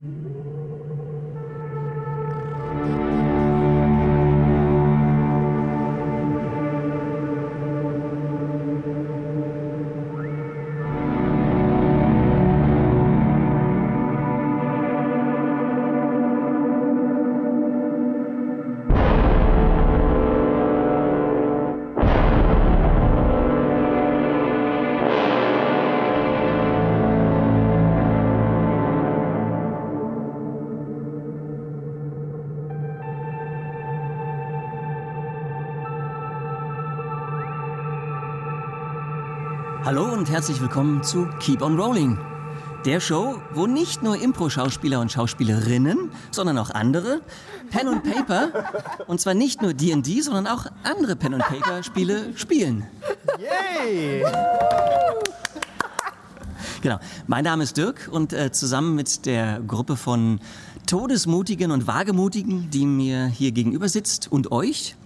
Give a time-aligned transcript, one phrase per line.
[0.00, 0.29] Hallo
[40.40, 42.18] herzlich willkommen zu Keep on Rolling.
[42.86, 47.20] Der Show, wo nicht nur Impro-Schauspieler und Schauspielerinnen, sondern auch andere
[47.68, 48.48] Pen und Paper,
[49.06, 52.86] und zwar nicht nur D&D, sondern auch andere Pen und Paper Spiele spielen.
[53.38, 54.24] Yay!
[56.80, 56.98] Genau.
[57.26, 60.40] Mein Name ist Dirk und äh, zusammen mit der Gruppe von
[60.86, 64.96] Todesmutigen und Wagemutigen, die mir hier gegenüber sitzt und euch,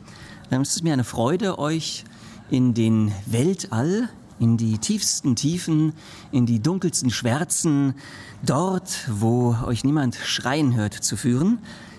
[0.53, 2.05] äh, es ist mir eine Freude, euch
[2.51, 5.93] in den Weltall in die tiefsten Tiefen,
[6.33, 7.95] in die dunkelsten Schwärzen,
[8.45, 11.59] dort, wo euch niemand schreien hört, zu führen,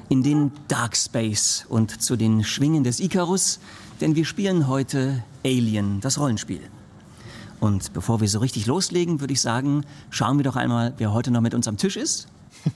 [0.09, 3.59] in den Dark Space und zu den Schwingen des Icarus,
[4.01, 6.61] denn wir spielen heute Alien, das Rollenspiel.
[7.59, 11.31] Und bevor wir so richtig loslegen, würde ich sagen, schauen wir doch einmal, wer heute
[11.31, 12.27] noch mit uns am Tisch ist.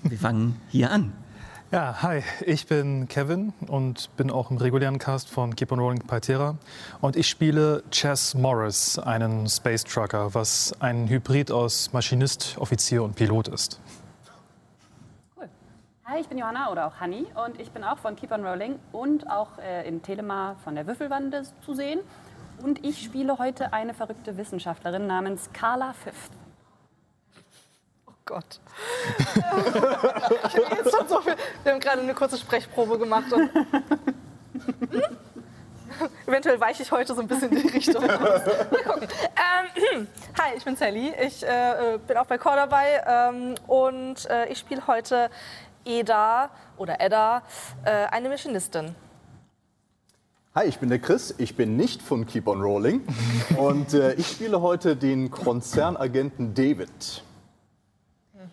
[0.04, 1.12] Wir fangen hier an.
[1.72, 6.02] Ja, hi, ich bin Kevin und bin auch im regulären Cast von Keep on Rolling
[6.02, 6.56] Paltera.
[7.00, 13.16] Und ich spiele Chess Morris, einen Space Trucker, was ein Hybrid aus Maschinist, Offizier und
[13.16, 13.80] Pilot ist.
[15.38, 15.48] Cool.
[16.06, 18.80] Hi, ich bin Johanna oder auch Honey und ich bin auch von Keep on Rolling
[18.92, 22.00] und auch äh, im Telema von der Würfelwande zu sehen.
[22.64, 26.39] Und ich spiele heute eine verrückte Wissenschaftlerin namens Carla Fifth.
[28.30, 28.60] Gott.
[30.76, 31.36] jetzt schon so viel.
[31.64, 33.34] Wir haben gerade eine kurze Sprechprobe gemacht.
[33.34, 33.50] Und
[36.28, 38.06] Eventuell weiche ich heute so ein bisschen in die Richtung.
[38.06, 38.44] Mal
[38.86, 39.08] gucken.
[39.92, 40.08] Ähm,
[40.40, 41.12] hi, ich bin Sally.
[41.26, 43.04] Ich äh, bin auch bei Core dabei.
[43.08, 45.32] Ähm, und äh, ich spiele heute
[45.84, 47.42] Eda oder Edda,
[47.84, 48.94] äh, eine Machinistin.
[50.54, 51.34] Hi, ich bin der Chris.
[51.40, 53.02] Ich bin nicht von Keep on Rolling.
[53.58, 57.24] und äh, ich spiele heute den Konzernagenten David.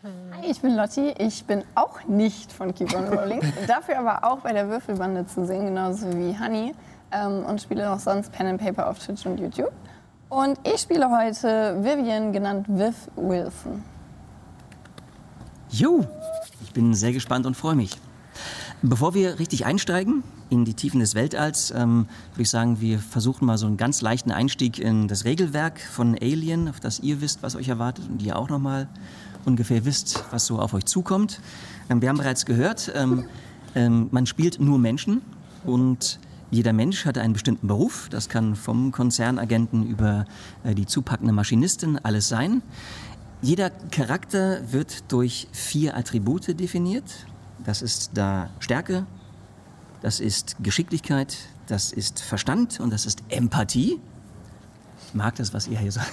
[0.03, 1.15] Hi, ich bin Lotti.
[1.19, 5.47] Ich bin auch nicht von Keep on Rolling, dafür aber auch bei der Würfelbande zu
[5.47, 6.75] sehen, genauso wie Honey.
[7.12, 9.73] Ähm, und spiele noch sonst Pen and Paper auf Twitch und YouTube.
[10.29, 13.83] Und ich spiele heute Vivian, genannt Viv Wilson.
[15.71, 16.05] Jo,
[16.62, 17.93] ich bin sehr gespannt und freue mich.
[18.83, 23.47] Bevor wir richtig einsteigen in die Tiefen des Weltalls, ähm, würde ich sagen, wir versuchen
[23.47, 27.43] mal so einen ganz leichten Einstieg in das Regelwerk von Alien, auf das ihr wisst,
[27.43, 28.89] was euch erwartet und ihr auch noch mal
[29.47, 31.41] ungefähr wisst, was so auf euch zukommt.
[31.89, 33.25] Ähm, wir haben bereits gehört, ähm,
[33.75, 35.23] ähm, man spielt nur Menschen
[35.65, 36.19] und
[36.51, 38.09] jeder Mensch hat einen bestimmten Beruf.
[38.11, 40.27] Das kann vom Konzernagenten über
[40.65, 42.62] äh, die zupackende Maschinistin alles sein.
[43.43, 47.27] Jeder Charakter wird durch vier Attribute definiert.
[47.65, 49.06] Das ist da Stärke,
[50.03, 51.37] das ist Geschicklichkeit,
[51.67, 54.01] das ist Verstand und das ist Empathie.
[55.16, 56.12] Ich mag das, was ihr hier sagt.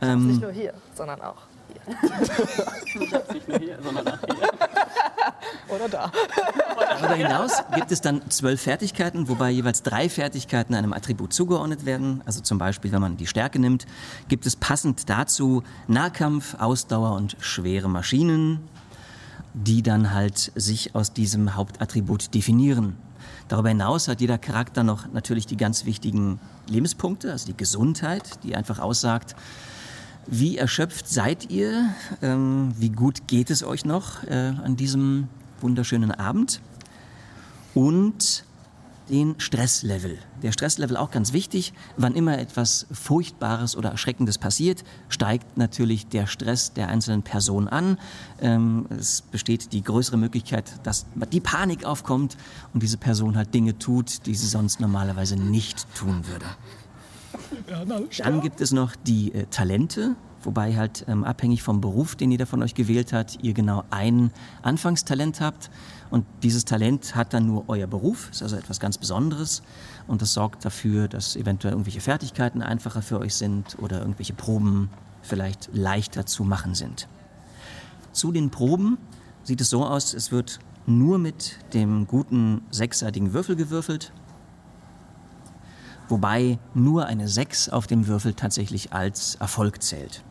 [0.00, 1.82] ähm, nicht nur hier, sondern auch hier.
[3.34, 4.48] nicht nur hier, sondern auch hier.
[5.68, 6.10] Oder da.
[6.78, 12.22] Darüber hinaus gibt es dann zwölf Fertigkeiten, wobei jeweils drei Fertigkeiten einem Attribut zugeordnet werden.
[12.24, 13.84] Also zum Beispiel, wenn man die Stärke nimmt,
[14.28, 18.66] gibt es passend dazu Nahkampf, Ausdauer und schwere Maschinen,
[19.52, 22.96] die dann halt sich aus diesem Hauptattribut definieren.
[23.48, 28.56] Darüber hinaus hat jeder Charakter noch natürlich die ganz wichtigen Lebenspunkte, also die Gesundheit, die
[28.56, 29.34] einfach aussagt,
[30.26, 31.90] wie erschöpft seid ihr,
[32.22, 35.28] ähm, wie gut geht es euch noch äh, an diesem
[35.60, 36.60] wunderschönen Abend?
[37.74, 38.44] Und
[39.10, 40.18] den Stresslevel.
[40.42, 41.72] Der Stresslevel auch ganz wichtig.
[41.96, 47.98] Wann immer etwas Furchtbares oder Erschreckendes passiert, steigt natürlich der Stress der einzelnen Person an.
[48.40, 52.36] Ähm, es besteht die größere Möglichkeit, dass die Panik aufkommt
[52.72, 56.46] und diese Person halt Dinge tut, die sie sonst normalerweise nicht tun würde.
[58.18, 62.46] Dann gibt es noch die äh, Talente, wobei halt ähm, abhängig vom Beruf, den jeder
[62.46, 64.30] von euch gewählt hat, ihr genau ein
[64.62, 65.70] Anfangstalent habt.
[66.10, 69.62] Und dieses Talent hat dann nur euer Beruf, ist also etwas ganz Besonderes.
[70.08, 74.90] Und das sorgt dafür, dass eventuell irgendwelche Fertigkeiten einfacher für euch sind oder irgendwelche Proben
[75.22, 77.06] vielleicht leichter zu machen sind.
[78.12, 78.98] Zu den Proben
[79.44, 84.12] sieht es so aus, es wird nur mit dem guten sechsseitigen Würfel gewürfelt.
[86.10, 90.22] wobei nur eine 6 auf dem Würfel tatsächlich als Erfolg zählt.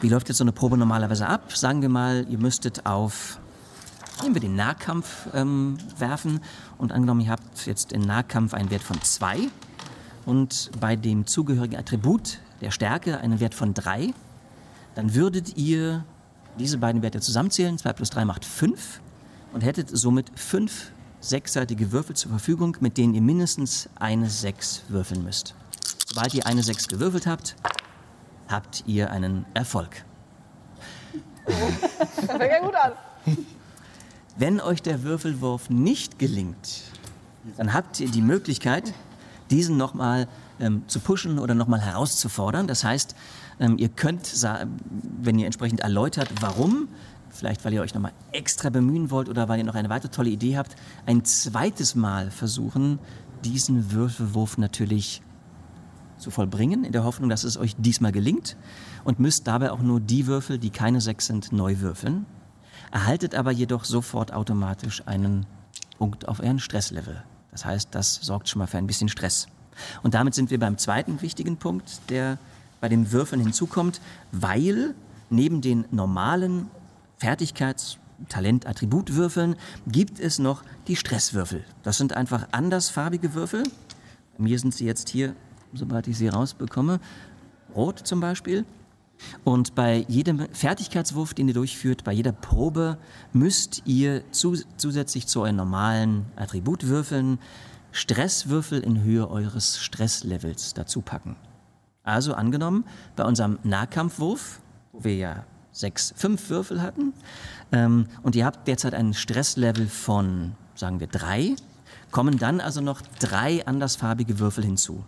[0.00, 1.56] Wie läuft jetzt so eine Probe normalerweise ab?
[1.56, 3.40] Sagen wir mal, ihr müsstet auf,
[4.22, 6.40] nehmen wir den Nahkampf ähm, werfen
[6.78, 9.48] und angenommen, ihr habt jetzt in Nahkampf einen Wert von 2
[10.26, 14.12] und bei dem zugehörigen Attribut der Stärke einen Wert von 3,
[14.94, 16.04] dann würdet ihr
[16.58, 17.78] diese beiden Werte zusammenzählen.
[17.78, 19.00] 2 plus 3 macht 5
[19.52, 25.24] und hättet somit 5 sechsseitige Würfel zur Verfügung, mit denen ihr mindestens eine 6 würfeln
[25.24, 25.54] müsst.
[26.06, 27.56] Sobald ihr eine 6 gewürfelt habt,
[28.48, 30.04] habt ihr einen Erfolg.
[31.46, 32.92] Das fängt ja gut an.
[34.38, 36.84] Wenn euch der Würfelwurf nicht gelingt,
[37.56, 38.94] dann habt ihr die Möglichkeit,
[39.50, 40.28] diesen nochmal
[40.60, 42.68] ähm, zu pushen oder nochmal herauszufordern.
[42.68, 43.16] Das heißt,
[43.58, 44.32] ähm, ihr könnt,
[45.20, 46.86] wenn ihr entsprechend erläutert, warum,
[47.30, 50.30] vielleicht weil ihr euch nochmal extra bemühen wollt oder weil ihr noch eine weitere tolle
[50.30, 53.00] Idee habt, ein zweites Mal versuchen,
[53.44, 55.20] diesen Würfelwurf natürlich
[56.18, 58.56] zu vollbringen, in der Hoffnung, dass es euch diesmal gelingt
[59.02, 62.24] und müsst dabei auch nur die Würfel, die keine sechs sind, neu würfeln.
[62.90, 65.46] Erhaltet aber jedoch sofort automatisch einen
[65.98, 67.22] Punkt auf euren Stresslevel.
[67.50, 69.48] Das heißt, das sorgt schon mal für ein bisschen Stress.
[70.02, 72.38] Und damit sind wir beim zweiten wichtigen Punkt, der
[72.80, 74.00] bei den Würfeln hinzukommt,
[74.32, 74.94] weil
[75.30, 76.70] neben den normalen
[77.18, 77.98] Fertigkeits-,
[78.28, 79.56] Talent-, Attributwürfeln
[79.86, 81.64] gibt es noch die Stresswürfel.
[81.82, 83.64] Das sind einfach andersfarbige Würfel.
[84.36, 85.34] Bei mir sind sie jetzt hier,
[85.72, 87.00] sobald ich sie rausbekomme,
[87.74, 88.64] rot zum Beispiel.
[89.44, 92.98] Und bei jedem Fertigkeitswurf, den ihr durchführt, bei jeder Probe,
[93.32, 97.38] müsst ihr zu, zusätzlich zu euren normalen Attributwürfeln
[97.90, 101.36] Stresswürfel in Höhe eures Stresslevels dazu packen.
[102.02, 102.84] Also angenommen,
[103.16, 104.60] bei unserem Nahkampfwurf,
[104.92, 107.12] wo wir ja sechs, fünf Würfel hatten,
[107.72, 111.54] ähm, und ihr habt derzeit ein Stresslevel von, sagen wir, drei,
[112.10, 115.04] kommen dann also noch drei andersfarbige Würfel hinzu.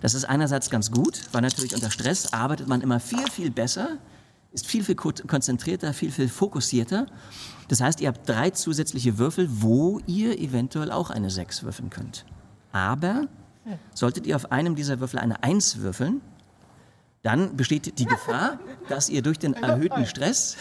[0.00, 3.98] Das ist einerseits ganz gut, weil natürlich unter Stress arbeitet man immer viel, viel besser,
[4.52, 7.06] ist viel, viel ko- konzentrierter, viel, viel fokussierter.
[7.68, 12.24] Das heißt, ihr habt drei zusätzliche Würfel, wo ihr eventuell auch eine 6 würfeln könnt.
[12.70, 13.28] Aber
[13.94, 16.20] solltet ihr auf einem dieser Würfel eine 1 würfeln,
[17.22, 18.58] dann besteht die Gefahr,
[18.88, 20.56] dass ihr durch den erhöhten Stress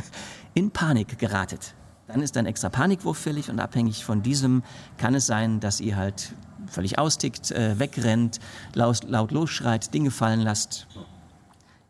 [0.54, 1.74] in Panik geratet.
[2.08, 4.62] Dann ist ein extra Panikwurf fällig und abhängig von diesem
[4.96, 6.32] kann es sein, dass ihr halt
[6.68, 8.40] völlig austickt, äh, wegrennt,
[8.74, 10.86] laut, laut losschreit, Dinge fallen lasst.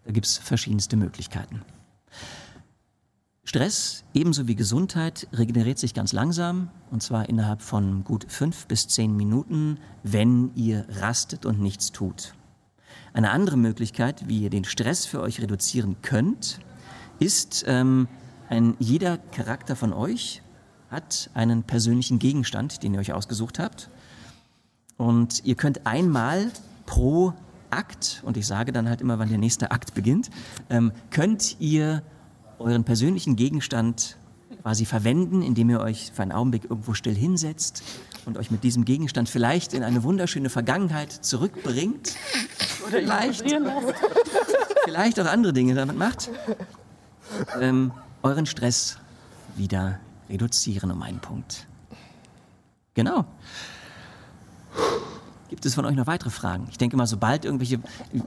[0.05, 1.63] Da gibt es verschiedenste Möglichkeiten.
[3.45, 8.89] Stress, ebenso wie Gesundheit, regeneriert sich ganz langsam und zwar innerhalb von gut fünf bis
[8.89, 12.35] zehn Minuten, wenn ihr rastet und nichts tut.
[13.13, 16.61] Eine andere Möglichkeit, wie ihr den Stress für euch reduzieren könnt,
[17.19, 18.09] ist, ähm,
[18.49, 20.43] ein, jeder Charakter von euch
[20.91, 23.91] hat einen persönlichen Gegenstand, den ihr euch ausgesucht habt.
[24.97, 26.51] Und ihr könnt einmal
[26.87, 27.33] pro
[27.71, 30.31] Akt, und ich sage dann halt immer, wann der nächste Akt beginnt,
[30.71, 32.03] ähm, könnt ihr
[32.59, 34.17] euren persönlichen Gegenstand
[34.63, 37.83] quasi verwenden, indem ihr euch für einen Augenblick irgendwo still hinsetzt
[38.25, 42.15] und euch mit diesem Gegenstand vielleicht in eine wunderschöne Vergangenheit zurückbringt.
[42.87, 43.45] Oder vielleicht,
[44.85, 46.31] vielleicht auch andere Dinge damit macht.
[47.61, 47.93] Ähm,
[48.23, 48.99] euren Stress
[49.57, 51.67] wieder reduzieren um einen Punkt.
[52.95, 53.25] Genau.
[55.49, 56.67] Gibt es von euch noch weitere Fragen?
[56.71, 57.79] Ich denke mal, sobald irgendwelche,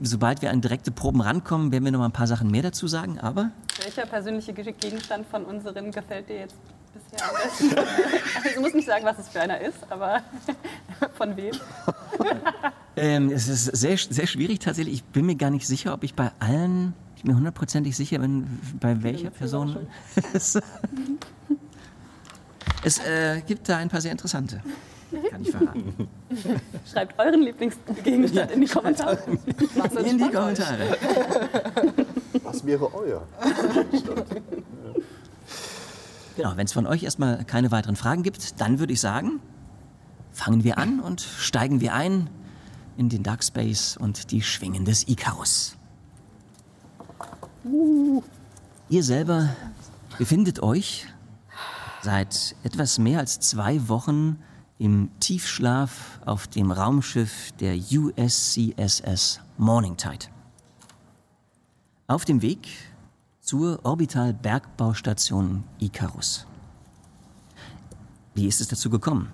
[0.01, 2.87] sobald wir an direkte Proben rankommen, werden wir noch mal ein paar Sachen mehr dazu
[2.87, 3.19] sagen.
[3.19, 3.51] Aber
[3.83, 6.55] Welcher persönliche Ge- Gegenstand von unseren gefällt dir jetzt
[6.93, 7.75] bisher am besten?
[8.43, 10.21] Also du musst nicht sagen, was es für einer ist, aber
[11.17, 11.51] von wem?
[12.95, 14.95] ähm, es ist sehr, sehr schwierig tatsächlich.
[14.95, 18.21] Ich bin mir gar nicht sicher, ob ich bei allen, ich bin mir hundertprozentig sicher,
[18.21, 18.47] wenn,
[18.79, 19.75] bei welcher Person.
[20.33, 20.57] es
[22.83, 24.61] es äh, gibt da ein paar sehr interessante.
[25.29, 26.07] Kann ich verraten.
[26.91, 29.17] Schreibt euren Lieblingsgegenstand in die Kommentare.
[30.05, 30.97] In die Kommentare.
[32.43, 33.27] Was wäre euer?
[36.35, 39.39] Genau, wenn es von euch erstmal keine weiteren Fragen gibt, dann würde ich sagen,
[40.31, 42.29] fangen wir an und steigen wir ein
[42.97, 45.75] in den Dark Space und die Schwingen des Icarus.
[48.89, 49.49] Ihr selber
[50.17, 51.07] befindet euch
[52.01, 54.37] seit etwas mehr als zwei Wochen
[54.79, 60.27] im Tiefschlaf auf dem Raumschiff der USCSS Morningtide.
[62.07, 62.67] Auf dem Weg
[63.41, 66.47] zur Orbital-Bergbaustation Icarus.
[68.33, 69.31] Wie ist es dazu gekommen?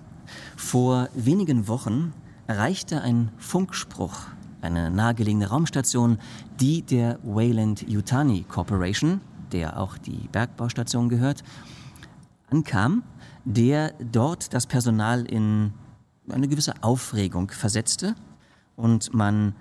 [0.56, 2.12] Vor wenigen Wochen
[2.48, 4.16] erreichte ein Funkspruch
[4.62, 6.18] eine nahegelegene Raumstation,
[6.58, 9.20] die der Wayland Yutani Corporation,
[9.52, 11.44] der auch die Bergbaustation gehört,
[12.50, 13.04] ankam,
[13.46, 15.72] der dort das Personal in
[16.28, 18.16] eine gewisse Aufregung versetzte
[18.74, 19.54] und man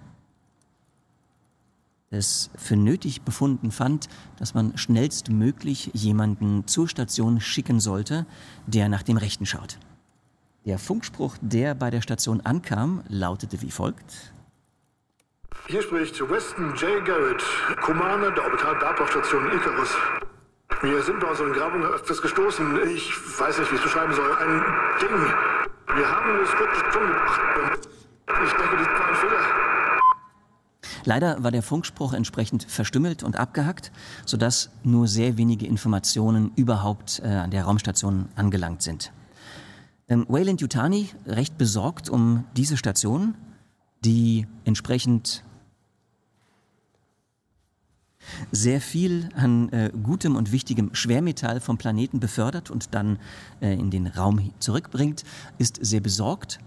[2.10, 8.26] es für nötig befunden fand, dass man schnellstmöglich jemanden zur Station schicken sollte,
[8.66, 9.78] der nach dem Rechten schaut.
[10.66, 14.34] Der Funkspruch, der bei der Station ankam, lautete wie folgt.
[15.68, 17.06] Hier spricht Weston J.
[17.06, 17.44] Garrett,
[17.82, 19.96] Commander der Orbital-Bergbau-Station Icarus.
[20.82, 22.66] Wir sind bei unseren Grabungen öfters gestoßen.
[22.90, 24.32] Ich weiß nicht, wie ich es beschreiben soll.
[24.36, 24.62] Ein
[25.00, 25.34] Ding.
[25.96, 27.90] Wir haben es wirklich gemacht.
[28.28, 29.66] Ich denke, das war ein Fehler.
[31.06, 33.92] Leider war der Funkspruch entsprechend verstümmelt und abgehackt,
[34.26, 39.14] sodass nur sehr wenige Informationen überhaupt äh, an der Raumstation angelangt sind.
[40.10, 43.36] Ähm, Wayland Yutani, recht besorgt um diese Station,
[44.04, 45.44] die entsprechend
[48.52, 53.20] sehr viel an äh, gutem und wichtigem Schwermetall vom Planeten befördert und dann
[53.62, 55.24] äh, in den Raum zurückbringt,
[55.58, 56.60] ist sehr besorgt,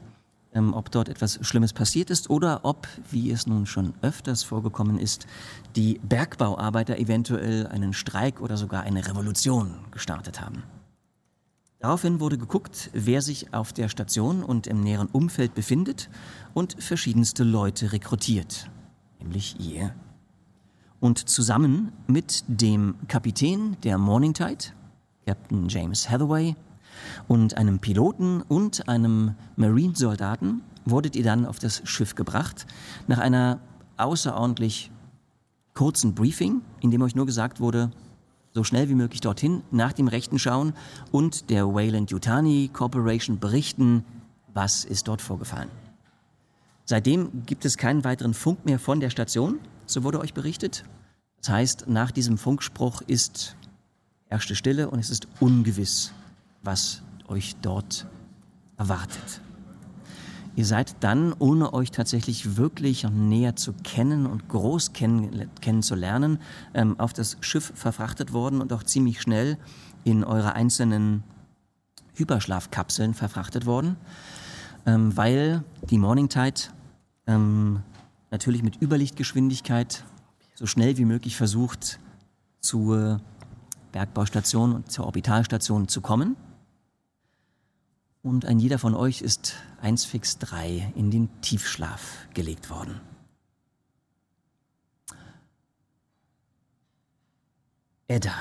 [0.54, 4.98] ähm, ob dort etwas Schlimmes passiert ist oder ob, wie es nun schon öfters vorgekommen
[4.98, 5.26] ist,
[5.76, 10.62] die Bergbauarbeiter eventuell einen Streik oder sogar eine Revolution gestartet haben.
[11.80, 16.10] Daraufhin wurde geguckt, wer sich auf der Station und im näheren Umfeld befindet
[16.52, 18.68] und verschiedenste Leute rekrutiert,
[19.20, 19.94] nämlich ihr.
[21.00, 24.72] Und zusammen mit dem Kapitän der Morning Tide,
[25.26, 26.56] Captain James Hathaway,
[27.28, 32.66] und einem Piloten und einem Marine-Soldaten wurdet ihr dann auf das Schiff gebracht,
[33.06, 33.60] nach einer
[33.96, 34.90] außerordentlich
[35.74, 37.90] kurzen Briefing, in dem euch nur gesagt wurde,
[38.52, 40.72] so schnell wie möglich dorthin, nach dem Rechten schauen
[41.12, 44.04] und der Wayland Yutani Corporation berichten,
[44.52, 45.70] was ist dort vorgefallen.
[46.84, 50.84] Seitdem gibt es keinen weiteren Funk mehr von der Station, so wurde euch berichtet.
[51.38, 53.56] Das heißt, nach diesem Funkspruch ist
[54.26, 56.12] herrschte Stille und es ist ungewiss,
[56.62, 58.06] was euch dort
[58.76, 59.40] erwartet.
[60.56, 66.40] Ihr seid dann, ohne euch tatsächlich wirklich näher zu kennen und groß kenn kennenzulernen,
[66.74, 69.56] ähm, auf das Schiff verfrachtet worden und auch ziemlich schnell
[70.02, 71.22] in eure einzelnen
[72.14, 73.96] Hyperschlafkapseln verfrachtet worden,
[74.84, 76.60] ähm, weil die Morning Tide
[77.28, 77.84] ähm,
[78.30, 80.04] natürlich mit Überlichtgeschwindigkeit
[80.54, 82.00] so schnell wie möglich versucht,
[82.60, 83.20] zur
[83.92, 86.36] Bergbaustation und zur Orbitalstation zu kommen.
[88.22, 93.00] Und ein jeder von euch ist 1 fix 3 in den Tiefschlaf gelegt worden.
[98.08, 98.34] Edda.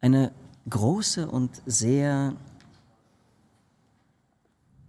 [0.00, 0.32] Eine
[0.70, 2.34] große und sehr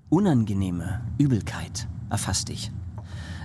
[0.09, 2.71] unangenehme Übelkeit erfasst dich.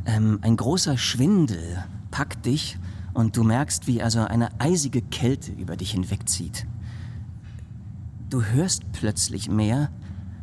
[0.04, 2.78] Ähm, ein großer Schwindel packt dich
[3.14, 6.66] und du merkst, wie also eine eisige Kälte über dich hinwegzieht.
[8.30, 9.90] Du hörst plötzlich mehr,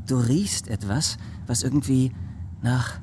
[0.07, 2.11] du riechst etwas, was irgendwie
[2.61, 2.99] nach,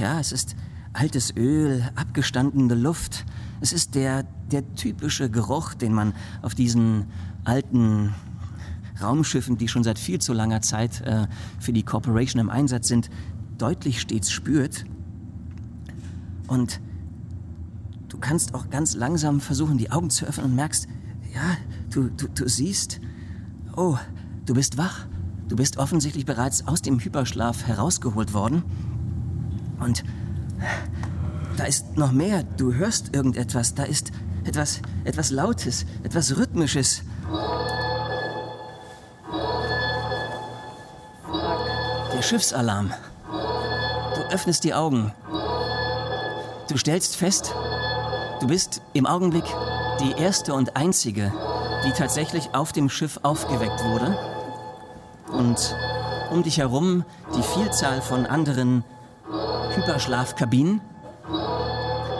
[0.00, 0.56] ja, es ist
[0.92, 3.24] altes Öl, abgestandene Luft.
[3.60, 7.06] Es ist der, der typische Geruch, den man auf diesen
[7.44, 8.14] alten
[9.00, 11.26] Raumschiffen, die schon seit viel zu langer Zeit äh,
[11.58, 13.10] für die Corporation im Einsatz sind,
[13.58, 14.84] deutlich stets spürt.
[16.50, 16.82] Und
[18.10, 20.86] du kannst auch ganz langsam versuchen, die Augen zu öffnen und merkst,
[21.32, 21.56] ja,
[21.88, 23.00] du, du, du siehst,
[23.74, 23.96] oh,
[24.50, 25.06] Du bist wach.
[25.48, 28.64] Du bist offensichtlich bereits aus dem Hyperschlaf herausgeholt worden.
[29.78, 30.02] Und
[31.56, 32.42] da ist noch mehr.
[32.56, 33.76] Du hörst irgendetwas.
[33.76, 34.10] Da ist
[34.42, 37.02] etwas, etwas Lautes, etwas Rhythmisches.
[42.12, 42.92] Der Schiffsalarm.
[44.16, 45.12] Du öffnest die Augen.
[46.70, 47.52] Du stellst fest,
[48.38, 49.44] du bist im Augenblick
[50.00, 51.32] die erste und einzige,
[51.84, 54.16] die tatsächlich auf dem Schiff aufgeweckt wurde
[55.32, 55.76] und
[56.30, 57.04] um dich herum
[57.36, 58.84] die Vielzahl von anderen
[59.74, 60.80] Hyperschlafkabinen,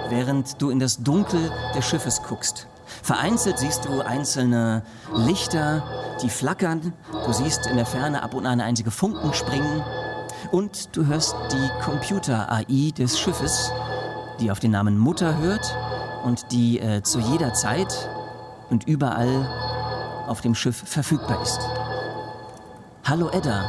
[0.09, 2.66] während du in das Dunkel des Schiffes guckst.
[3.04, 4.83] Vereinzelt siehst du einzelne
[5.14, 5.85] Lichter,
[6.25, 6.92] die flackern.
[7.25, 9.85] Du siehst in der Ferne ab und an einzige Funken springen.
[10.50, 13.71] Und du hörst die Computer-AI des Schiffes,
[14.40, 15.76] die auf den Namen Mutter hört
[16.25, 18.09] und die äh, zu jeder Zeit
[18.70, 19.47] und überall
[20.26, 21.61] auf dem Schiff verfügbar ist.
[23.04, 23.64] Hallo Edda.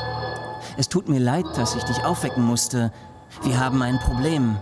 [0.78, 2.92] Es tut mir leid, dass ich dich aufwecken musste.
[3.44, 4.58] Wir haben ein Problem.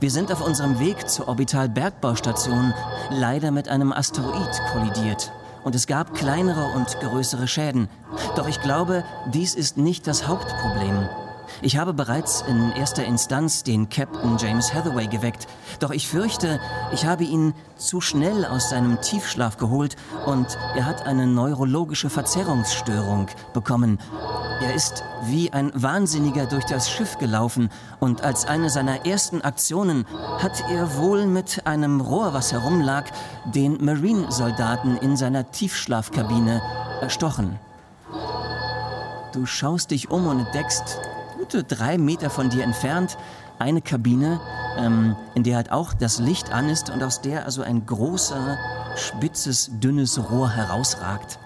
[0.00, 2.74] Wir sind auf unserem Weg zur Orbital-Bergbaustation
[3.10, 5.32] leider mit einem Asteroid kollidiert.
[5.62, 7.88] Und es gab kleinere und größere Schäden.
[8.34, 11.08] Doch ich glaube, dies ist nicht das Hauptproblem.
[11.62, 15.46] Ich habe bereits in erster Instanz den Captain James Hathaway geweckt,
[15.78, 16.58] doch ich fürchte,
[16.92, 23.26] ich habe ihn zu schnell aus seinem Tiefschlaf geholt und er hat eine neurologische Verzerrungsstörung
[23.52, 23.98] bekommen.
[24.62, 30.06] Er ist wie ein Wahnsinniger durch das Schiff gelaufen und als eine seiner ersten Aktionen
[30.38, 33.04] hat er wohl mit einem Rohr, was herumlag,
[33.54, 36.62] den Marine-Soldaten in seiner Tiefschlafkabine
[37.02, 37.58] erstochen.
[39.32, 41.00] Du schaust dich um und entdeckst,
[41.50, 43.18] gute drei Meter von dir entfernt,
[43.58, 44.40] eine Kabine,
[44.76, 48.56] ähm, in der halt auch das Licht an ist und aus der also ein großer,
[48.94, 51.40] spitzes, dünnes Rohr herausragt.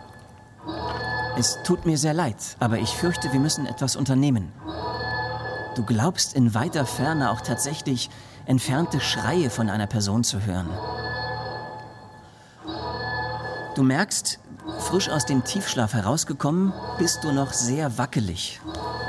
[1.38, 4.52] Es tut mir sehr leid, aber ich fürchte, wir müssen etwas unternehmen.
[5.74, 8.10] Du glaubst in weiter Ferne auch tatsächlich
[8.44, 10.68] entfernte Schreie von einer Person zu hören.
[13.74, 14.38] Du merkst,
[14.80, 18.60] frisch aus dem Tiefschlaf herausgekommen, bist du noch sehr wackelig.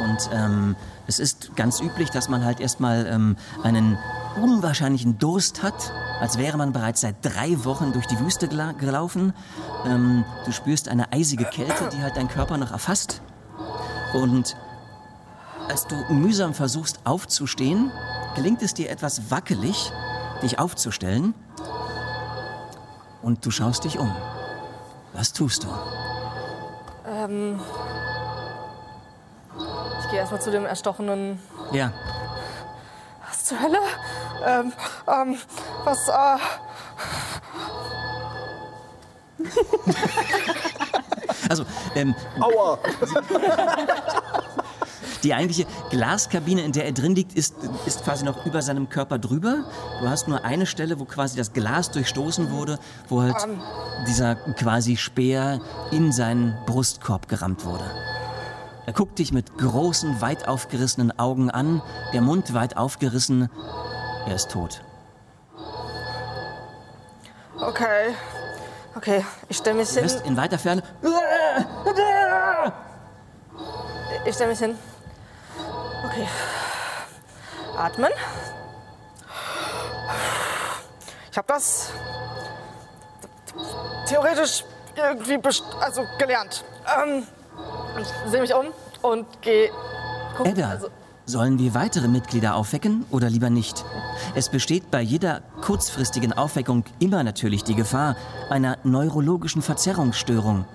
[0.04, 0.76] Und ähm,
[1.08, 3.98] es ist ganz üblich, dass man halt erstmal ähm, einen
[4.42, 9.34] unwahrscheinlichen Durst hat, als wäre man bereits seit drei Wochen durch die Wüste gelaufen.
[9.86, 13.22] Ähm, du spürst eine eisige Kälte, die halt dein Körper noch erfasst.
[14.14, 14.56] Und
[15.70, 17.92] als du mühsam versuchst aufzustehen,
[18.36, 19.92] gelingt es dir etwas wackelig,
[20.42, 21.34] dich aufzustellen.
[23.22, 24.14] Und du schaust dich um.
[25.14, 25.68] Was tust du?
[27.08, 27.60] Ähm,
[30.06, 31.40] ich gehe erstmal zu dem erstochenen.
[31.72, 31.92] Ja.
[33.28, 33.80] Was zur Hölle?
[34.46, 34.72] Ähm,
[35.08, 35.38] ähm,
[35.84, 36.38] was, äh.
[41.50, 42.14] also, ähm.
[42.40, 42.78] Aua!
[45.24, 47.56] Die eigentliche Glaskabine, in der er drin liegt, ist,
[47.88, 49.64] ist quasi noch über seinem Körper drüber.
[50.00, 52.78] Du hast nur eine Stelle, wo quasi das Glas durchstoßen wurde,
[53.10, 53.60] wo halt um.
[54.08, 57.90] dieser quasi Speer in seinen Brustkorb gerammt wurde.
[58.86, 61.82] Er guckt dich mit großen, weit aufgerissenen Augen an,
[62.14, 63.50] der Mund weit aufgerissen.
[64.28, 64.82] Er ist tot.
[67.60, 68.14] Okay.
[68.96, 70.22] Okay, ich stelle mich du hin.
[70.24, 70.82] in weiter Ferne.
[74.26, 74.78] Ich stelle mich hin.
[76.06, 76.28] Okay.
[77.78, 78.12] Atmen.
[81.30, 81.92] Ich habe das
[84.08, 84.64] theoretisch
[84.96, 85.40] irgendwie
[85.82, 86.64] also gelernt.
[86.98, 87.28] Ähm,
[88.00, 88.66] ich sehe mich um
[89.02, 89.70] und gehe.
[90.44, 90.90] Edda, also
[91.26, 93.84] sollen wir weitere Mitglieder aufwecken oder lieber nicht?
[94.36, 98.16] Es besteht bei jeder kurzfristigen Aufweckung immer natürlich die Gefahr
[98.50, 100.66] einer neurologischen Verzerrungsstörung.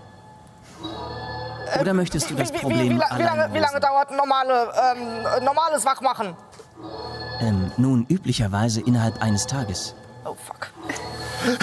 [1.80, 5.44] Oder möchtest du das Problem wie, wie, wie, wie lange, wie lange dauert normale, ähm,
[5.44, 6.34] normales Wachmachen?
[7.40, 9.94] Ähm, nun, üblicherweise innerhalb eines Tages.
[10.24, 10.70] Oh, fuck.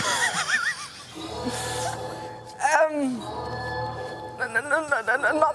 [2.90, 3.22] ähm,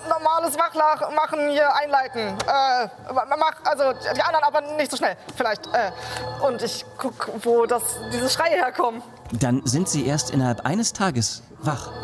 [0.08, 2.20] normales Wachmachen hier einleiten.
[2.20, 5.66] Äh, mach, also die anderen aber nicht so schnell, vielleicht.
[5.68, 5.92] Äh,
[6.44, 9.02] und ich guck, wo das, diese Schreie herkommen.
[9.32, 11.90] Dann sind sie erst innerhalb eines Tages wach.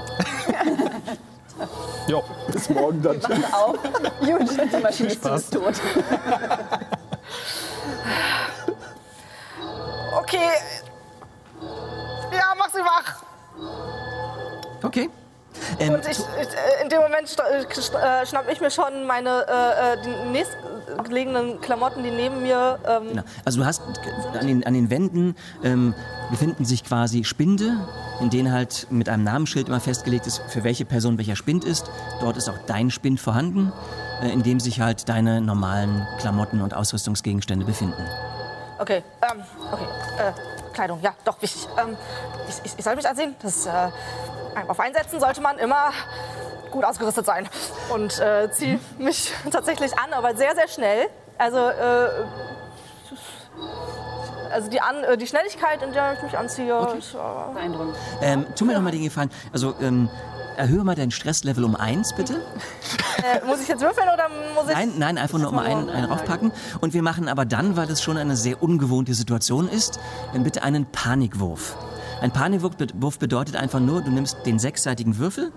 [2.07, 3.23] Ja, bis morgen dann.
[3.23, 3.77] Wacht auf.
[4.21, 5.35] Gut, die Maschine ist tot.
[10.17, 10.51] okay.
[12.33, 13.23] Ja, mach sie wach.
[14.83, 15.11] Okay.
[15.79, 19.97] Ähm, und ich, ich, in dem Moment äh, schnapp ich mir schon meine äh, äh,
[20.03, 22.79] die nächstgelegenen Klamotten, die neben mir.
[22.87, 23.23] Ähm, genau.
[23.45, 23.83] Also du hast
[24.39, 25.95] an den, an den Wänden ähm,
[26.31, 27.77] befinden sich quasi Spinde,
[28.21, 31.91] in denen halt mit einem Namensschild immer festgelegt ist, für welche Person welcher Spind ist.
[32.21, 33.73] Dort ist auch dein Spind vorhanden,
[34.23, 38.05] äh, in dem sich halt deine normalen Klamotten und Ausrüstungsgegenstände befinden.
[38.79, 39.43] Okay, ähm,
[39.73, 39.87] okay,
[40.19, 40.33] äh,
[40.73, 41.67] Kleidung, ja, doch wichtig.
[41.77, 41.97] Ähm,
[42.49, 43.35] ich, ich, ich, soll mich ansehen.
[43.43, 43.89] Das, äh,
[44.67, 45.93] auf Einsätzen sollte man immer
[46.71, 47.49] gut ausgerüstet sein.
[47.91, 51.09] Und äh, ziehe mich tatsächlich an, aber sehr, sehr schnell.
[51.39, 52.09] Also äh,
[54.51, 56.99] also die, An äh, die Schnelligkeit, in der ich mich anziehe, okay.
[56.99, 57.19] ist äh,
[57.55, 57.97] beeindruckend.
[58.23, 59.31] Ähm, tu mir noch mal den Gefallen.
[59.53, 60.09] Also, ähm,
[60.57, 62.35] erhöhe mal dein Stresslevel um eins, bitte.
[63.19, 64.75] äh, muss ich jetzt würfeln oder muss ich...
[64.75, 66.53] Nein, nein, einfach nur mal einen, einen raufpacken.
[66.81, 70.01] Und wir machen aber dann, weil es schon eine sehr ungewohnte Situation ist,
[70.35, 71.77] bitte einen Panikwurf.
[72.21, 75.53] Ein Panikwurf bedeutet einfach nur, du nimmst den sechsseitigen Würfel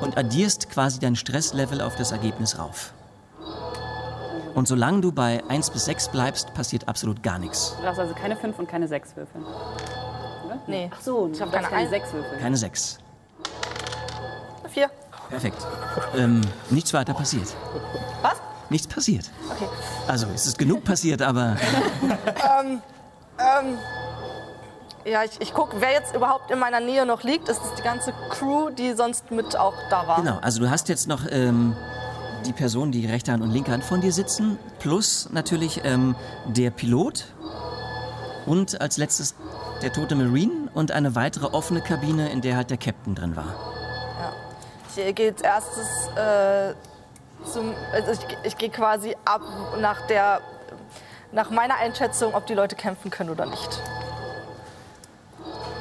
[0.00, 2.92] und addierst quasi dein Stresslevel auf das Ergebnis rauf.
[4.54, 7.74] Und solange du bei 1 bis 6 bleibst, passiert absolut gar nichts.
[7.76, 9.44] Du darfst also keine 5 und keine 6 würfeln.
[10.44, 10.60] Oder?
[10.66, 10.90] Nee.
[10.92, 12.40] Ach so, ich habe keine, keine 6 würfeln.
[12.40, 12.98] Keine 6.
[14.68, 14.90] 4.
[15.30, 15.66] Perfekt.
[16.16, 17.54] Ähm, nichts weiter passiert.
[18.20, 18.34] Was?
[18.68, 19.30] Nichts passiert.
[19.50, 19.68] Okay.
[20.08, 21.56] Also, es ist genug passiert, aber.
[22.60, 22.82] ähm,
[23.38, 23.78] ähm.
[25.04, 27.48] Ja, ich, ich gucke, wer jetzt überhaupt in meiner Nähe noch liegt.
[27.48, 30.16] Ist das die ganze Crew, die sonst mit auch da war?
[30.16, 31.76] Genau, also du hast jetzt noch ähm,
[32.46, 36.14] die Person, die rechte Hand und linke Hand von dir sitzen, plus natürlich ähm,
[36.46, 37.26] der Pilot
[38.46, 39.34] und als letztes
[39.82, 43.54] der tote Marine und eine weitere offene Kabine, in der halt der Captain drin war.
[44.94, 46.74] Ich gehe als erstes äh,
[47.50, 47.74] zum.
[47.92, 49.40] Also ich, ich gehe quasi ab
[49.80, 50.40] nach der.
[51.34, 53.80] Nach meiner Einschätzung, ob die Leute kämpfen können oder nicht.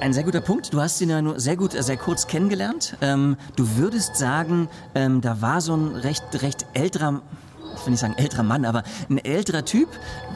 [0.01, 0.73] Ein sehr guter Punkt.
[0.73, 2.97] Du hast ihn ja nur sehr gut, äh, sehr kurz kennengelernt.
[3.01, 7.21] Ähm, du würdest sagen, ähm, da war so ein recht, recht älterer,
[7.75, 9.89] ich will nicht sagen älterer Mann, aber ein älterer Typ,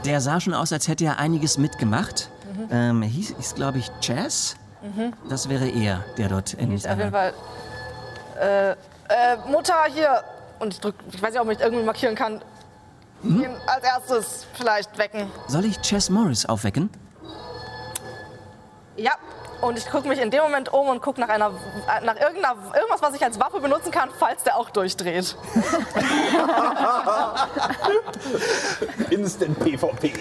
[0.06, 2.30] der sah schon aus, als hätte er einiges mitgemacht.
[2.69, 4.56] Ähm, er hieß, hieß glaube ich, Jazz.
[5.30, 7.34] Das wäre er, der dort in Ich auf jeden Fall.
[8.39, 8.75] Äh, äh,
[9.49, 10.23] Mutter hier!
[10.60, 12.39] Und ich drück, ich weiß nicht, ob ich irgendwie markieren kann.
[13.23, 15.32] Ihn als erstes vielleicht wecken.
[15.47, 16.91] Soll ich Chess Morris aufwecken?
[18.95, 19.13] Ja.
[19.62, 21.52] Und ich gucke mich in dem Moment um und gucke nach einer,
[22.04, 25.36] nach irgendeiner, irgendwas, was ich als Waffe benutzen kann, falls der auch durchdreht.
[29.10, 30.13] Instant PvP.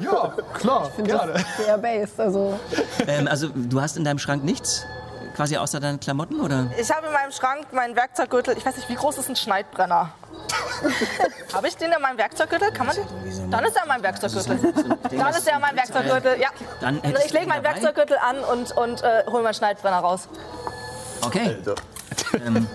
[0.00, 1.44] Ja, klar, gerne.
[1.58, 2.58] Sehr based, also
[3.06, 4.84] Ähm, also du hast in deinem Schrank nichts,
[5.34, 6.70] quasi außer deinen Klamotten, oder?
[6.78, 8.56] Ich habe in meinem Schrank meinen Werkzeuggürtel.
[8.56, 10.12] Ich weiß nicht, wie groß ist ein Schneidbrenner?
[11.52, 12.72] habe ich den in meinem Werkzeuggürtel?
[12.72, 13.50] Kann man den?
[13.50, 14.58] Dann ist er in meinem Werkzeuggürtel.
[15.10, 16.48] Dann ist er in meinem Werkzeuggürtel, ja.
[16.80, 17.64] Dann ich lege meinen.
[17.64, 20.28] Werkzeuggürtel an und, und äh, hole meinen Schneidbrenner raus.
[21.22, 21.56] Okay.
[22.44, 22.66] Ähm,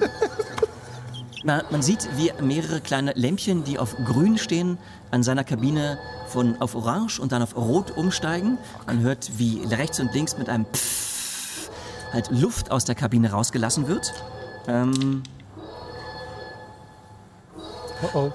[1.43, 4.77] na, man sieht, wie mehrere kleine Lämpchen, die auf grün stehen,
[5.11, 8.57] an seiner Kabine von auf orange und dann auf rot umsteigen.
[8.87, 11.08] Man hört, wie rechts und links mit einem Pfff
[12.11, 14.13] halt Luft aus der Kabine rausgelassen wird.
[14.67, 15.23] Ähm,
[18.01, 18.31] Oh oh.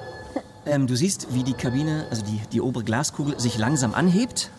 [0.66, 4.50] ähm, du siehst, wie die Kabine, also die, die obere Glaskugel, sich langsam anhebt.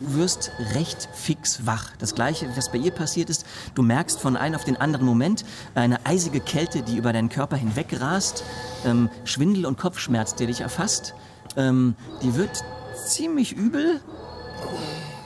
[0.00, 1.90] Du wirst recht fix wach.
[1.98, 3.44] Das gleiche, was bei ihr passiert ist.
[3.74, 5.44] Du merkst von einem auf den anderen Moment
[5.74, 8.42] eine eisige Kälte, die über deinen Körper hinweg rast.
[8.86, 11.14] Ähm, Schwindel und Kopfschmerz, der dich erfasst.
[11.56, 12.64] Ähm, die wird
[13.06, 14.00] ziemlich übel.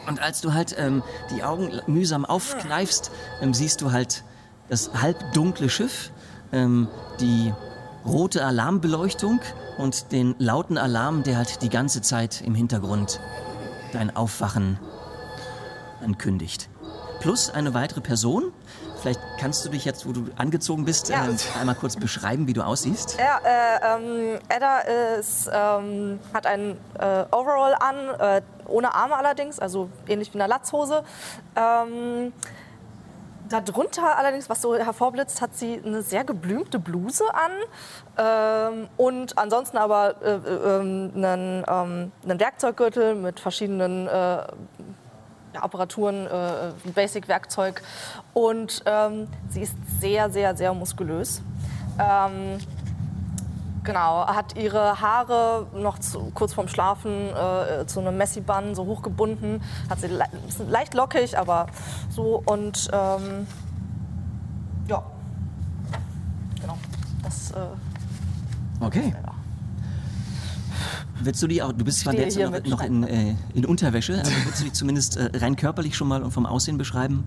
[0.06, 1.02] Und als du halt ähm,
[1.34, 4.22] die Augen mühsam aufkneifst, ähm, siehst du halt
[4.68, 6.10] das halbdunkle Schiff,
[6.52, 6.88] ähm,
[7.20, 7.52] die
[8.06, 9.40] rote Alarmbeleuchtung
[9.78, 13.20] und den lauten Alarm, der halt die ganze Zeit im Hintergrund
[13.92, 14.78] dein Aufwachen
[16.02, 16.68] ankündigt.
[17.20, 18.52] Plus eine weitere Person.
[19.00, 21.26] Vielleicht kannst du dich jetzt, wo du angezogen bist, Ja.
[21.26, 23.18] äh, einmal kurz beschreiben, wie du aussiehst.
[23.18, 24.78] Ja, äh, ähm, Edda
[25.18, 30.48] ist, ähm, hat ein äh, Overall an, äh, ohne Arme allerdings, also ähnlich wie eine
[30.48, 31.04] Latzhose.
[31.56, 32.32] Ähm,
[33.48, 37.52] darunter allerdings, was so hervorblitzt, hat sie eine sehr geblümte Bluse an
[38.16, 44.46] ähm, und ansonsten aber äh, äh, ähm, einen, ähm, einen Werkzeuggürtel mit verschiedenen äh,
[45.54, 47.82] Apparaturen, äh, Basic-Werkzeug.
[48.32, 51.42] Und ähm, sie ist sehr, sehr, sehr muskulös.
[51.98, 52.58] Ähm,
[53.84, 59.62] genau, hat ihre Haare noch zu, kurz vorm Schlafen äh, zu einem Messi-Bun so hochgebunden.
[59.88, 60.24] Hat sie le
[60.68, 61.66] leicht lockig, aber
[62.10, 62.42] so.
[62.46, 63.46] Und ähm,
[64.88, 65.02] ja,
[66.60, 66.78] genau.
[67.22, 67.56] Das, äh,
[68.80, 69.14] Okay.
[69.14, 69.32] ja.
[71.22, 74.14] Willst du die auch, du bist zwar derzeit hier noch, noch in, äh, in Unterwäsche,
[74.18, 77.24] aber willst du dich zumindest äh, rein körperlich schon mal und vom Aussehen beschreiben?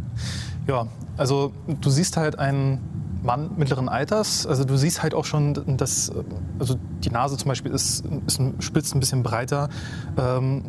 [0.67, 2.79] Ja, also du siehst halt einen
[3.27, 4.47] Mann mittleren Alters.
[4.47, 6.11] Also du siehst halt auch schon, dass
[6.57, 9.69] also die Nase zum Beispiel ist, ist ein- spitz ein bisschen breiter,
[10.17, 10.63] ähm,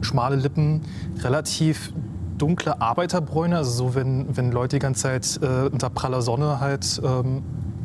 [0.00, 0.80] schmale Lippen,
[1.22, 1.92] relativ
[2.38, 3.56] dunkle Arbeiterbräune.
[3.58, 7.42] Also so, wenn, wenn Leute die ganze Zeit äh, unter praller Sonne halt ähm,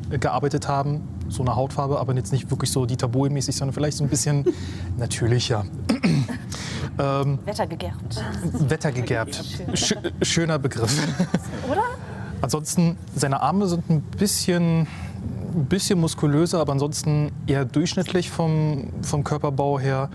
[0.09, 1.01] gearbeitet haben.
[1.29, 4.45] So eine Hautfarbe, aber jetzt nicht wirklich so Dieter Bohlen-mäßig, sondern vielleicht so ein bisschen
[4.97, 5.65] natürlicher.
[6.99, 8.23] ähm, Wettergegerbt.
[8.69, 9.43] Wettergegerbt.
[9.73, 10.95] Schö schöner Begriff.
[11.67, 11.81] Oder?
[12.43, 19.23] Ansonsten, seine Arme sind ein bisschen, ein bisschen muskulöser, aber ansonsten eher durchschnittlich vom, vom
[19.23, 20.09] Körperbau her.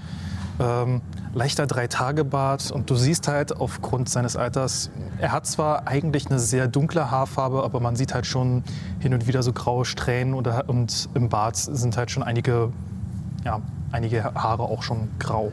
[0.61, 1.01] Ähm,
[1.33, 6.69] leichter Drei-Tage-Bart und du siehst halt aufgrund seines Alters, er hat zwar eigentlich eine sehr
[6.69, 8.63] dunkle Haarfarbe, aber man sieht halt schon
[8.99, 12.71] hin und wieder so graue Strähnen oder, und im Bart sind halt schon einige,
[13.43, 15.51] ja, einige Haare auch schon grau.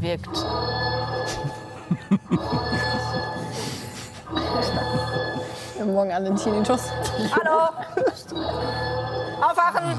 [0.00, 0.28] Wirkt.
[4.32, 6.82] wir haben morgen alle einen Tinnitus.
[7.32, 7.68] Hallo!
[9.40, 9.96] Aufwachen!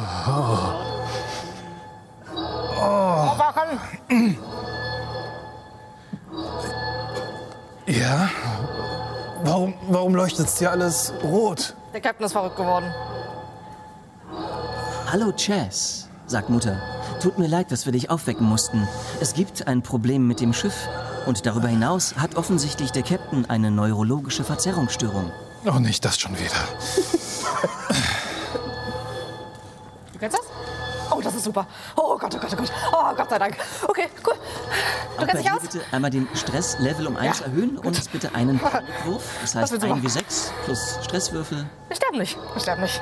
[2.77, 3.79] Aufwachen!
[7.85, 8.29] Ja?
[9.43, 11.75] Warum, warum leuchtet es dir alles rot?
[11.93, 12.93] Der Captain ist verrückt geworden.
[15.11, 16.79] Hallo Chess, sagt Mutter.
[17.19, 18.87] Tut mir leid, dass wir dich aufwecken mussten.
[19.19, 20.87] Es gibt ein Problem mit dem Schiff
[21.29, 25.31] und darüber hinaus hat offensichtlich der Captain eine neurologische Verzerrungsstörung.
[25.63, 26.55] Oh, nicht das schon wieder.
[30.11, 30.47] Du kennst das?
[31.11, 31.67] Oh, das ist super.
[31.95, 32.71] Oh Gott, oh Gott, oh Gott.
[32.91, 33.57] Oh, Gott sei Dank.
[33.87, 34.33] Okay, cool.
[35.19, 35.61] Du kennst dich aus?
[35.61, 39.23] bitte einmal den Stresslevel um 1 Ja, erhöhen und bitte einen Panikwurf.
[39.41, 39.93] Das heißt super.
[39.93, 42.37] 1 wie 6 plus Stresswürfel Wir sterben nicht.
[42.53, 42.99] Wir sterben nicht.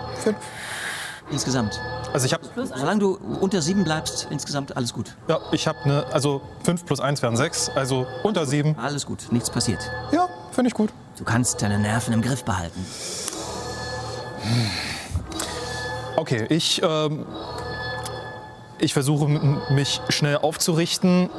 [1.31, 1.79] Insgesamt.
[2.13, 5.15] Also ich habe Solange du unter 7 bleibst, insgesamt alles gut.
[5.27, 8.77] ja, ich hab eine, also 5 plus 1 wären 6, also unter 7.
[8.79, 9.79] Alles gut, nichts passiert.
[10.11, 10.89] Ja, finde ich gut.
[11.17, 12.85] Du kannst deine Nerven im Griff behalten.
[16.15, 17.25] Okay, ich, ähm,
[18.79, 21.29] ich versuche mich schnell aufzurichten,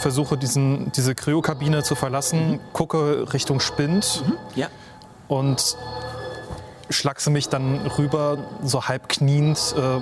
[0.00, 4.22] versuche diesen, diese Kryokabine zu verlassen, gucke Richtung Spind
[4.54, 4.68] Ja,
[5.28, 5.76] und
[6.90, 10.00] schlachse mich dann rüber, so halb kniend, äh,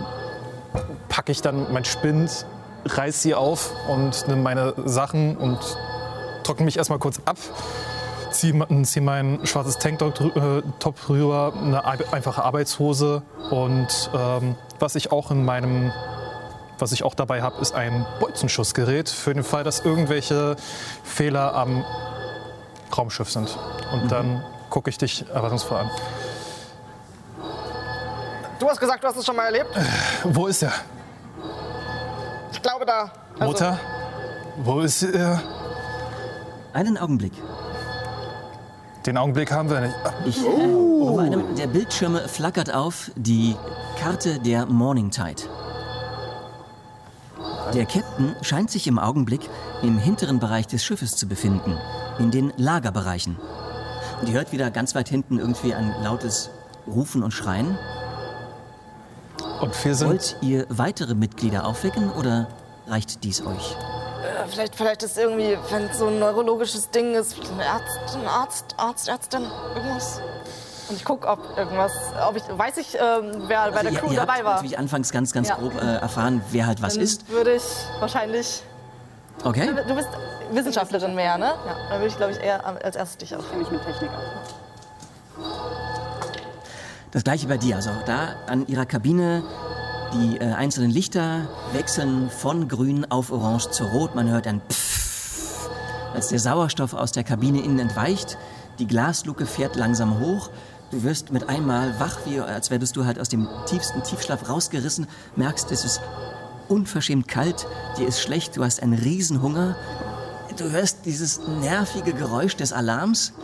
[1.08, 2.46] packe ich dann mein Spind,
[2.84, 5.58] reiß sie auf und nehme meine Sachen und
[6.44, 7.38] trockne mich erstmal kurz ab,
[8.30, 10.62] ziehe zieh mein schwarzes Tanktop äh,
[11.08, 15.92] rüber, eine einfache Arbeitshose und ähm, was ich auch in meinem
[16.78, 20.56] was ich auch dabei habe, ist ein Bolzenschussgerät für den Fall, dass irgendwelche
[21.04, 21.84] Fehler am
[22.96, 23.56] Raumschiff sind.
[23.92, 25.90] Und dann gucke ich dich erwartungsvoll an.
[28.58, 29.70] Du hast gesagt, du hast es schon mal erlebt.
[30.24, 30.72] Wo ist er?
[32.52, 33.10] Ich glaube da.
[33.38, 33.78] Also, Mutter?
[34.58, 35.42] Wo ist er?
[36.76, 37.32] einen Augenblick.
[39.06, 39.94] Den Augenblick haben wir nicht.
[40.26, 40.48] Ich, äh,
[41.02, 43.56] auf einem der Bildschirme flackert auf die
[43.98, 45.42] Karte der Morning Tide.
[47.72, 49.48] Der Captain scheint sich im Augenblick
[49.82, 51.78] im hinteren Bereich des Schiffes zu befinden,
[52.18, 53.36] in den Lagerbereichen.
[54.20, 56.50] Und ihr hört wieder ganz weit hinten irgendwie ein lautes
[56.86, 57.78] Rufen und Schreien.
[59.60, 60.08] Und wir sind.
[60.08, 62.48] Wollt ihr weitere Mitglieder aufwecken oder
[62.86, 63.76] reicht dies euch?
[64.22, 68.26] äh, vielleicht, vielleicht ist irgendwie, wenn es so ein neurologisches Ding ist, ein Arzt, ein
[68.28, 69.42] Arzt, Arzt, Ärztin,
[69.74, 70.20] irgendwas.
[70.88, 71.92] Und ich gucke, ob irgendwas,
[72.28, 74.54] ob ich, weiß ich, ähm, wer bei der ihr, Crew ihr habt dabei war.
[74.54, 75.56] natürlich anfangs ganz, ganz Ja.
[75.56, 77.28] grob äh, erfahren, wer halt was Dann ist.
[77.28, 77.62] würde ich
[77.98, 78.62] wahrscheinlich.
[79.42, 79.68] Okay?
[79.88, 80.08] Du bist
[80.52, 81.46] Wissenschaftlerin mehr, ne?
[81.46, 81.76] Ja.
[81.88, 83.48] Dann würde ich, glaube ich, eher als erstes dich auf.
[83.50, 84.54] kenne mich mit Technik aus.
[87.16, 87.76] Das gleiche bei dir.
[87.76, 89.42] Also da an ihrer Kabine
[90.12, 94.14] die äh, einzelnen Lichter wechseln von grün auf orange zu rot.
[94.14, 95.70] Man hört ein Pfff,
[96.12, 98.36] als der Sauerstoff aus der Kabine innen entweicht.
[98.78, 100.50] Die Glasluke fährt langsam hoch.
[100.90, 105.06] Du wirst mit einmal wach, wie als wärst du halt aus dem tiefsten Tiefschlaf rausgerissen.
[105.36, 106.02] Merkst, es ist
[106.68, 109.74] unverschämt kalt, dir ist schlecht, du hast einen Riesenhunger.
[110.56, 113.34] Du hörst dieses nervige Geräusch des Alarms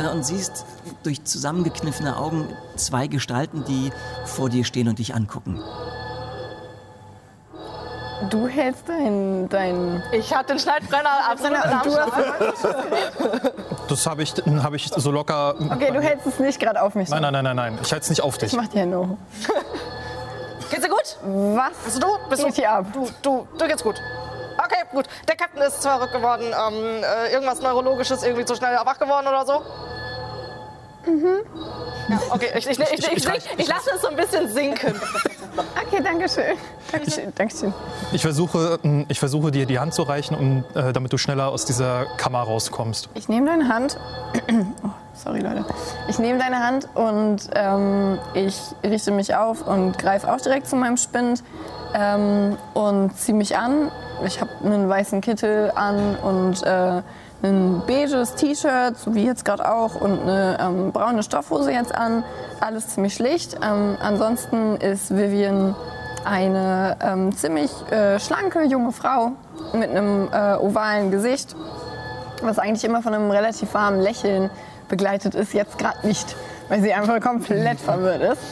[0.00, 0.64] äh, und siehst
[1.02, 3.92] durch zusammengekniffene Augen zwei Gestalten, die
[4.24, 5.60] vor dir stehen und dich angucken.
[8.30, 12.66] Du hältst dein, dein Ich hatte den Schneidbrenner absolut hast,
[13.88, 14.32] Das habe ich,
[14.62, 15.56] hab ich so locker.
[15.58, 17.08] Okay, du hältst es nicht gerade auf mich.
[17.10, 17.78] Nein, nein, nein, nein, nein.
[17.82, 18.52] Ich halte es nicht auf dich.
[18.52, 19.18] Ich mach dir no.
[20.70, 21.18] Geht's dir gut?
[21.22, 21.72] Was?
[21.84, 22.06] Also du?
[22.30, 22.86] Bist geht du, hier ab?
[22.94, 24.00] Du, du, du geht's gut.
[24.64, 25.06] Okay, gut.
[25.28, 26.44] Der Captain ist verrückt geworden.
[26.46, 29.62] Ähm, äh, irgendwas Neurologisches, irgendwie zu schnell wach geworden oder so?
[31.06, 31.38] Mhm.
[32.08, 34.94] Ja, okay, ich, ich, ich, ich, ich, ich, ich lasse es so ein bisschen sinken.
[35.86, 36.56] Okay, danke schön.
[36.90, 37.74] Dankeschön, Dankeschön.
[38.12, 41.48] Ich versuche, mm, ich versuche dir die Hand zu reichen, um, äh, damit du schneller
[41.48, 43.08] aus dieser Kammer rauskommst.
[43.14, 43.98] Ich nehme deine Hand.
[44.84, 44.88] Oh,
[45.22, 45.64] sorry, Leute.
[46.08, 50.76] Ich nehme deine Hand und ähm, ich richte mich auf und greife auch direkt zu
[50.76, 51.42] meinem Spind
[51.94, 53.90] ähm, und ziehe mich an.
[54.24, 57.02] Ich habe einen weißen Kittel an und äh,
[57.42, 62.22] ein beiges T-Shirt, so wie jetzt gerade auch, und eine ähm, braune Stoffhose jetzt an.
[62.60, 63.56] Alles ziemlich schlicht.
[63.62, 65.74] Ähm, ansonsten ist Vivian
[66.24, 69.32] eine ähm, ziemlich äh, schlanke junge Frau
[69.72, 71.56] mit einem äh, ovalen Gesicht
[72.42, 74.50] was eigentlich immer von einem relativ warmen Lächeln
[74.92, 76.36] begleitet ist, jetzt gerade nicht,
[76.68, 78.42] weil sie einfach komplett verwirrt ist.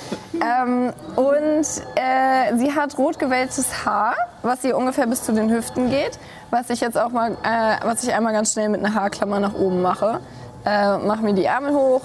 [0.41, 5.91] Ähm, und äh, sie hat rot gewelltes Haar, was ihr ungefähr bis zu den Hüften
[5.91, 9.39] geht, was ich jetzt auch mal, äh, was ich einmal ganz schnell mit einer Haarklammer
[9.39, 10.21] nach oben mache.
[10.65, 12.01] Äh, mach mir die Ärmel hoch,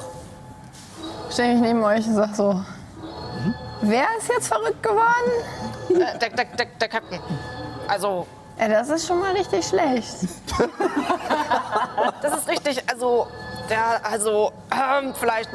[1.32, 2.60] stelle mich neben euch und sag so,
[3.82, 5.32] wer ist jetzt verrückt geworden?
[5.92, 7.22] Äh, der, der, der, der Captain.
[7.88, 8.28] Also,
[8.60, 10.28] Ja, das ist schon mal richtig schlecht.
[12.22, 12.84] das ist richtig.
[12.92, 13.28] Also,
[13.70, 15.50] der, also, ähm, vielleicht.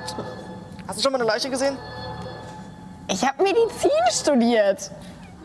[0.86, 1.76] Hast du schon mal eine Leiche gesehen?
[3.08, 4.90] Ich habe Medizin studiert.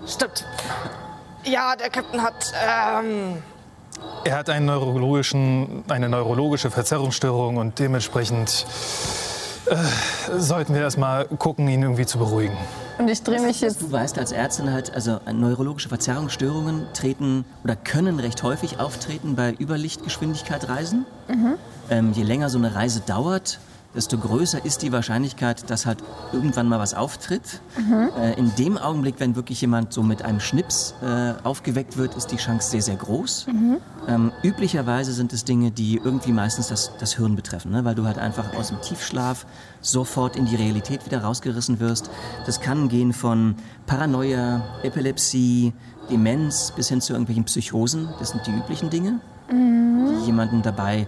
[0.08, 0.45] Stimmt.
[1.43, 3.43] Ja, der Captain hat, ähm,
[4.23, 8.65] Er hat einen neurologischen, eine neurologische Verzerrungsstörung und dementsprechend
[9.67, 12.58] äh, sollten wir erstmal gucken, ihn irgendwie zu beruhigen.
[12.97, 17.75] Und ich drehe mich jetzt Du weißt als Ärztin halt, also neurologische Verzerrungsstörungen treten oder
[17.75, 21.06] können recht häufig auftreten bei Überlichtgeschwindigkeit Reisen.
[21.89, 23.60] Ähm, je länger so eine Reise dauert,
[23.95, 25.99] desto größer ist die Wahrscheinlichkeit, dass halt
[26.34, 27.62] irgendwann mal was auftritt.
[28.17, 32.31] Äh, in dem Augenblick, wenn wirklich jemand so mit einem Schnips äh, aufgeweckt wird, ist
[32.31, 33.47] die Chance sehr, sehr groß.
[34.08, 37.86] Ähm, üblicherweise sind es Dinge, die irgendwie meistens das, das Hirn betreffen, ne?
[37.86, 39.45] weil du halt einfach aus dem Tiefschlaf
[39.81, 42.10] sofort in die Realität wieder rausgerissen wirst.
[42.45, 43.55] Das kann gehen von
[43.86, 45.73] Paranoia, Epilepsie,
[46.10, 48.10] Demenz bis hin zu irgendwelchen Psychosen.
[48.19, 51.08] Das sind die üblichen Dinge, die jemanden dabei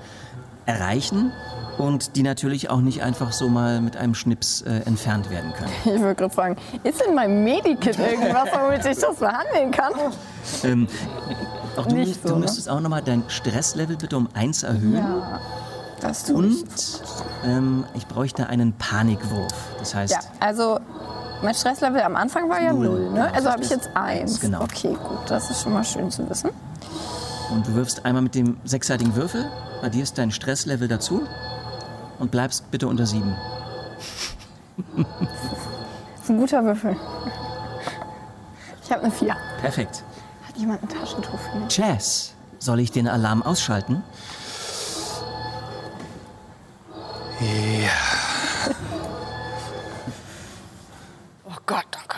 [0.65, 1.31] erreichen
[1.77, 5.71] und die natürlich auch nicht einfach so mal mit einem Schnips äh, entfernt werden können.
[5.95, 9.93] Ich würde gerade fragen, ist in meinem Medikit irgendwas, womit ich das behandeln kann?
[10.63, 10.87] Ähm,
[11.75, 12.39] auch du, Nicht so, du ne?
[12.41, 14.95] müsstest auch nochmal dein Stresslevel bitte um eins erhöhen.
[14.95, 15.39] Ja,
[16.01, 16.61] das tue ich.
[16.63, 17.01] Und
[17.45, 19.53] ähm, ich bräuchte einen Panikwurf.
[19.79, 20.79] Das heißt, Ja, also
[21.43, 23.31] mein Stresslevel am Anfang war ja Null, ne?
[23.33, 24.39] Also habe ich jetzt eins.
[24.39, 24.63] Genau.
[24.63, 26.49] Okay, gut, das ist schon mal schön zu wissen.
[27.51, 29.45] und du wirfst einmal mit dem sechsseitigen Würfel,
[29.83, 31.21] addierst dein Stresslevel dazu
[32.19, 33.35] und bleibst bitte unter sieben.
[34.95, 36.95] Das ist ein guter Würfel.
[38.83, 39.33] Ich habe eine 4.
[39.33, 40.03] Hat Perfekt.
[40.55, 41.77] jemand ein Taschentuch für mich?
[41.77, 44.03] Jazz, soll ich den Alarm ausschalten?
[51.45, 52.17] Oh Gott, danke.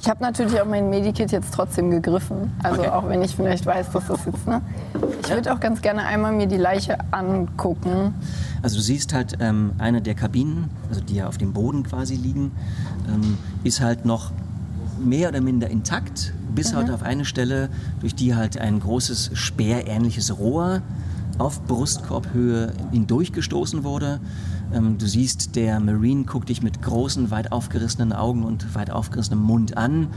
[0.00, 2.54] Ich habe natürlich auch mein Medikit jetzt trotzdem gegriffen.
[2.62, 2.90] Also Okay.
[2.90, 4.62] auch wenn ich vielleicht weiß, dass das jetzt, ne?
[5.22, 8.14] Ich würde auch ganz gerne einmal mir die Leiche angucken.
[8.62, 12.14] Also du siehst halt ähm, eine der Kabinen, also die ja auf dem Boden quasi
[12.14, 12.52] liegen,
[13.08, 14.32] ähm, ist halt noch
[14.98, 17.68] mehr oder minder intakt, bis halt auf eine Stelle,
[18.00, 20.82] durch die halt ein großes speerähnliches Rohr
[21.38, 24.20] auf Brustkorbhöhe hindurchgestoßen wurde.
[24.72, 29.42] Ähm, du siehst, der Marine guckt dich mit großen, weit aufgerissenen Augen und weit aufgerissenem
[29.42, 30.08] Mund an.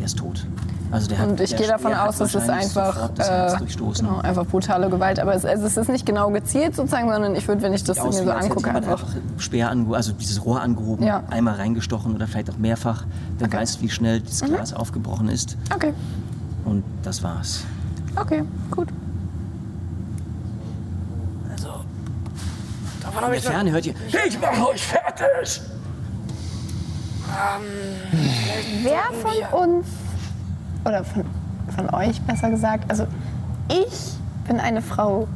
[0.00, 0.44] Der ist tot.
[0.90, 3.28] Also der hat, Und ich der gehe davon hat aus, es ist wahrscheinlich einfach, das
[3.28, 3.56] äh,
[3.98, 5.20] genau, einfach brutale Gewalt.
[5.20, 8.02] Aber es, also es ist nicht genau gezielt sozusagen, sondern ich würde, wenn ich das
[8.02, 9.04] mir so angucke, einfach.
[9.04, 9.06] einfach
[9.38, 11.22] Speer angehoben, also dieses Rohr angehoben, Ja.
[11.30, 13.04] einmal reingestochen oder vielleicht auch mehrfach.
[13.38, 13.56] Wer Okay.
[13.56, 13.60] Mhm.
[13.60, 15.56] weiß, wie schnell das Glas aufgebrochen ist.
[15.72, 15.92] Okay,
[16.64, 17.62] Und das war's.
[18.16, 18.88] okay, gut.
[23.02, 23.52] Davon In habe der ich noch...
[23.52, 23.94] Ferne hört ihr,
[24.26, 25.60] ich mach euch fertig!
[28.82, 29.86] Wer von uns,
[30.84, 31.24] oder von,
[31.74, 33.06] von euch besser gesagt, also
[33.68, 34.14] ich
[34.46, 35.28] bin eine Frau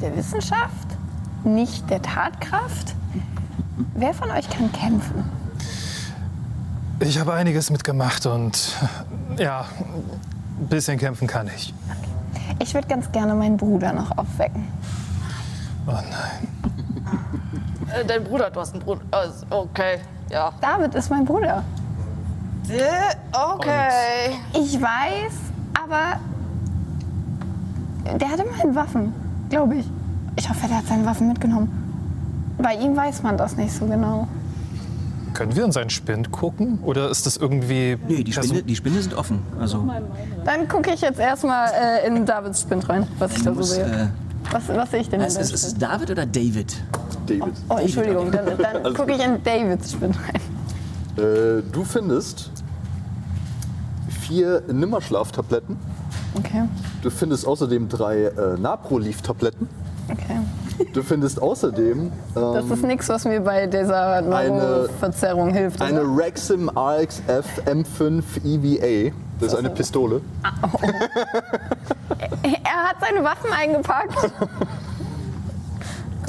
[0.00, 0.88] der Wissenschaft,
[1.44, 2.94] nicht der Tatkraft.
[3.94, 5.24] Wer von euch kann kämpfen?
[7.00, 8.76] Ich habe einiges mitgemacht und
[9.38, 9.64] ja,
[10.60, 11.72] ein bisschen kämpfen kann ich.
[12.58, 14.68] Ich würde ganz gerne meinen Bruder noch aufwecken.
[15.86, 16.48] Oh nein.
[17.92, 19.00] Äh, dein Bruder, du hast einen Bruder.
[19.12, 20.52] Äh, okay, ja.
[20.60, 21.64] David ist mein Bruder.
[22.68, 24.36] Äh, Okay.
[24.54, 25.32] Ich weiß,
[25.82, 26.18] aber
[28.18, 29.12] der hatte immerhin Waffen,
[29.48, 29.86] glaube ich.
[30.36, 31.68] Ich hoffe, der hat seine Waffen mitgenommen.
[32.58, 34.26] Bei ihm weiß man das nicht so genau.
[35.32, 36.80] Können wir in seinen Spind gucken?
[36.82, 37.96] Oder ist das irgendwie.
[38.08, 39.40] Nee, die Spinde, die Spinde sind offen.
[39.60, 39.86] Also
[40.44, 44.10] Dann gucke ich jetzt erstmal äh, in Davids Spind rein, was ich da so sehe.
[44.52, 45.74] Was, was sehe ich denn ist, ist, ist es?
[45.78, 46.76] David oder David?
[47.26, 47.54] David.
[47.68, 51.24] Oh, Entschuldigung, dann, dann gucke ich in Davids Spind rein.
[51.24, 52.50] Äh, du findest
[54.08, 55.76] vier Nimmerschlaftabletten.
[56.34, 56.64] Okay,
[57.02, 59.68] Du findest außerdem drei äh, Naproleaf-Tabletten.
[60.10, 60.38] okay.
[60.94, 65.82] Du findest außerdem Das ähm, ist nichts, was mir bei dieser Neuroverzerrung hilft.
[65.82, 66.16] eine oder?
[66.24, 69.14] Rexim RXF M5 EVA.
[69.40, 70.22] Das ist eine Pistole.
[72.64, 74.14] Er hat seine Waffen eingepackt.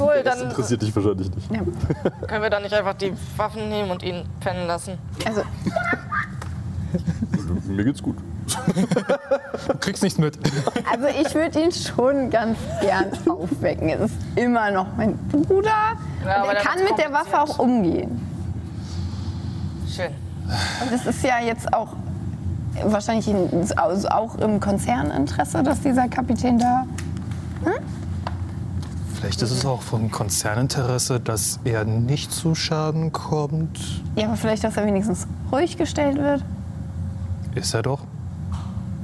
[0.00, 1.48] Cool, Das dann interessiert dich wahrscheinlich nicht.
[2.28, 4.98] können wir dann nicht einfach die Waffen nehmen und ihn pennen lassen.
[5.26, 5.42] Also,
[7.66, 8.16] Mir geht's gut.
[9.68, 10.38] Du kriegst nichts mit.
[10.90, 13.88] also ich würde ihn schon ganz gern aufwecken.
[13.90, 15.70] Es ist immer noch mein Bruder.
[16.24, 18.20] Ja, aber und er der kann mit der Waffe auch umgehen.
[19.88, 20.10] Schön.
[20.82, 21.94] Und es ist ja jetzt auch
[22.84, 26.84] wahrscheinlich in, also auch im Konzerninteresse, dass dieser Kapitän da.
[29.14, 33.78] Vielleicht ist es auch von Konzerninteresse, dass er nicht zu Schaden kommt.
[34.16, 36.44] Ja, aber vielleicht, dass er wenigstens ruhig gestellt wird.
[37.54, 38.00] Ist er doch.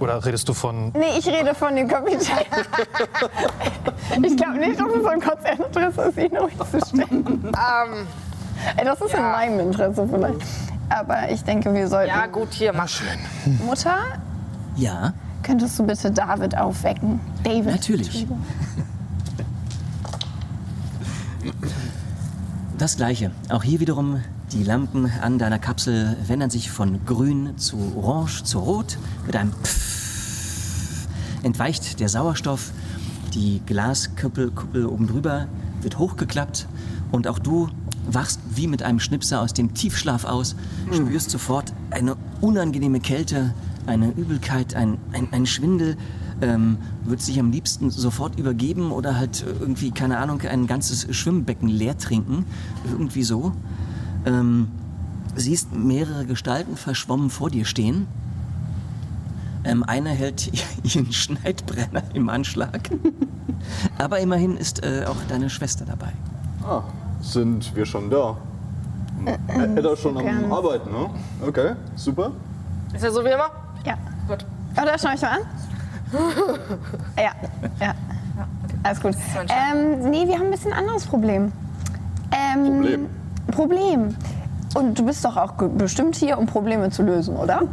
[0.01, 0.93] Oder redest du von.
[0.93, 2.37] Nee, ich rede von dem Kapitän.
[4.25, 7.27] ich glaube nicht, dass es ein Konzerninteresse ist, ihn ruhig zu stellen.
[7.45, 8.07] Ähm,
[8.77, 10.41] Ey, Das ist in meinem Interesse vielleicht.
[10.89, 12.09] Aber ich denke, wir sollten.
[12.09, 12.89] ja, gut, hier, mach.
[12.89, 13.09] Schön.
[13.67, 13.99] Mutter,
[14.77, 15.13] Ja,
[15.43, 17.21] könntest du bitte David aufwecken?
[17.45, 17.67] David.
[17.67, 18.07] Natürlich.
[18.07, 18.45] Entschuldigung.
[22.79, 23.31] das gleiche.
[23.49, 24.23] Auch hier wiederum
[24.53, 28.99] die Lampen an deiner Kapsel verändern sich von grün zu orange zu rot.
[29.27, 31.07] Mit einem Pfff
[31.43, 32.71] entweicht der Sauerstoff.
[33.35, 35.47] Die Glaskuppel Kuppel oben drüber
[35.83, 36.67] wird hochgeklappt
[37.13, 37.69] Und auch du
[38.15, 40.57] wachst wie mit einem Schnipser aus dem Tiefschlaf aus,
[40.93, 43.55] spürst sofort eine unangenehme Kälte,
[43.87, 45.97] eine Übelkeit, ein, ein, ein Schwindel.
[46.41, 51.69] Ähm, würdest dich am liebsten sofort übergeben oder halt irgendwie, keine Ahnung, ein ganzes Schwimmbecken
[51.69, 52.47] leer trinken.
[52.89, 53.53] Irgendwie so.
[54.25, 54.69] Ähm,
[55.35, 58.07] siehst mehrere Gestalten verschwommen vor dir stehen.
[59.65, 60.51] Ähm, einer hält
[60.85, 62.91] ihren Schneidbrenner im Anschlag.
[63.99, 66.13] Aber immerhin ist äh, auch deine Schwester dabei.
[66.63, 66.85] Ah,
[67.21, 68.37] sind wir schon da?
[69.49, 70.53] Edda schon am.
[70.53, 71.11] Arbeiten, ne?
[71.47, 72.31] Okay, super.
[72.95, 73.51] Ist ja so wie immer?
[73.85, 73.95] Ja.
[74.29, 74.45] Gut.
[74.75, 75.41] Da schau ich mal an.
[77.17, 77.33] Ja,
[77.81, 77.95] ja.
[78.83, 79.15] Alles gut.
[79.49, 81.53] Ähm, nee, wir haben ein bisschen anderes Problem.
[82.31, 83.07] Ähm, Problem?
[83.51, 84.17] Problem.
[84.75, 87.63] Und du bist doch auch bestimmt hier, um Probleme zu lösen, oder?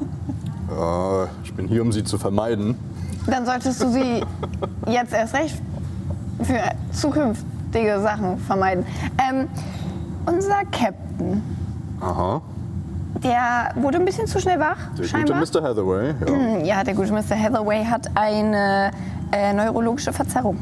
[0.67, 2.75] Äh, ich bin hier, um sie zu vermeiden.
[3.27, 4.23] Dann solltest du sie
[4.87, 5.61] jetzt erst recht
[6.41, 6.59] für
[7.75, 8.85] zukünftige Sachen vermeiden.
[9.29, 9.47] Ähm,
[10.25, 11.43] unser Captain,
[11.99, 12.41] Aha.
[13.23, 15.39] der wurde ein bisschen zu schnell wach, Der scheinbar.
[15.39, 15.63] gute Mr.
[15.69, 16.13] Hathaway.
[16.25, 16.57] Ja.
[16.77, 17.35] Ja, der gute Mr.
[17.37, 18.91] Hathaway hat eine
[19.31, 20.57] äh, neurologische Verzerrung.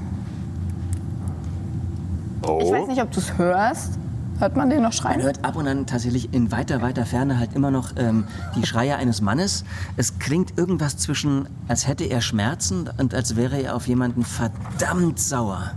[2.47, 2.59] Oh.
[2.61, 3.99] Ich weiß nicht, ob du es hörst.
[4.39, 5.21] Hört man den noch Man schreien?
[5.21, 8.95] hört ab und an tatsächlich in weiter, weiter Ferne halt immer noch ähm, die Schreie
[8.97, 9.63] eines Mannes.
[9.95, 15.19] Es klingt irgendwas zwischen, als hätte er Schmerzen und als wäre er auf jemanden verdammt
[15.19, 15.71] sauer.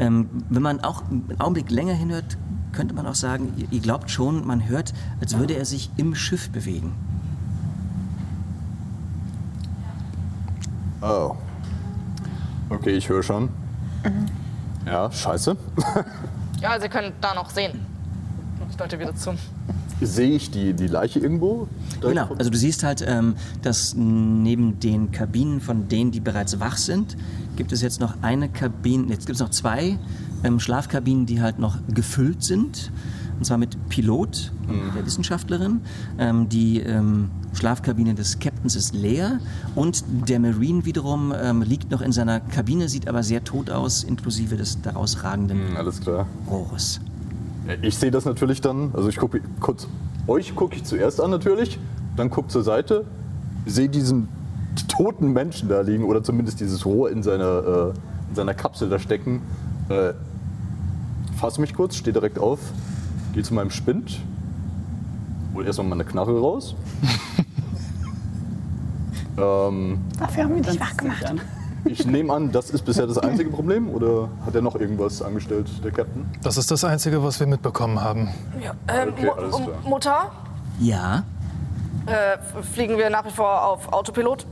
[0.00, 2.38] Ähm, wenn man auch einen Augenblick länger hinhört,
[2.72, 6.48] könnte man auch sagen, ihr, glaubt schon, man hört, als würde er sich im Schiff
[6.50, 6.94] bewegen.
[11.02, 11.36] Oh.
[12.70, 13.50] Okay, ich höre schon.
[14.86, 15.56] Ja, scheiße.
[16.60, 17.86] Ja, Sie können da noch sehen.
[18.70, 19.34] Ich deute wieder zu.
[20.00, 21.68] Sehe ich die, die Leiche irgendwo?
[22.00, 26.76] Genau, also du siehst halt, ähm, dass neben den Kabinen von denen, die bereits wach
[26.76, 27.16] sind,
[27.56, 29.98] gibt es jetzt noch eine Kabine, jetzt gibt es noch zwei
[30.42, 32.90] ähm, Schlafkabinen, die halt noch gefüllt sind.
[33.38, 35.80] Und zwar mit Pilot, und der Wissenschaftlerin.
[36.18, 39.40] Ähm, die ähm, Schlafkabine des Captains ist leer
[39.74, 44.04] und der Marine wiederum ähm, liegt noch in seiner Kabine, sieht aber sehr tot aus,
[44.04, 46.26] inklusive des daraus ragenden Hm, Alles klar.
[46.50, 47.00] Rohres.
[47.82, 48.90] Ich sehe das natürlich dann.
[48.94, 49.86] Also ich gucke kurz.
[50.26, 51.78] Euch gucke ich zuerst an natürlich.
[52.16, 53.04] Dann gucke zur Seite.
[53.66, 54.28] Sehe diesen
[54.88, 58.98] toten Menschen da liegen oder zumindest dieses Rohr in seiner, äh, in seiner Kapsel da
[58.98, 59.42] stecken.
[59.88, 60.12] Äh,
[61.36, 62.60] fasse mich kurz, stehe direkt auf,
[63.32, 64.20] gehe zu meinem Spind,
[65.54, 66.76] hol erstmal meine Knarre raus.
[69.38, 71.24] ähm, Dafür haben wir dich wach gemacht.
[71.84, 75.68] Ich nehme an, das ist bisher das einzige Problem oder hat er noch irgendwas angestellt,
[75.82, 76.26] der Captain?
[76.42, 78.28] Das ist das Einzige, was wir mitbekommen haben.
[78.62, 79.68] Ja, ähm, Okay, alles klar.
[79.84, 80.30] Mutter,
[80.78, 81.24] Ja,
[82.06, 84.46] äh, fliegen wir nach wie vor auf Autopilot?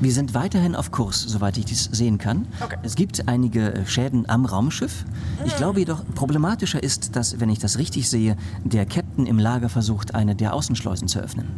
[0.00, 2.46] Wir sind weiterhin auf Kurs, soweit ich dies sehen kann.
[2.60, 2.76] Okay.
[2.84, 5.04] Es gibt einige äh, Schäden am Raumschiff.
[5.44, 9.68] Ich glaube jedoch, problematischer ist, dass, wenn ich das richtig sehe, der Captain im Lager
[9.68, 11.48] versucht, eine der Außenschleusen zu öffnen.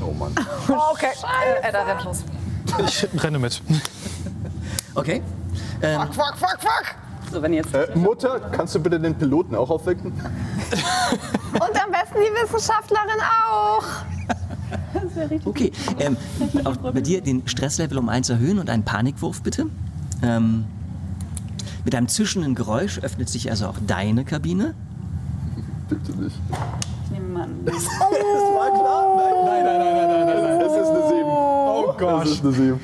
[0.00, 0.32] Oh Mann.
[0.68, 1.06] Oh, okay.
[1.62, 2.24] Äh, Edda rennt los.
[2.84, 3.62] Ich renne mit.
[4.94, 5.22] Okay.
[5.80, 6.94] Fuck, fuck, fuck, fuck!
[7.32, 10.12] So, wenn jetzt Äh, Mutter, kannst du bitte den Piloten auch aufwecken?
[11.52, 13.84] Und am besten die Wissenschaftlerin auch.
[15.44, 15.72] Okay.
[15.98, 16.16] Ähm,
[16.64, 19.66] auch bei dir den Stresslevel um eins erhöhen und einen Panikwurf bitte.
[20.22, 20.64] Ähm,
[21.84, 24.74] mit einem zischenden Geräusch öffnet sich also auch deine Kabine.
[25.88, 26.36] Bitte nicht.
[27.04, 27.60] ich nehme mal an.
[27.64, 29.16] Das war klar?
[29.16, 30.60] Nein, nein, nein, nein, nein, nein.
[30.60, 31.20] Es ist eine 7.
[31.26, 32.24] Oh Gott.
[32.24, 32.80] Es ist eine 7.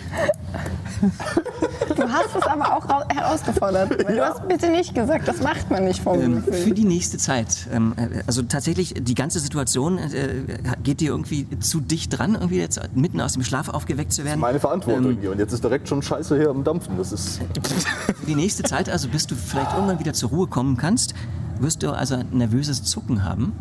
[1.96, 4.04] Du hast es aber auch rau- herausgefordert.
[4.06, 7.16] Weil Du hast bitte nicht gesagt, das macht man nicht vom Ähm, für die nächste
[7.18, 7.66] Zeit.
[7.72, 10.34] Ähm, äh, also tatsächlich, die ganze Situation äh,
[10.82, 14.40] geht dir irgendwie zu dicht dran, irgendwie jetzt mitten aus dem Schlaf aufgeweckt zu werden.
[14.40, 15.30] Meine Verantwortung Ähm, hier.
[15.32, 16.96] Und jetzt ist direkt schon Scheiße hier am Dampfen.
[16.98, 17.40] Das ist.
[18.06, 21.14] Für die nächste Zeit, also bis du vielleicht irgendwann wieder zur Ruhe kommen kannst,
[21.60, 23.52] wirst du also ein nervöses Zucken haben.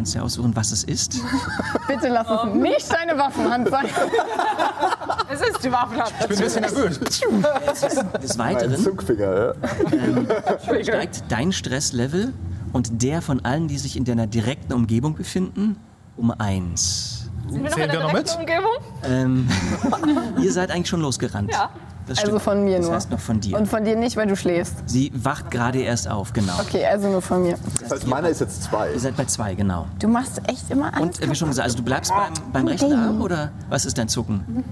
[0.00, 1.20] Du kannst ja aussuchen, was es ist.
[1.86, 3.84] Bitte lass es nicht deine Waffenhand sein.
[5.32, 6.10] Es ist die Waffenhand.
[6.22, 6.98] Ich bin ein bisschen nervös.
[6.98, 10.82] Des Ein Weiteren Zuckfinger, ja.
[10.82, 12.32] steigt dein Stresslevel
[12.72, 15.76] und der von allen, die sich in deiner direkten Umgebung befinden,
[16.16, 17.30] um eins.
[17.48, 18.36] Sind wir noch Zählen in der wir noch mit?
[18.36, 18.70] Umgebung?
[19.04, 19.48] Ähm,
[20.42, 21.52] ihr seid eigentlich schon losgerannt.
[21.52, 21.70] Ja.
[22.10, 22.42] Das Also stimmt.
[22.42, 22.94] von mir das nur.
[22.96, 23.56] heißt noch von dir.
[23.56, 24.74] Und von dir nicht, weil du schläfst.
[24.86, 26.54] Sie wacht gerade erst auf, genau.
[26.60, 27.56] Okay, also nur von mir.
[27.82, 28.92] Das heißt, meiner ist jetzt zwei.
[28.92, 29.86] Ihr seid bei zwei, genau.
[30.00, 32.66] Du machst echt immer alles Und äh, wie schon gesagt, also du bleibst beim, beim
[32.66, 34.64] rechten Arm oder was ist dein Zucken?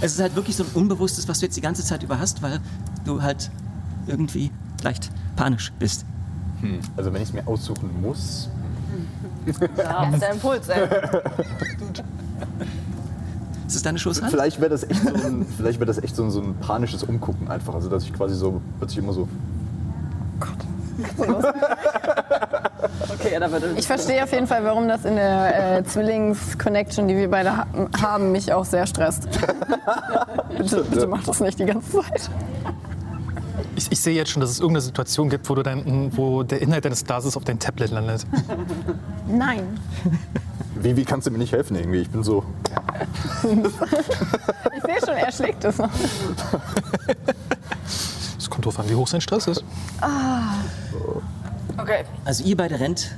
[0.00, 2.40] Es ist halt wirklich so ein Unbewusstes, was du jetzt die ganze Zeit über hast,
[2.40, 2.58] weil
[3.04, 3.50] du halt
[4.06, 4.50] irgendwie
[4.82, 6.06] leicht panisch bist.
[6.96, 8.48] Also, wenn ich es mir aussuchen muss.
[9.76, 10.88] Ja, ist der Impuls, ey.
[13.74, 14.30] Ist es deine Schusshand?
[14.30, 17.02] Vielleicht wäre das echt, so ein, vielleicht wär das echt so, ein, so ein panisches
[17.02, 17.74] Umgucken einfach.
[17.74, 19.26] Also, dass ich quasi so plötzlich immer so.
[23.14, 27.08] Okay, ja, da würde Ich verstehe auf jeden Fall, warum das in der äh, Zwillings-Connection,
[27.08, 27.66] die wir beide ha
[28.00, 29.28] haben, mich auch sehr stresst.
[30.56, 32.30] bitte, bitte mach das nicht die ganze Zeit.
[33.74, 36.62] Ich, ich sehe jetzt schon, dass es irgendeine Situation gibt, wo, du dein, wo der
[36.62, 38.24] Inhalt deines Glases auf dein Tablet landet.
[39.26, 39.80] Nein.
[40.76, 42.02] Wie, wie kannst du mir nicht helfen irgendwie?
[42.02, 42.44] Ich bin so.
[43.42, 45.90] Ich sehe schon, er schlägt es noch.
[48.38, 49.64] Es kommt drauf an, wie hoch sein Stress ist.
[51.76, 52.04] Okay.
[52.24, 53.16] Also ihr beide rennt,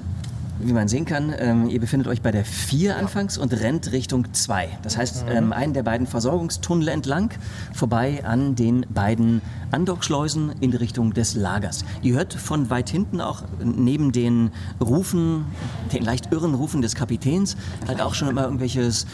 [0.58, 4.32] wie man sehen kann, ähm, ihr befindet euch bei der 4 anfangs und rennt Richtung
[4.32, 4.68] 2.
[4.82, 7.30] Das heißt, ähm, einen der beiden Versorgungstunnel entlang,
[7.74, 11.84] vorbei an den beiden Andockschleusen in Richtung des Lagers.
[12.02, 14.50] Ihr hört von weit hinten auch neben den
[14.80, 15.44] Rufen,
[15.92, 17.56] den leicht irren Rufen des Kapitäns,
[17.86, 19.06] halt auch schon immer irgendwelches,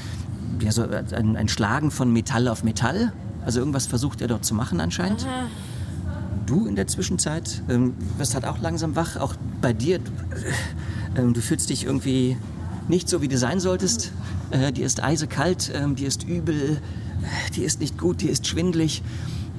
[0.61, 3.13] ja, so ein, ein Schlagen von Metall auf Metall.
[3.45, 5.27] Also irgendwas versucht er dort zu machen anscheinend.
[6.47, 9.17] Du in der Zwischenzeit ähm, wirst halt auch langsam wach.
[9.17, 10.11] Auch bei dir, du,
[11.17, 12.37] ähm, du fühlst dich irgendwie
[12.89, 14.13] nicht so, wie du sein solltest.
[14.51, 18.47] Äh, dir ist eisekalt, ähm, dir ist übel, äh, dir ist nicht gut, dir ist
[18.47, 19.03] schwindlig.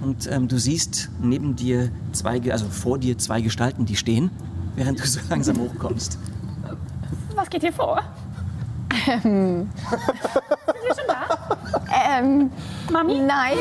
[0.02, 4.32] Und ähm, du siehst neben dir zwei, also vor dir zwei Gestalten, die stehen,
[4.76, 6.18] während du so langsam hochkommst.
[7.36, 8.02] Was geht hier vor?
[9.08, 9.70] Ähm,
[12.92, 13.20] Mami?
[13.20, 13.58] nein.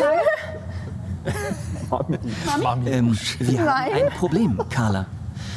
[2.86, 3.92] Ähm, wir haben Nein.
[3.92, 5.06] ein Problem, Carla.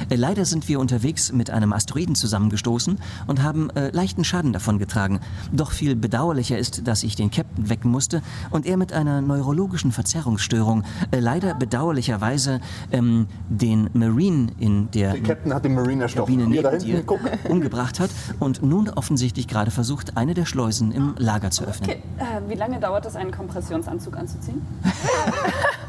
[0.09, 5.19] Äh, Leider sind wir unterwegs mit einem Asteroiden zusammengestoßen und haben äh, leichten Schaden davongetragen.
[5.51, 9.91] Doch viel bedauerlicher ist, dass ich den Captain wecken musste und er mit einer neurologischen
[9.91, 12.59] Verzerrungsstörung äh, leider bedauerlicherweise
[12.91, 16.39] ähm, den Marine in der Der Captain hat den Marine erstochen.
[16.39, 17.03] Kabine neben dir
[17.49, 21.89] umgebracht hat und nun offensichtlich gerade versucht, eine der Schleusen im Lager zu öffnen.
[21.91, 24.61] Okay, äh, wie lange dauert es, einen Kompressionsanzug anzuziehen?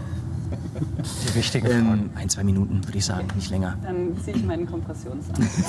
[1.29, 1.89] Die wichtigen Fragen.
[1.89, 3.77] Ähm, ein, zwei Minuten, würde ich sagen, nicht länger.
[3.83, 5.65] Dann ziehe ich meinen Kompressionsanzug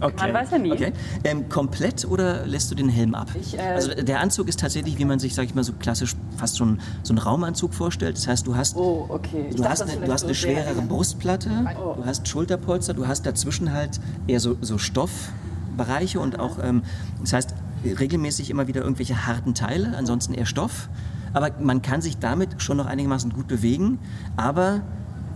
[0.00, 0.12] an.
[0.18, 0.72] Man weiß ja nie.
[0.72, 0.92] Okay.
[1.24, 3.28] Ähm, komplett oder lässt du den Helm ab?
[3.40, 6.14] Ich, äh, also der Anzug ist tatsächlich, wie man sich, sag ich mal, so klassisch
[6.36, 8.16] fast so einen Raumanzug vorstellt.
[8.16, 9.46] Das heißt, du hast, Oh, okay.
[9.50, 11.50] Du dachte, hast, vielleicht du hast so eine schwerere Brustplatte,
[11.96, 16.82] du hast Schulterpolster, du hast dazwischen halt eher so, so Stoffbereiche und auch, ähm,
[17.20, 20.88] das heißt, regelmäßig immer wieder irgendwelche harten Teile, ansonsten eher Stoff.
[21.32, 23.98] Aber man kann sich damit schon noch einigermaßen gut bewegen.
[24.36, 24.82] Aber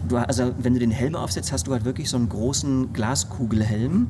[0.08, 4.08] du, also wenn du den Helm aufsetzt, hast du halt wirklich so einen großen Glaskugelhelm,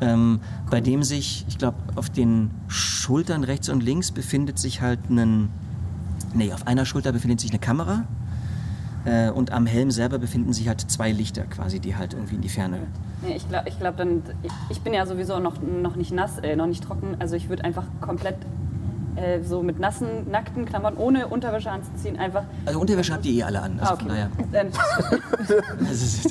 [0.00, 5.10] ähm, bei dem sich, ich glaube, auf den Schultern rechts und links befindet sich halt
[5.10, 5.50] ein,
[6.34, 8.04] nee, auf einer Schulter befindet sich eine Kamera.
[9.04, 12.42] Äh, und am Helm selber befinden sich halt zwei Lichter quasi, die halt irgendwie in
[12.42, 12.80] die Ferne.
[13.22, 14.22] Nee, ich glaube, ich glaub dann,
[14.68, 17.16] ich bin ja sowieso noch, noch nicht nass, äh, noch nicht trocken.
[17.18, 18.36] Also ich würde einfach komplett
[19.20, 22.44] äh, so mit nassen, nackten Klamotten, ohne Unterwäsche anzuziehen, einfach.
[22.66, 23.78] Also Unterwäsche habt ihr eh alle an.
[23.80, 24.26] Also Ah, okay.
[25.90, 26.26] ist,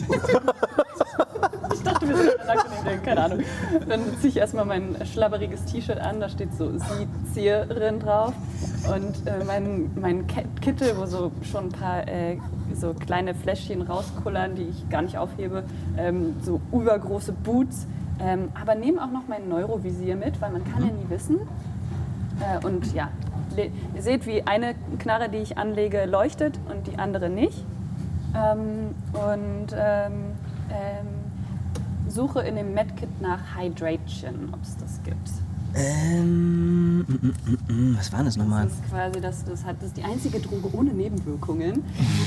[1.73, 3.39] ich dachte, wir sind nackt denke, keine Ahnung.
[3.87, 8.33] Dann ziehe ich erstmal mein schlabberiges T-Shirt an, da steht so Sie-Zierin drauf.
[8.93, 10.25] Und äh, mein, mein
[10.61, 12.37] Kittel, wo so schon ein paar äh,
[12.73, 15.63] so kleine Fläschchen rauskullern, die ich gar nicht aufhebe.
[15.97, 17.87] Ähm, so übergroße Boots.
[18.21, 21.39] Ähm, aber nehme auch noch mein Neurovisier mit, weil man kann ja nie wissen.
[22.39, 23.09] Äh, und ja,
[23.57, 27.65] ihr seht, wie eine Knarre, die ich anlege, leuchtet und die andere nicht.
[28.35, 30.35] Ähm, und ähm,
[30.71, 31.07] ähm,
[32.07, 35.29] suche in dem Medkit nach Hydration, ob es das gibt.
[35.75, 38.65] Ähm, mm, mm, mm, was war das nochmal?
[38.65, 41.83] Das ist quasi das, das hat das ist die einzige Droge ohne Nebenwirkungen,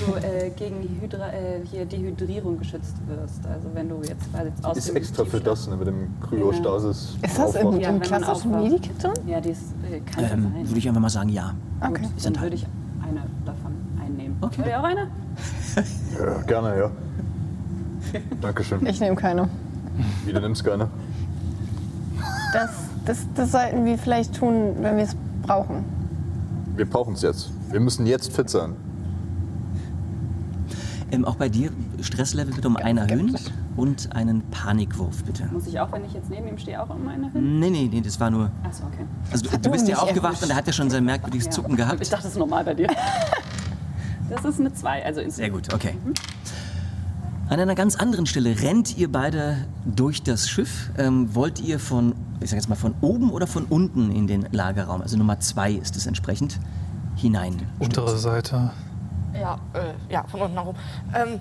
[0.07, 3.45] wo du äh, gegen die Hydra, äh, hier Dehydrierung geschützt wirst.
[3.47, 6.09] Also wenn du jetzt quasi jetzt aus Ist dem extra für das, ne, mit dem
[6.20, 7.16] Kryostasis.
[7.22, 7.82] Ist das im, aufwacht.
[8.11, 8.47] Ja, aufwacht.
[8.47, 9.12] Medikit drin?
[9.26, 10.68] Ja, die ist, äh, kann Ähm, sein.
[10.68, 11.55] würde ich einfach mal sagen, ja.
[11.80, 12.09] Okay.
[12.16, 12.66] Ist Dann würde ich
[13.03, 14.36] eine davon einnehmen.
[14.40, 14.59] Okay.
[14.59, 15.09] Wollt ihr auch eine?
[16.18, 16.90] Ja, gerne, ja.
[18.40, 18.84] Dankeschön.
[18.86, 19.49] Ich nehme keine.
[20.24, 20.88] Wie, du nimmst keine?
[22.53, 22.70] Das,
[23.05, 25.84] das, das sollten wir vielleicht tun, wenn wir es brauchen.
[26.76, 27.50] Wir brauchen es jetzt.
[27.70, 28.74] Wir müssen jetzt fit sein.
[31.11, 33.36] Ähm, auch bei dir Stresslevel bitte um einen erhöhen
[33.76, 35.46] und einen Panikwurf bitte.
[35.53, 37.59] Muss ich auch, wenn ich jetzt neben ihm stehe, auch um eine hin?
[37.61, 38.50] Nee, nee, nee, das war nur.
[38.64, 39.05] Achso, okay.
[39.30, 40.42] Also du, du bist ja aufgewacht erwischt.
[40.44, 41.50] und er hat ja schon sein merkwürdiges Ja.
[41.53, 42.00] Zucken Ich gehabt.
[42.00, 42.88] dachte, das ist normal bei dir.
[44.30, 45.53] Das ist eine 2, also Sehr insgesamt.
[45.53, 45.94] gut, okay.
[47.53, 50.88] An einer ganz anderen Stelle rennt ihr beide durch das Schiff.
[50.96, 54.48] Ähm, wollt ihr von, ich sag jetzt mal, von oben oder von unten in den
[54.53, 56.59] Lagerraum, also Nummer zwei ist es entsprechend,
[57.14, 57.68] hinein?
[57.78, 58.70] Untere Seite.
[59.38, 60.78] Ja, äh, ja, von unten nach oben.
[61.14, 61.40] Ähm,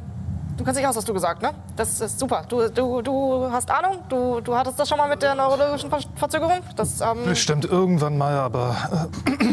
[0.58, 1.52] du kannst dich aus, hast du gesagt, ne?
[1.78, 2.44] Das ist super.
[2.50, 4.00] Du, du, du hast Ahnung?
[4.10, 6.60] Du, du hattest das schon mal mit der neurologischen Ver Verzögerung?
[6.76, 8.76] Das, ähm, Bestimmt irgendwann mal, aber.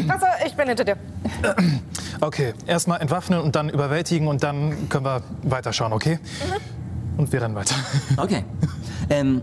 [0.09, 0.97] also, ich bin hinter dir.
[2.21, 6.19] Äh, okay, erstmal entwaffnen und dann überwältigen und dann können wir weiterschauen, okay?
[7.17, 7.75] Und wir rennen weiter.
[8.17, 8.45] Okay.
[9.09, 9.41] Ähm,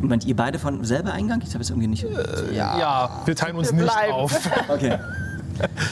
[0.00, 1.42] Moment, ihr beide von selber Eingang?
[1.42, 2.06] Ich habe es irgendwie nicht.
[2.54, 4.12] Ja, wir teilen uns Wir nicht bleiben.
[4.12, 4.50] auf.
[4.68, 4.98] Okay.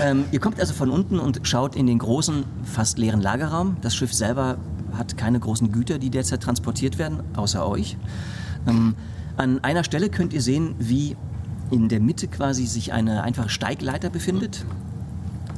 [0.00, 3.76] ähm, ihr kommt also von unten und schaut in den großen, fast leeren Lagerraum.
[3.82, 4.56] Das Schiff selber
[4.96, 7.98] hat keine großen Güter, die derzeit transportiert werden, außer euch.
[8.66, 8.94] Ähm,
[9.36, 11.16] an einer Stelle könnt ihr sehen, wie
[11.70, 14.64] in der Mitte quasi sich eine einfache Steigleiter befindet,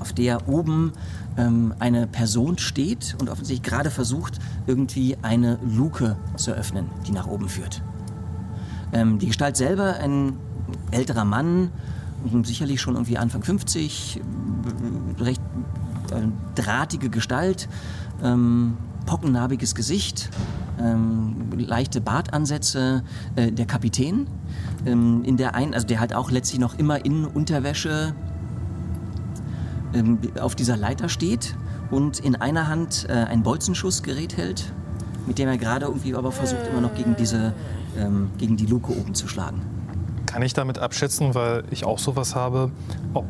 [0.00, 0.92] auf der oben
[1.36, 7.26] ähm, eine Person steht und offensichtlich gerade versucht, irgendwie eine Luke zu öffnen, die nach
[7.26, 7.82] oben führt.
[8.92, 10.36] Ähm, die Gestalt selber, ein
[10.90, 11.70] älterer Mann,
[12.32, 15.42] ähm, sicherlich schon irgendwie Anfang 50, äh, recht
[16.10, 17.68] äh, drahtige Gestalt,
[18.22, 18.76] ähm,
[19.06, 20.30] pockennarbiges Gesicht,
[20.80, 23.02] ähm, leichte Bartansätze,
[23.36, 24.26] äh, der Kapitän,
[24.86, 28.14] ähm, in der ein, also der halt auch letztlich noch immer in Unterwäsche
[30.40, 31.54] auf dieser Leiter steht
[31.90, 34.72] und in einer Hand äh, ein Bolzenschussgerät hält,
[35.26, 37.52] mit dem er gerade irgendwie aber versucht immer noch gegen diese
[37.98, 39.62] ähm, gegen die Luke oben zu schlagen.
[40.26, 42.70] Kann ich damit abschätzen, weil ich auch sowas habe,
[43.14, 43.26] ob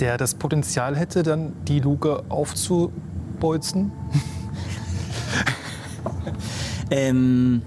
[0.00, 3.92] der das Potenzial hätte, dann die Luke aufzubolzen?
[6.90, 7.62] Ähm,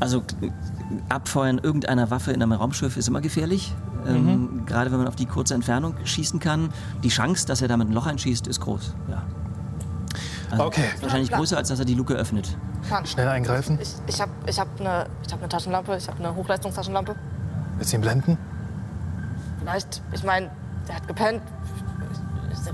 [0.00, 0.22] also
[1.08, 3.74] Abfeuern irgendeiner Waffe in einem Raumschiff ist immer gefährlich.
[4.16, 6.70] Ähm, Gerade wenn man auf die kurze Entfernung schießen kann.
[7.02, 8.94] Die Chance, dass er damit ein Loch einschießt, ist groß.
[9.08, 9.22] Ja.
[10.50, 10.84] Also Okay.
[10.94, 12.56] ist wahrscheinlich größer, als dass er die Luke öffnet.
[12.86, 13.04] Plan.
[13.06, 13.78] Schnell eingreifen?
[13.82, 17.14] Ich, ich habe ich hab eine ich hab ne Taschenlampe, ich habe eine Hochleistungstaschenlampe.
[17.76, 18.38] Willst du ihn blenden?
[19.60, 20.50] Vielleicht, ich meine,
[20.88, 21.42] der hat gepennt.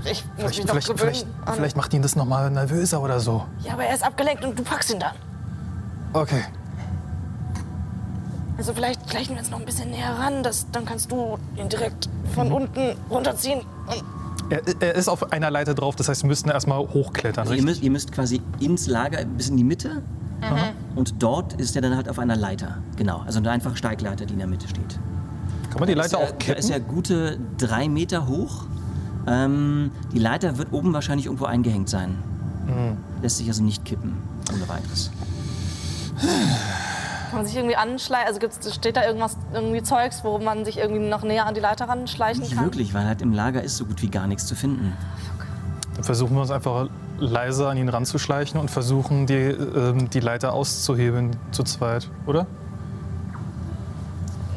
[0.03, 1.13] Ich, ich muss Vielleicht, mich noch vielleicht, gewöhnen.
[1.13, 3.45] vielleicht, vielleicht macht ihn das noch mal nervöser oder so.
[3.63, 5.15] Ja, aber er ist abgelenkt und du packst ihn dann.
[6.13, 6.43] Okay.
[8.57, 11.67] Also vielleicht gleichen wir uns noch ein bisschen näher ran, das, dann kannst du ihn
[11.69, 13.59] direkt von unten runterziehen.
[13.59, 17.53] Und Er, er ist auf einer Leiter drauf, das heißt, wir müssten erstmal hochklettern, Also
[17.53, 20.01] ihr, müsst, ihr müsst quasi ins Lager bis in die Mitte.
[20.95, 22.77] Und dort ist er dann halt auf einer Leiter.
[22.97, 24.99] Genau, also eine einfache Steigleiter, die in der Mitte steht.
[25.71, 26.93] Kann man die Leiter ja, auch Da ist ja kippen?
[26.93, 28.65] gute drei Meter hoch.
[29.25, 32.11] Ähm, die Leiter wird oben wahrscheinlich irgendwo eingehängt sein.
[32.67, 32.97] Mhm.
[33.23, 34.17] Lässt sich also nicht kippen,
[34.53, 35.09] ohne weiteres.
[37.35, 38.27] kann man sich irgendwie anschleichen?
[38.27, 41.59] Also gibt's, steht da irgendwas, irgendwie Zeugs, wo man sich irgendwie noch näher an die
[41.59, 42.63] Leiter ranschleichen Nicht kann?
[42.63, 44.93] wirklich, weil halt im Lager ist so gut wie gar nichts zu finden.
[45.95, 50.53] Dann versuchen wir uns einfach leise an ihn ranzuschleichen und versuchen, die, ähm, die Leiter
[50.53, 52.47] auszuhebeln zu zweit, oder?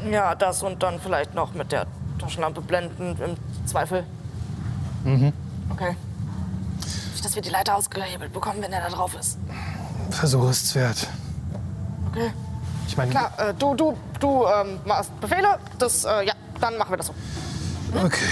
[0.09, 1.87] Ja, das und dann vielleicht noch mit der
[2.21, 4.05] Taschenlampe blenden, im Zweifel.
[5.03, 5.33] Mhm.
[5.71, 5.97] Okay.
[7.13, 9.37] Nicht, dass wir die Leiter ausgehebelt bekommen, wenn er da drauf ist.
[10.11, 11.09] Versuch es wert.
[12.13, 12.31] Okay.
[12.89, 15.59] Ich meine, Klar, äh, du, du, du ähm, machst Befehle.
[15.79, 17.15] Das, äh, ja, dann machen wir das so.
[17.95, 18.25] okay.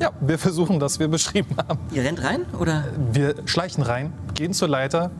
[0.00, 1.78] Ja, wir versuchen das, wir beschrieben haben.
[1.92, 2.84] Ihr rennt rein oder?
[3.12, 5.10] Wir schleichen rein, gehen zur Leiter,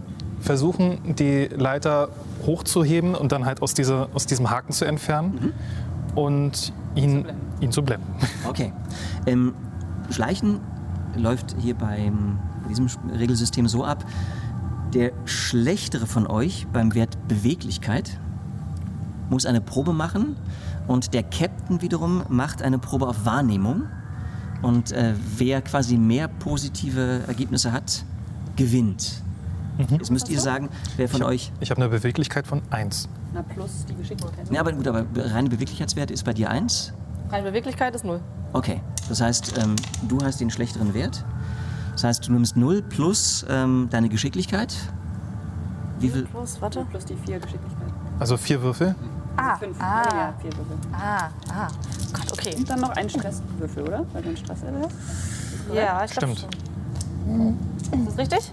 [0.41, 2.09] versuchen die Leiter
[2.47, 5.53] hochzuheben und dann halt aus, dieser, aus diesem Haken zu entfernen
[6.15, 7.27] und ihn,
[7.61, 8.13] ihn zu blenden.
[8.49, 8.73] Okay.
[9.27, 9.55] Ähm,
[10.11, 10.61] Schleichen
[11.17, 14.05] läuft hier beim, bei diesem Regelsystem so ab.
[14.95, 18.19] Der schlechtere von euch beim Wert Beweglichkeit
[19.31, 20.37] muss eine Probe machen
[20.87, 23.85] und der Captain wiederum macht eine Probe auf Wahrnehmung.
[24.61, 28.05] Und äh, wer quasi mehr positive Ergebnisse hat,
[28.57, 29.23] gewinnt.
[29.91, 31.51] Jetzt müsst ihr sagen, wer von euch.
[31.61, 33.09] Ich habe eine Beweglichkeit von 1.
[33.33, 34.51] Na, plus die Geschicklichkeit.
[34.53, 36.93] Ja, aber gut, aber reine Beweglichkeitswert ist bei dir 1.
[37.31, 38.21] Reine Beweglichkeit ist null.
[38.53, 39.75] Okay, das heißt, ähm,
[40.07, 41.25] du hast den schlechteren Wert.
[41.93, 44.75] Das heißt, du nimmst 0 plus ähm, deine Geschicklichkeit.
[45.99, 46.25] Wie viel?
[46.25, 46.85] Plus, warte.
[46.91, 47.89] Plus die vier Geschicklichkeit.
[48.19, 48.95] Also vier Würfel.
[49.37, 49.77] Ah, Fünf.
[49.81, 50.77] ah, Ja, vier Würfel.
[50.93, 51.69] ah, ah.
[52.13, 52.55] Gott, okay.
[52.57, 54.05] Und dann noch ein Stresswürfel, oder?
[54.13, 54.97] Weil du einen Stress erhältst.
[55.73, 56.57] Ja, ich glaube Stimmt.
[57.93, 58.51] Ist das richtig?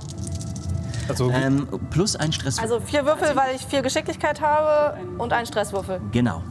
[1.07, 2.59] Also Ähm, plus ein Stress.
[2.59, 5.99] Also vier Würfel, weil ich vier Geschicklichkeit habe und einen Stresswürfel.
[6.11, 6.43] genau.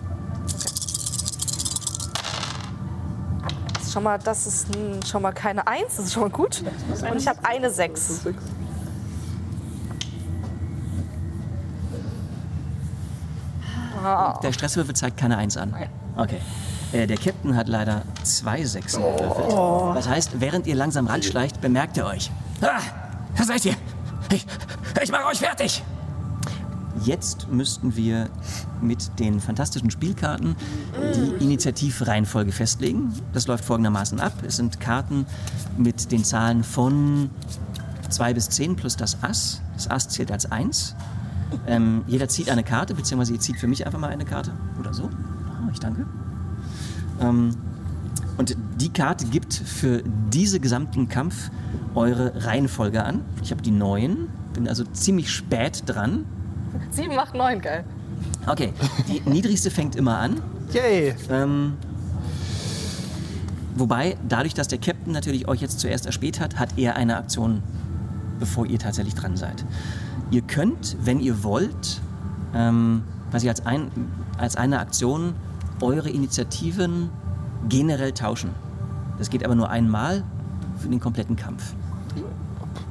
[3.99, 4.69] Schon mal, das ist
[5.09, 6.63] schon mal keine Eins, das ist schon mal gut.
[7.11, 8.21] Und ich habe eine Sechs.
[14.43, 15.75] Der Stresswürfel zeigt keine 1 an.
[16.17, 16.41] Okay.
[16.93, 19.97] Äh, der Captain hat leider zwei Sechsen gewürfelt.
[19.97, 22.31] Das heißt, während ihr langsam ranschleicht, bemerkt er euch.
[22.63, 22.81] Ah,
[23.37, 23.75] da seid ihr.
[24.33, 24.47] Ich,
[25.03, 25.83] ich mache euch fertig.
[27.05, 28.29] Jetzt müssten wir
[28.81, 30.57] mit den fantastischen Spielkarten
[31.15, 33.13] die Initiativreihenfolge festlegen.
[33.33, 34.33] Das läuft folgendermaßen ab.
[34.47, 35.27] Es sind Karten
[35.77, 37.31] mit den Zahlen von
[38.09, 39.61] 2 bis 10 plus das Ass.
[39.75, 40.95] Das Ass zählt als 1.
[41.67, 44.53] Ähm, jeder zieht eine Karte, beziehungsweise ihr zieht für mich einfach mal eine Karte.
[44.79, 45.05] Oder so.
[45.05, 46.07] Ah, ich danke.
[47.21, 47.55] Ähm,
[48.37, 51.51] und die Karte gibt für diesen gesamten Kampf
[51.95, 53.23] eure Reihenfolge an.
[53.43, 56.25] Ich habe die 9, bin also ziemlich spät dran.
[56.91, 57.85] 7 macht 9, geil.
[58.47, 58.73] Okay,
[59.09, 60.41] die niedrigste fängt immer an.
[60.73, 61.15] Yay!
[61.31, 61.75] Ähm,
[63.75, 67.63] wobei, dadurch, dass der Captain natürlich euch jetzt zuerst erspäht hat, hat er eine Aktion,
[68.39, 69.65] bevor ihr tatsächlich dran seid.
[70.31, 72.01] Ihr könnt, wenn ihr wollt,
[72.55, 73.91] ähm, was ich als, ein,
[74.39, 75.35] als eine Aktion
[75.81, 77.11] eure Initiativen
[77.69, 78.51] generell tauschen.
[79.19, 80.25] Das geht aber nur einmal
[80.79, 81.75] für den kompletten Kampf.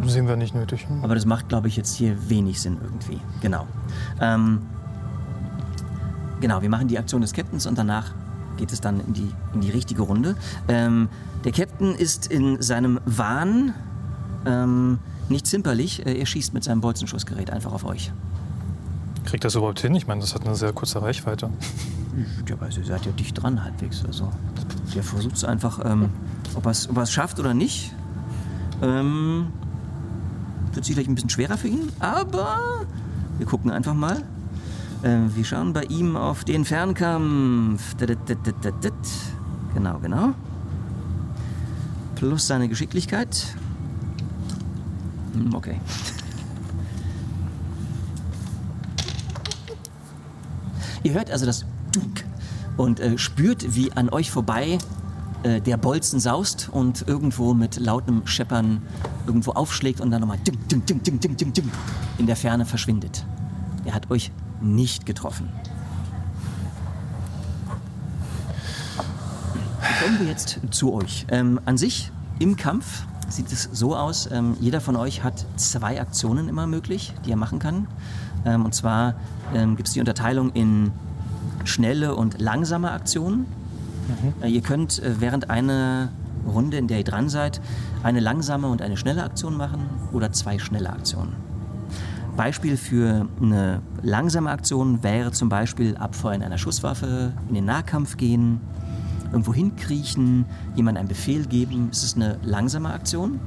[0.06, 0.88] Sehen wir nicht nötig.
[1.02, 3.20] Aber das macht, glaube ich, jetzt hier wenig Sinn irgendwie.
[3.42, 3.66] Genau.
[4.22, 4.62] Ähm,
[6.40, 8.14] genau, wir machen die Aktion des Captains und danach
[8.58, 10.36] geht es dann in die, in die richtige Runde.
[10.68, 11.10] Ähm,
[11.44, 13.74] der Captain ist in seinem Wahn
[14.46, 16.06] ähm, nicht zimperlich.
[16.06, 18.12] Äh, Er schießt mit seinem Bolzenschussgerät einfach auf euch.
[19.26, 19.94] Kriegt das überhaupt hin?
[19.96, 21.50] Ich meine, das hat eine sehr kurze Reichweite.
[22.48, 24.04] Ja, aber ihr seid ja dicht dran halbwegs.
[24.06, 24.32] Also
[24.96, 26.10] der versucht es einfach, ähm,
[26.56, 27.94] ob er es schafft oder nicht.
[28.82, 29.48] Ähm,
[30.74, 32.86] wird sicherlich ein bisschen schwerer für ihn, aber
[33.38, 34.24] wir gucken einfach mal.
[35.04, 37.96] Ähm, wir schauen bei ihm auf den Fernkampf.
[39.74, 40.34] Genau, genau.
[42.16, 43.56] Plus seine Geschicklichkeit.
[45.34, 45.80] Hm, Okay.
[51.04, 51.64] Ihr hört also das
[51.94, 52.26] Dunk
[52.76, 54.78] und äh, spürt, wie an euch vorbei
[55.44, 58.82] äh, der Bolzen saust und irgendwo mit lautem Scheppern
[59.26, 61.72] irgendwo aufschlägt und dann nochmal ding, ding, ding, ding, ding, ding, ding
[62.18, 63.26] in der Ferne verschwindet.
[63.86, 64.32] Er hat euch
[64.62, 65.50] nicht getroffen.
[70.02, 71.26] Kommen wir jetzt zu euch.
[71.30, 76.00] Ähm, an sich im Kampf sieht es so aus, ähm, jeder von euch hat zwei
[76.00, 77.88] Aktionen immer möglich, die er machen kann.
[78.46, 79.16] Ähm, und zwar
[79.54, 80.92] ähm, gibt es die Unterteilung in
[81.64, 83.46] schnelle und langsame Aktionen.
[84.42, 86.10] Äh, ihr könnt äh, während einer
[86.46, 87.62] Runde, in der ihr dran seid,
[88.04, 91.34] eine langsame und eine schnelle Aktion machen oder zwei schnelle Aktionen.
[92.36, 98.62] Beispiel für eine langsame Aktion wäre zum Beispiel Abfeuern einer Schusswaffe, in den Nahkampf gehen,
[99.32, 100.46] irgendwo hinkriechen,
[100.76, 101.90] jemand einen Befehl geben.
[101.92, 103.40] Es ist eine langsame Aktion.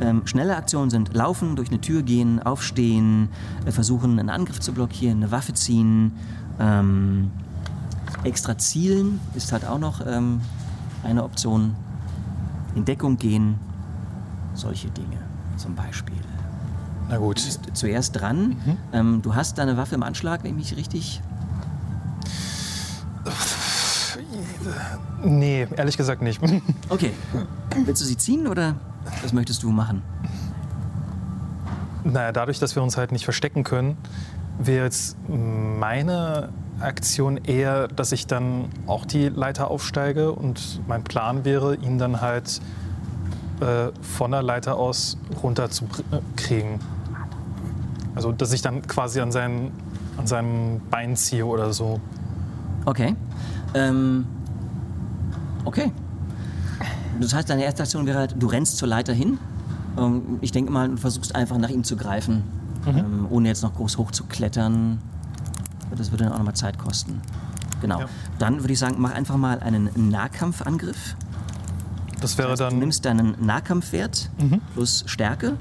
[0.00, 3.30] Ähm, schnelle Aktionen sind Laufen, durch eine Tür gehen, aufstehen,
[3.64, 6.12] äh, versuchen einen Angriff zu blockieren, eine Waffe ziehen.
[6.60, 7.30] Ähm,
[8.24, 10.40] extra zielen ist halt auch noch ähm,
[11.04, 11.74] eine Option.
[12.74, 13.58] In Deckung gehen,
[14.54, 15.18] solche Dinge
[15.56, 16.16] zum Beispiel.
[17.08, 17.38] Na gut.
[17.40, 18.56] Du bist zuerst dran.
[18.92, 21.22] Ähm, du hast deine Waffe im Anschlag, wenn ich mich richtig.
[25.22, 26.40] Nee, ehrlich gesagt nicht.
[26.88, 27.12] Okay.
[27.84, 28.76] Willst du sie ziehen oder
[29.22, 30.02] was möchtest du machen?
[32.04, 33.96] Naja, dadurch, dass wir uns halt nicht verstecken können,
[34.58, 36.50] wäre jetzt meine
[36.80, 42.20] Aktion eher, dass ich dann auch die Leiter aufsteige und mein Plan wäre, ihn dann
[42.20, 42.60] halt
[43.60, 45.86] äh, von der Leiter aus runter zu
[46.36, 46.80] kriegen.
[48.14, 49.72] Also, dass ich dann quasi an, seinen,
[50.16, 52.00] an seinem Bein ziehe oder so.
[52.84, 53.14] Okay.
[53.74, 54.26] Ähm,
[55.64, 55.92] okay.
[57.20, 59.38] Das heißt, deine erste Aktion wäre halt, du rennst zur Leiter hin.
[59.98, 62.42] Ähm, ich denke mal, du versuchst einfach nach ihm zu greifen,
[62.86, 64.98] ähm, ohne jetzt noch groß hoch zu klettern.
[65.94, 67.20] Das würde dann auch nochmal Zeit kosten.
[67.80, 68.00] Genau.
[68.00, 68.08] Ja.
[68.38, 71.16] Dann würde ich sagen, mach einfach mal einen Nahkampfangriff.
[72.20, 72.78] Das wäre Also, du dann.
[72.78, 74.30] nimmst deinen Nahkampfwert
[74.74, 75.56] plus Stärke.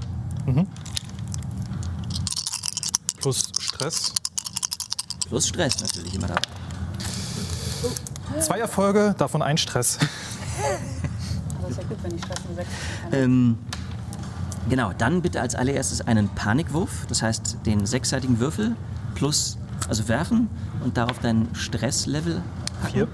[3.22, 4.14] plus Stress.
[5.28, 6.42] Plus Stress natürlich immer dabei.
[8.40, 9.98] Zwei Erfolge, davon ein Stress.
[11.62, 12.70] Das ist ja gut, wenn die Stress nur sechs.
[13.12, 13.58] Ähm,
[14.70, 17.08] genau, dann bitte als allererstes einen Panikwurf.
[17.10, 18.76] Das heißt, den sechsseitigen Würfel
[19.16, 19.58] plus,
[19.88, 20.50] also werfen
[20.84, 22.42] und darauf dein Stresslevel.
[22.92, 23.08] Vier.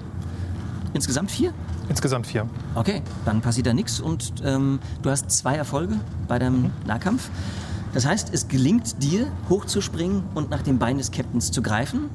[0.94, 1.52] Insgesamt vier?
[1.88, 2.46] Insgesamt vier.
[2.74, 5.98] Okay, dann passiert da nichts und ähm, du hast zwei Erfolge
[6.28, 7.30] bei deinem Nahkampf.
[7.94, 12.08] Das heißt, es gelingt dir, hochzuspringen und nach dem Bein des Captains zu greifen.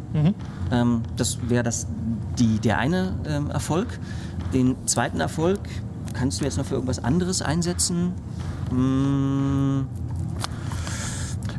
[0.71, 1.85] Ähm, das wäre das,
[2.39, 3.87] die, der eine ähm, Erfolg.
[4.53, 5.59] Den zweiten Erfolg
[6.13, 8.13] kannst du jetzt noch für irgendwas anderes einsetzen.
[8.71, 9.81] Mm,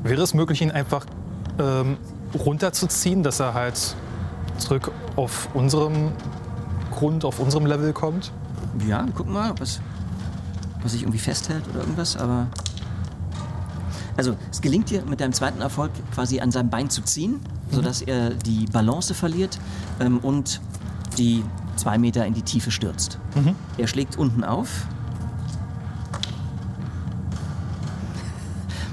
[0.02, 1.06] Wäre es möglich, ihn einfach
[1.60, 1.96] ähm,
[2.34, 3.96] runterzuziehen, dass er halt
[4.58, 6.12] zurück auf unserem
[6.90, 8.32] Grund, auf unserem Level kommt?
[8.86, 9.80] ja, gucken mal, ob es,
[10.82, 12.46] was sich irgendwie festhält oder irgendwas, aber.
[14.16, 17.38] Also, es gelingt dir mit deinem zweiten Erfolg quasi an seinem Bein zu ziehen,
[17.70, 19.58] sodass er die Balance verliert
[20.00, 20.60] ähm, und
[21.16, 21.44] die
[21.76, 23.20] zwei Meter in die Tiefe stürzt.
[23.76, 24.86] Er schlägt unten auf.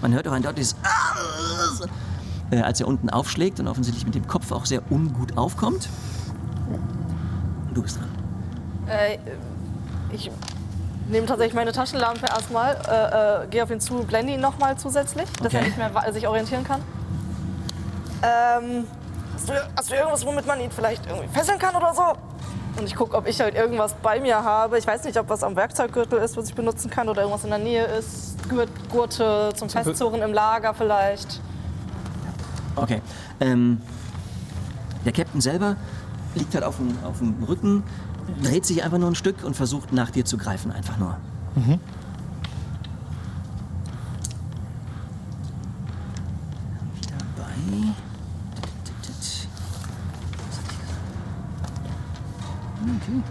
[0.01, 0.75] Man hört auch ein deutliches!
[2.51, 5.89] Äh, als er unten aufschlägt und offensichtlich mit dem Kopf auch sehr ungut aufkommt.
[7.73, 8.09] Du bist dran.
[8.87, 9.17] Äh,
[10.13, 10.31] ich
[11.09, 15.29] nehme tatsächlich meine Taschenlampe erstmal, äh, äh, gehe auf ihn zu, blende ihn nochmal zusätzlich,
[15.33, 15.57] dass Okay.
[15.57, 16.81] er nicht mehr sich orientieren kann.
[18.23, 18.85] Ähm,
[19.33, 22.03] hast, du, hast du irgendwas, womit man ihn vielleicht irgendwie fesseln kann oder so?
[22.77, 24.77] Und ich gucke, ob ich halt irgendwas bei mir habe.
[24.77, 27.49] Ich weiß nicht, ob was am Werkzeuggürtel ist, was ich benutzen kann oder irgendwas in
[27.49, 28.35] der Nähe ist.
[28.49, 31.39] Gurt, Gurte zum Festzurren im Lager vielleicht.
[32.75, 33.01] Okay.
[33.39, 33.79] Ähm,
[35.05, 35.75] der Captain selber
[36.35, 37.83] liegt halt auf dem, auf dem Rücken,
[38.43, 41.17] dreht sich einfach nur ein Stück und versucht nach dir zu greifen, einfach nur.
[47.37, 47.45] Bei.
[52.97, 53.21] Okay.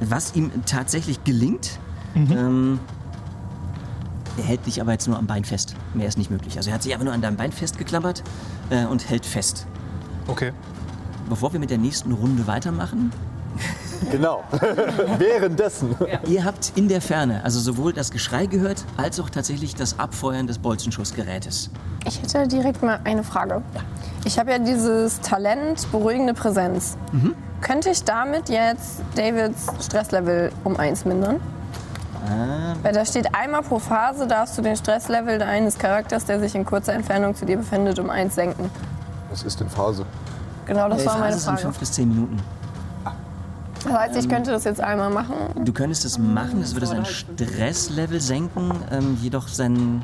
[0.00, 1.78] Was ihm tatsächlich gelingt,
[2.14, 2.80] ähm,
[4.36, 5.74] er hält dich aber jetzt nur am Bein fest.
[5.94, 6.56] Mehr ist nicht möglich.
[6.56, 8.22] Also er hat sich einfach nur an deinem Bein festgeklammert
[8.70, 9.66] äh, und hält fest.
[10.26, 10.52] Okay.
[11.28, 13.12] Bevor wir mit der nächsten Runde weitermachen,
[14.10, 14.42] Genau.
[15.18, 15.94] Währenddessen.
[16.26, 20.46] ihr habt in der Ferne also sowohl das Geschrei gehört, als auch tatsächlich das Abfeuern
[20.46, 21.70] des Bolzenschussgerätes.
[22.06, 23.62] Ich hätte direkt mal eine Frage.
[24.24, 26.96] Ich habe ja dieses Talent beruhigende Präsenz.
[27.60, 31.40] Könnte ich damit jetzt Davids Stresslevel um eins mindern?
[32.82, 36.64] Weil da steht einmal pro Phase darfst du den Stresslevel deines Charakters, der sich in
[36.64, 38.70] kurzer Entfernung zu dir befindet, um eins senken.
[39.30, 40.04] Was ist denn Phase?
[40.66, 41.62] Genau, das Äh, war meine Phase sind Frage.
[41.62, 42.38] fünf bis zehn Minuten.
[43.84, 45.34] Das heißt, ich könnte das jetzt einmal machen.
[45.64, 50.02] Du könntest es machen, es würde sein Stresslevel senken, ähm, jedoch sein,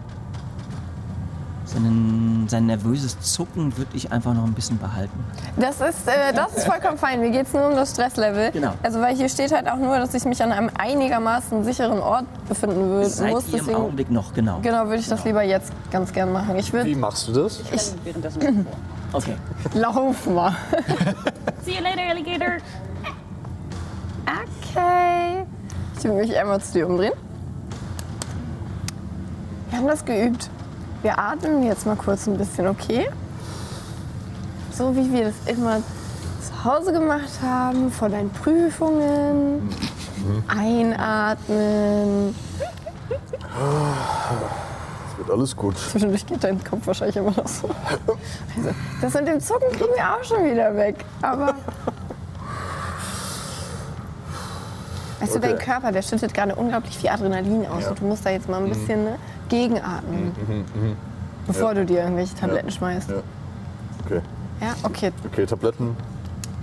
[1.68, 5.12] seinen, sein nervöses Zucken würde ich einfach noch ein bisschen behalten.
[5.56, 7.20] Das ist, äh, das ist vollkommen fein.
[7.20, 8.50] Mir geht es nur um das Stresslevel.
[8.52, 8.72] Genau.
[8.82, 12.24] Also weil hier steht halt auch nur, dass ich mich an einem einigermaßen sicheren Ort
[12.48, 13.44] befinden wür- Seid muss.
[13.48, 14.60] ihr im Deswegen, Augenblick noch, genau.
[14.62, 16.56] genau, würde ich das lieber jetzt ganz gern machen.
[16.56, 17.60] Ich Wie würde machst du das?
[18.04, 18.72] Währenddessen vor.
[19.10, 19.36] Okay.
[19.72, 20.54] laufen mal.
[21.64, 22.56] See you later, Alligator.
[24.26, 25.46] Okay.
[25.96, 27.14] Ich will mich einmal zu dir umdrehen.
[29.70, 30.50] Wir haben das geübt.
[31.02, 33.08] Wir atmen jetzt mal kurz ein bisschen, okay?
[34.72, 39.68] So wie wir das immer zu Hause gemacht haben, vor deinen Prüfungen.
[40.48, 42.34] Einatmen.
[45.10, 45.78] Es wird alles gut.
[45.78, 47.70] Zwischendurch geht dein Kopf wahrscheinlich immer noch so.
[48.56, 48.70] Also,
[49.00, 51.04] das mit dem Zucken kriegen wir auch schon wieder weg.
[51.22, 51.54] Aber.
[55.20, 55.64] Weißt du, dein Okay.
[55.64, 57.86] Körper, der schüttet gerade unglaublich viel Adrenalin aus.
[57.88, 59.16] Und du musst da jetzt mal ein bisschen ne,
[59.48, 60.32] gegenatmen.
[61.46, 63.10] Bevor du dir irgendwelche Tabletten schmeißt.
[63.10, 63.16] Ja.
[64.04, 64.20] Okay.
[64.60, 65.12] Ja, okay.
[65.26, 65.96] Okay, Tabletten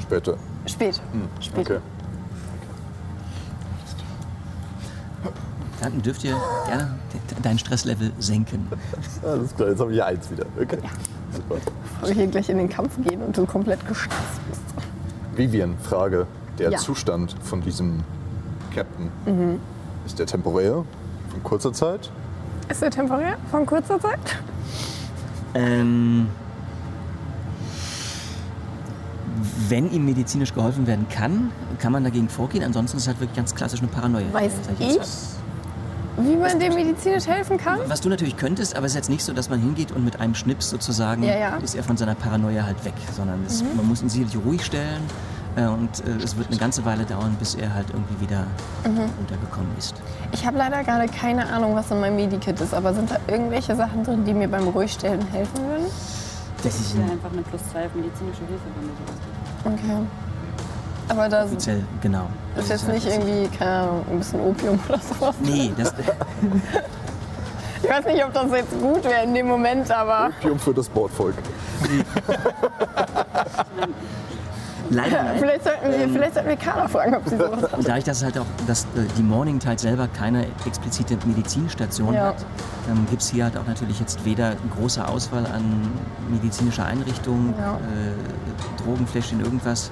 [0.01, 0.35] später.
[0.65, 1.01] Spät.
[1.41, 1.69] Spät.
[1.69, 1.79] Okay.
[5.81, 6.35] Dann dürft ihr
[6.67, 8.67] gerne de- dein Stresslevel senken.
[9.23, 10.45] Alles klar, jetzt habe ich hier eins wieder.
[10.59, 10.77] Okay.
[11.31, 11.55] Super.
[11.99, 14.61] Bevor wir hier gleich in den Kampf gehen und du komplett gestresst bist.
[15.35, 16.25] Vivian, Frage.
[16.57, 16.77] Der Ja.
[16.77, 18.01] Zustand von diesem
[18.75, 19.59] Captain, Mhm.
[20.05, 20.83] ist der temporär?
[21.29, 22.11] Von kurzer Zeit?
[22.69, 24.19] Ist der temporär von kurzer Zeit?
[25.53, 26.27] Ähm,
[29.69, 32.63] wenn ihm medizinisch geholfen werden kann, kann man dagegen vorgehen.
[32.63, 34.25] Ansonsten ist es halt wirklich ganz klassisch eine Paranoia.
[34.31, 35.31] Weiß ich, jetzt
[36.17, 37.79] wie man dem medizinisch helfen kann?
[37.87, 40.19] Was du natürlich könntest, aber es ist jetzt nicht so, dass man hingeht und mit
[40.21, 41.55] einem Schnips sozusagen Ja, ja.
[41.57, 45.01] ist er von seiner Paranoia halt weg, sondern es, man muss ihn sicherlich ruhig stellen
[45.57, 48.45] und äh, es wird eine ganze Weile dauern, bis er halt irgendwie wieder
[48.83, 49.95] runtergekommen ist.
[50.33, 53.75] Ich habe leider gerade keine Ahnung, was in meinem Medikit ist, aber sind da irgendwelche
[53.75, 55.85] Sachen drin, die mir beim Ruhigstellen helfen würden?
[56.63, 58.93] Das ist Ja, einfach eine plus 2 auf medizinische Hilfe, wenn du
[59.73, 59.79] sowas.
[59.79, 60.05] Okay.
[61.07, 62.27] Aber da ist offiziell, genau.
[62.55, 65.35] Das jetzt halt nicht jetzt- irgendwie, keine Ahnung, ein bisschen Opium oder sowas.
[65.41, 65.93] Nee, das,
[67.83, 70.89] Ich weiß nicht, ob das jetzt gut wäre in dem Moment, aber Opium für das
[70.89, 71.35] Bordvolk.
[74.89, 75.35] leider nein.
[75.39, 77.87] vielleicht sollten wir, vielleicht sollten wir Carla fragen, ob sie sowas hat.
[77.87, 82.27] Dadurch, dass halt auch dass, äh, die Morning Tide selber keine explizite Medizinstation Ja.
[82.27, 82.45] hat,
[82.89, 85.89] ähm, gibt es hier halt auch natürlich jetzt weder eine große Auswahl an
[86.29, 87.75] medizinischer Einrichtungen, Ja.
[87.75, 89.91] äh, Drogenfläschchen, irgendwas.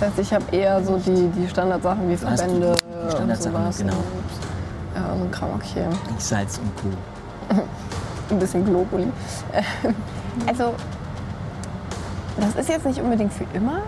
[0.00, 2.74] Das heißt, ich habe eher so die, die Standardsachen wie Verbände
[3.06, 3.78] die Standardsachen, und sowas.
[3.78, 3.92] genau.
[3.94, 5.84] Und, ja, so ein Kram, okay.
[6.18, 7.62] Salz und Co.
[8.30, 9.04] Ein bisschen Globuli.
[9.54, 9.94] Ähm,
[12.38, 13.82] Also, das ist jetzt nicht unbedingt für immer.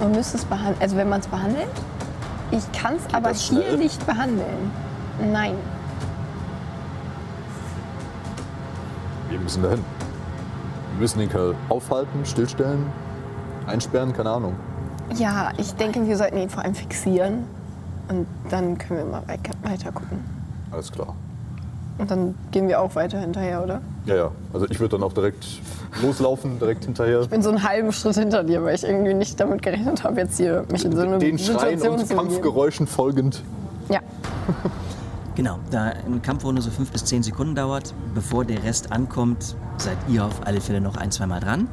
[0.00, 0.76] Man müsste es behandeln.
[0.80, 1.66] Also, wenn man es behandelt.
[2.50, 4.70] Ich kann es aber hier nicht behandeln.
[5.32, 5.54] Nein.
[9.28, 9.84] Wir müssen dahin.
[10.92, 12.86] Wir müssen den Kerl aufhalten, stillstellen,
[13.66, 14.54] einsperren, keine Ahnung.
[15.14, 17.44] Ja, ich denke, wir sollten ihn vor allem fixieren.
[18.08, 19.22] Und dann können wir mal
[19.62, 20.24] weiter gucken.
[20.70, 21.14] Alles klar.
[21.98, 23.82] Und dann gehen wir auch weiter hinterher, oder?
[24.06, 24.30] Ja, ja.
[24.52, 25.44] Also ich würde dann auch direkt
[26.02, 27.20] loslaufen, direkt hinterher.
[27.22, 30.20] Ich bin so einen halben Schritt hinter dir, weil ich irgendwie nicht damit gerechnet habe,
[30.20, 32.14] jetzt hier mich in so eine Den Schreien Situation und zu.
[32.14, 33.42] Kampfgeräuschen folgend.
[33.88, 34.00] Ja.
[35.38, 39.54] Genau, da ein Kampf nur so fünf bis zehn Sekunden dauert, bevor der Rest ankommt,
[39.76, 41.68] seid ihr auf alle Fälle noch ein, zweimal dran.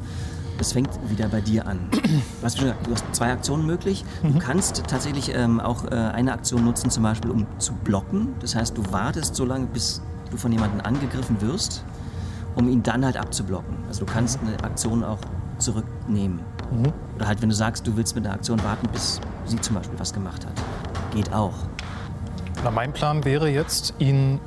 [0.60, 1.80] Es fängt wieder bei dir an.
[1.90, 1.98] Du
[2.44, 4.04] hast, schon gesagt, du hast zwei Aktionen möglich.
[4.22, 8.36] Du kannst tatsächlich ähm, auch äh, eine Aktion nutzen, zum Beispiel um zu blocken.
[8.38, 10.00] Das heißt, du wartest so lange, bis
[10.30, 11.82] du von jemandem angegriffen wirst,
[12.56, 13.76] um ihn dann halt abzublocken.
[13.86, 15.18] Also du kannst eine Aktion auch
[15.58, 16.40] zurücknehmen.
[17.14, 19.98] Oder halt, wenn du sagst, du willst mit einer Aktion warten, bis sie zum Beispiel
[19.98, 20.52] was gemacht hat.
[21.14, 21.54] Geht auch.
[22.64, 24.40] Na, mein Plan wäre jetzt, ihn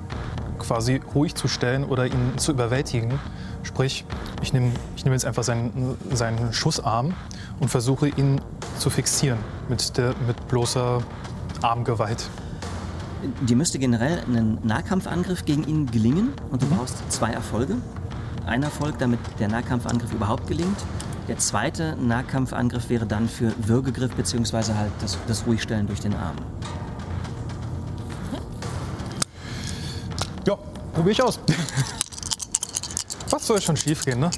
[0.57, 3.19] quasi ruhig zu stellen oder ihn zu überwältigen.
[3.63, 4.05] Sprich,
[4.41, 7.13] ich nehme ich nehm jetzt einfach seinen, seinen Schussarm
[7.59, 8.41] und versuche ihn
[8.77, 9.39] zu fixieren
[9.69, 11.01] mit, der, mit bloßer
[11.61, 12.29] Armgewalt.
[13.41, 17.75] Dir müsste generell ein Nahkampfangriff gegen ihn gelingen und du brauchst zwei Erfolge.
[18.49, 20.77] Ein Erfolg, damit der Nahkampfangriff überhaupt gelingt.
[21.27, 24.73] Der zweite Nahkampfangriff wäre dann für Würgegriff bzw.
[24.73, 26.35] halt das, das Ruhigstellen durch den Arm.
[30.47, 30.55] Ja,
[30.93, 31.39] probiere ich aus.
[33.29, 34.31] Was soll schon schief gehen, ne?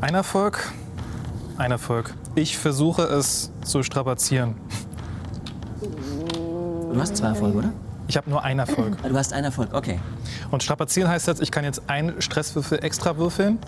[0.00, 0.72] Ein Erfolg,
[1.58, 2.14] ein Erfolg.
[2.34, 4.54] Ich versuche es zu strapazieren.
[5.82, 7.72] Du hast zwei Erfolge, oder?
[8.08, 8.96] Ich habe nur einen Erfolg.
[9.02, 9.98] Ah, Du hast einen Erfolg, okay.
[10.50, 13.58] Und strapazieren heißt jetzt, ich kann jetzt einen Stresswürfel extra würfeln.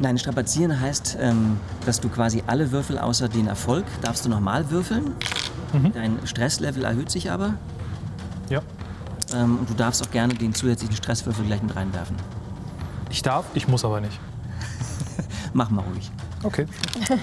[0.00, 4.70] Nein, strapazieren heißt, ähm, dass du quasi alle Würfel außer den Erfolg darfst du nochmal
[4.70, 5.12] würfeln.
[5.94, 7.54] Dein Stresslevel erhöht sich aber
[8.48, 8.60] Ja.
[9.34, 12.16] ähm, und du darfst auch gerne den zusätzlichen Stresswürfel gleich mit reinwerfen.
[13.10, 14.18] Ich darf, ich muss aber nicht.
[15.52, 16.10] Mach mal ruhig.
[16.42, 16.66] Okay.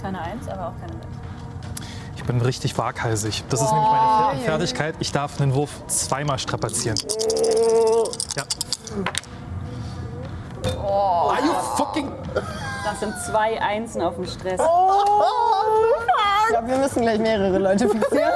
[0.00, 0.92] Keine Eins, aber auch keine.
[2.22, 3.42] Ich bin richtig waghalsig.
[3.48, 4.94] Das ist nämlich meine Fer- Fertigkeit.
[5.00, 6.96] Ich darf einen Wurf zweimal strapazieren.
[8.36, 8.44] Ja.
[10.80, 12.12] Are you fucking...
[12.84, 14.60] Das sind zwei Einsen auf dem Stress.
[14.60, 18.32] Ich glaube, wir müssen gleich mehrere Leute fixieren.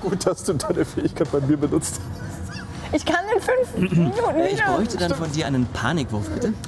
[0.00, 2.00] Gut, dass du deine Fähigkeit bei mir benutzt.
[2.92, 6.54] Ich kann in fünf Minuten Ich bräuchte dann von dir einen Panikwurf, bitte.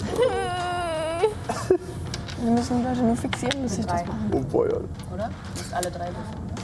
[2.45, 4.05] Wir müssen die Leute nur fixieren, bis ich das Drei.
[4.07, 4.19] mache.
[4.33, 4.67] Oh boy.
[4.67, 4.85] Alter.
[5.15, 5.29] Oder?
[5.29, 6.55] Du musst alle drei würfeln, oder?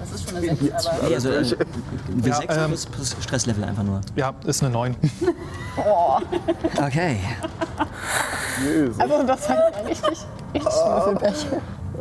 [0.00, 1.08] Das ist schon eine Sechs, aber...
[1.08, 1.42] Nee, also äh,
[2.16, 4.00] W6 Ja, ähm, plus, plus Stresslevel einfach nur.
[4.16, 4.96] Ja, ist eine 9.
[6.76, 7.20] Okay.
[8.64, 8.98] Jesus.
[8.98, 11.46] Also das war richtig, richtig Würfelpech.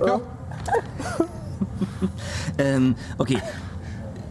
[0.03, 0.19] Ja.
[2.57, 3.39] Ähm, okay.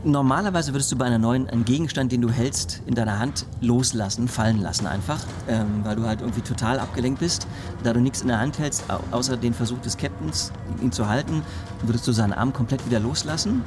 [0.06, 4.28] Normalerweise würdest du bei einer neuen einen Gegenstand, den du hältst, in deiner Hand loslassen,
[4.28, 7.48] fallen lassen einfach, ähm, weil du halt irgendwie total abgelenkt bist.
[7.82, 11.08] Da du nichts in der Hand hältst, au- außer den Versuch des Captains, ihn zu
[11.08, 11.42] halten,
[11.82, 13.62] würdest du seinen Arm komplett wieder loslassen.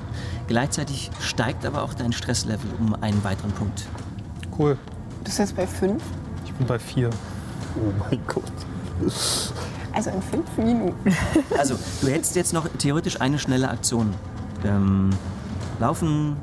[0.48, 3.86] Gleichzeitig steigt aber auch dein Stresslevel um einen weiteren Punkt.
[4.58, 4.78] Cool.
[5.18, 6.02] Du bist jetzt bei fünf?
[6.46, 7.10] Ich bin bei 4.
[7.76, 7.80] Oh
[8.10, 8.44] mein Gott.
[9.92, 11.14] Also in fünf Minuten.
[11.58, 14.14] Also, du hättest jetzt noch theoretisch eine schnelle Aktion.
[14.64, 15.10] Ähm,
[15.80, 16.38] laufen,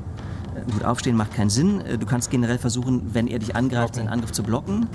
[0.73, 1.81] gut, aufstehen macht keinen Sinn.
[1.81, 4.89] Äh, Du kannst generell versuchen, wenn er dich angreift, seinen Angriff zu blocken.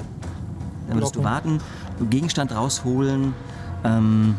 [0.87, 1.59] Dann würdest du warten,
[2.09, 3.33] Gegenstand rausholen,
[3.83, 4.35] ähm,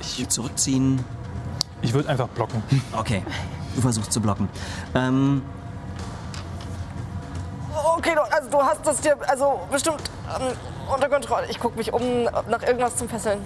[0.00, 1.00] dich zurückziehen.
[1.82, 2.62] Ich würde einfach blocken.
[2.92, 3.22] Okay,
[3.74, 4.48] du versuchst zu blocken.
[4.94, 5.42] Ähm,
[7.98, 10.02] Okay, du, also du hast das dir also bestimmt
[10.38, 10.52] ähm,
[10.92, 11.46] unter Kontrolle.
[11.48, 13.40] Ich gucke mich um nach irgendwas zum Fesseln.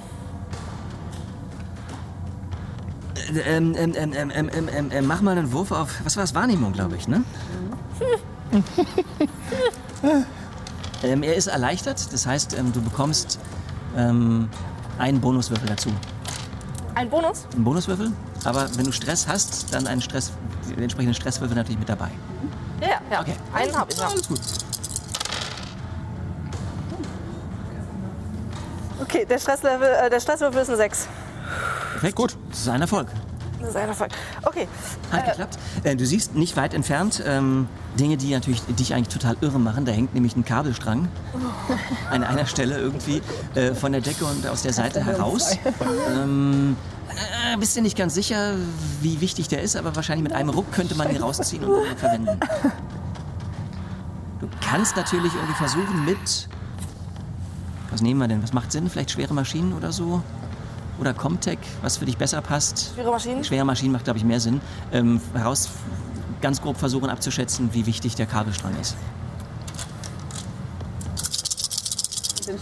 [3.30, 6.24] Ähm ähm ähm, ähm, ähm, ähm, ähm, ähm, mach mal einen Wurf auf, was war
[6.24, 7.22] es, Wahrnehmung, glaube ich, ne?
[11.02, 13.38] ähm, er ist erleichtert, das heißt, ähm, du bekommst
[13.96, 14.48] ähm,
[14.98, 15.90] einen Bonuswürfel dazu.
[16.94, 17.46] Ein Bonus?
[17.54, 18.12] Einen Bonuswürfel,
[18.44, 20.32] aber wenn du Stress hast, dann einen Stress,
[20.68, 22.10] den entsprechenden Stresswürfel natürlich mit dabei.
[22.80, 23.20] Ja, ja, ja.
[23.20, 23.34] Okay.
[23.52, 24.08] Einen habe ich, ja.
[24.08, 24.40] Alles gut.
[29.00, 31.08] Okay, der Stresslevel, äh, der Stresswürfel ist eine 6.
[32.00, 32.16] Perfekt.
[32.16, 32.36] Gut.
[32.48, 33.08] Das ist ein Erfolg.
[33.60, 34.10] Das ist ein Erfolg.
[34.44, 34.66] Okay.
[35.12, 35.58] Hat geklappt.
[35.84, 39.84] Äh, du siehst nicht weit entfernt ähm, Dinge, die natürlich dich eigentlich total irre machen.
[39.84, 41.08] Da hängt nämlich ein Kabelstrang
[42.10, 43.20] an einer Stelle irgendwie
[43.54, 45.58] äh, von der Decke und aus der Seite heraus.
[46.10, 46.74] Ähm,
[47.52, 48.54] äh, bist dir nicht ganz sicher,
[49.02, 52.40] wie wichtig der ist, aber wahrscheinlich mit einem Ruck könnte man ihn rausziehen und verwenden.
[54.40, 56.48] Du kannst natürlich irgendwie versuchen mit.
[57.90, 58.42] Was nehmen wir denn?
[58.42, 58.88] Was macht Sinn?
[58.88, 60.22] Vielleicht schwere Maschinen oder so?
[61.00, 62.92] Oder Comtech, was für dich besser passt?
[62.94, 63.42] Schwere Maschinen?
[63.42, 64.60] Schwere Maschinen macht, glaube ich, mehr Sinn.
[64.92, 65.70] Ähm, heraus
[66.42, 68.96] ganz grob versuchen abzuschätzen, wie wichtig der Kabelstrang ist.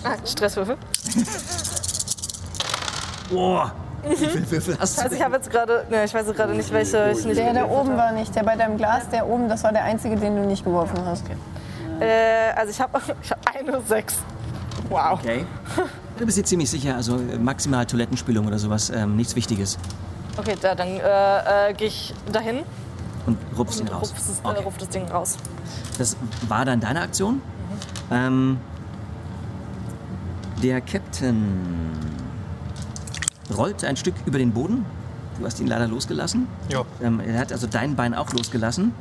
[0.05, 0.77] Ah, Stresswürfel.
[3.31, 3.73] Boah,
[4.07, 5.03] wie viele Würfel hast du?
[5.03, 7.53] Also ich habe jetzt gerade, ne, ich weiß jetzt gerade nicht, welche ich nicht Der
[7.53, 8.35] da oben war nicht.
[8.35, 11.25] Der bei deinem Glas, der oben, das war der einzige, den du nicht geworfen hast.
[12.01, 14.17] Äh, also ich habe ich hab eine sechs.
[14.89, 15.19] Wow.
[15.19, 15.45] Okay.
[16.19, 19.79] Du bist dir ziemlich sicher, also äh, maximal Toilettenspülung oder sowas, ähm, nichts Wichtiges.
[20.37, 22.61] Okay, da, dann äh, äh, gehe ich dahin
[23.27, 24.11] Und rupfst ihn und raus.
[24.11, 24.59] rupf das, Okay.
[24.59, 25.37] äh, rupf das Ding raus.
[25.99, 26.17] Das
[26.49, 27.41] war dann deine Aktion.
[28.11, 28.59] Ähm,
[30.63, 31.93] der Captain
[33.57, 34.85] rollt ein Stück über den Boden.
[35.39, 36.49] Du hast ihn leider losgelassen.
[36.69, 36.83] Ja.
[37.01, 38.93] Ähm, er hat also dein Bein auch losgelassen.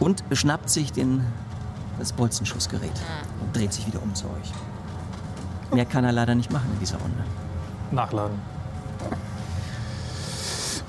[0.00, 1.24] Und schnappt sich den,
[1.98, 2.92] das Bolzenschussgerät
[3.40, 4.52] und dreht sich wieder um zu euch.
[5.74, 7.24] Mehr kann er leider nicht machen in dieser Runde.
[7.90, 8.38] Nachladen.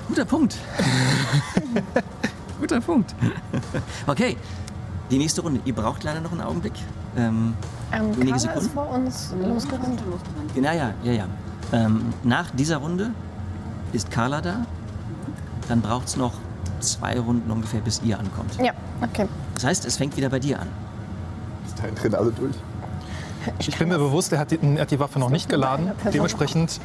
[0.08, 0.56] Guter Punkt.
[2.60, 3.14] Guter Punkt.
[4.06, 4.36] okay,
[5.10, 5.60] die nächste Runde.
[5.64, 6.72] Ihr braucht leider noch einen Augenblick.
[7.16, 7.54] Ähm,
[7.92, 8.66] Ähm, Wenige Sekunden?
[8.66, 10.00] ist vor uns losgerannt.
[10.56, 11.26] ja, ja, ja, ja.
[11.72, 13.10] Ähm, nach dieser Runde
[13.92, 14.66] ist Carla da.
[15.68, 16.32] Dann braucht es noch
[16.80, 18.56] zwei Runden ungefähr, bis ihr ankommt.
[18.60, 19.28] Ja, okay.
[19.54, 20.68] Das heißt, es fängt wieder bei dir an.
[21.80, 22.54] Dahin drin alle durch.
[23.58, 25.92] Ich bin mir bewusst, er hat die, er hat die Waffe noch nicht geladen.
[26.12, 26.78] Dementsprechend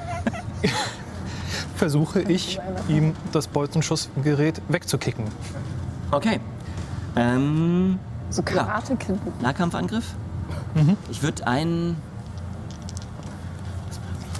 [1.75, 5.25] versuche ich, ihm das Bolzenschussgerät wegzukicken.
[6.11, 6.39] Okay.
[7.17, 9.41] Ähm, So Karate-Kid.
[9.41, 10.15] Nahkampfangriff.
[11.09, 11.97] Ich würde einen.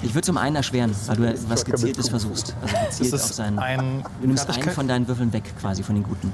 [0.01, 2.55] Ich würde zum einen erschweren, weil du was Gezieltes versuchst.
[2.61, 3.59] Also gezielt auf seinen.
[3.59, 6.31] ein Du nimmst einen von deinen Würfeln weg, quasi von den guten.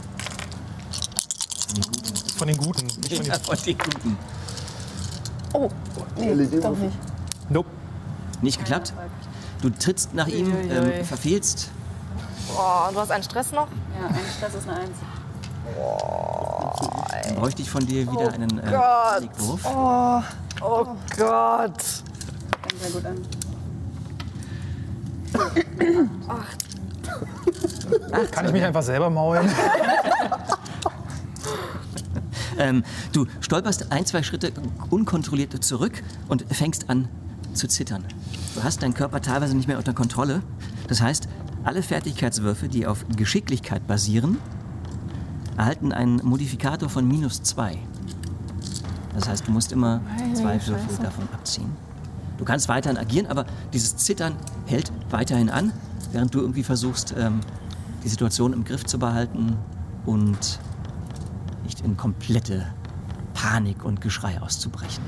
[1.68, 2.11] Von den Guten.
[2.42, 2.88] Von den Guten.
[2.88, 4.18] Nicht von den von den Guten.
[5.54, 5.70] Oh,
[6.18, 6.98] nee, doch nicht.
[7.50, 7.70] nope.
[8.42, 8.94] Nicht geklappt?
[9.62, 11.70] Du trittst nach ihm, ähm, verfehlst.
[12.58, 13.68] Oh, und du hast einen Stress noch?
[13.68, 14.98] Ja, ein Stress ist eine Eins.
[17.26, 19.22] Dann bräuchte ich von dir wieder einen äh, Gott.
[19.22, 19.64] Legwurf.
[20.64, 21.84] Oh Gott.
[22.64, 23.22] Fängt sehr gut an.
[28.32, 29.48] Kann ich mich einfach selber maulen?
[32.62, 34.54] Ähm, du stolperst ein, zwei Schritte
[34.92, 37.08] unkontrolliert zurück und fängst an
[37.54, 38.06] zu zittern.
[38.54, 40.44] Du hast deinen Körper teilweise nicht mehr unter Kontrolle.
[40.88, 41.28] Das heißt,
[41.64, 44.38] alle Fertigkeitswürfe, die auf Geschicklichkeit basieren,
[45.58, 47.78] erhalten einen Modifikator von minus zwei.
[49.16, 50.02] Das heißt, du musst immer
[50.36, 51.72] zwei Würfel davon abziehen.
[52.38, 54.36] Du kannst weiterhin agieren, aber dieses Zittern
[54.68, 55.74] hält weiterhin an,
[56.12, 57.42] während du irgendwie versuchst, ähm,
[58.04, 59.58] die Situation im Griff zu behalten
[60.06, 60.60] und
[61.72, 62.68] nicht in komplette
[63.34, 65.04] Panik und Geschrei auszubrechen.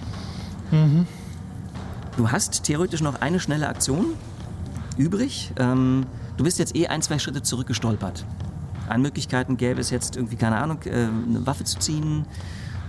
[2.16, 4.14] Du hast theoretisch noch eine schnelle Aktion
[4.98, 5.52] übrig.
[5.60, 6.06] Ähm,
[6.38, 8.26] du bist jetzt eh ein, zwei Schritte zurückgestolpert.
[8.88, 12.26] An Möglichkeiten gäbe es jetzt irgendwie, keine Ahnung, äh, eine Waffe zu ziehen,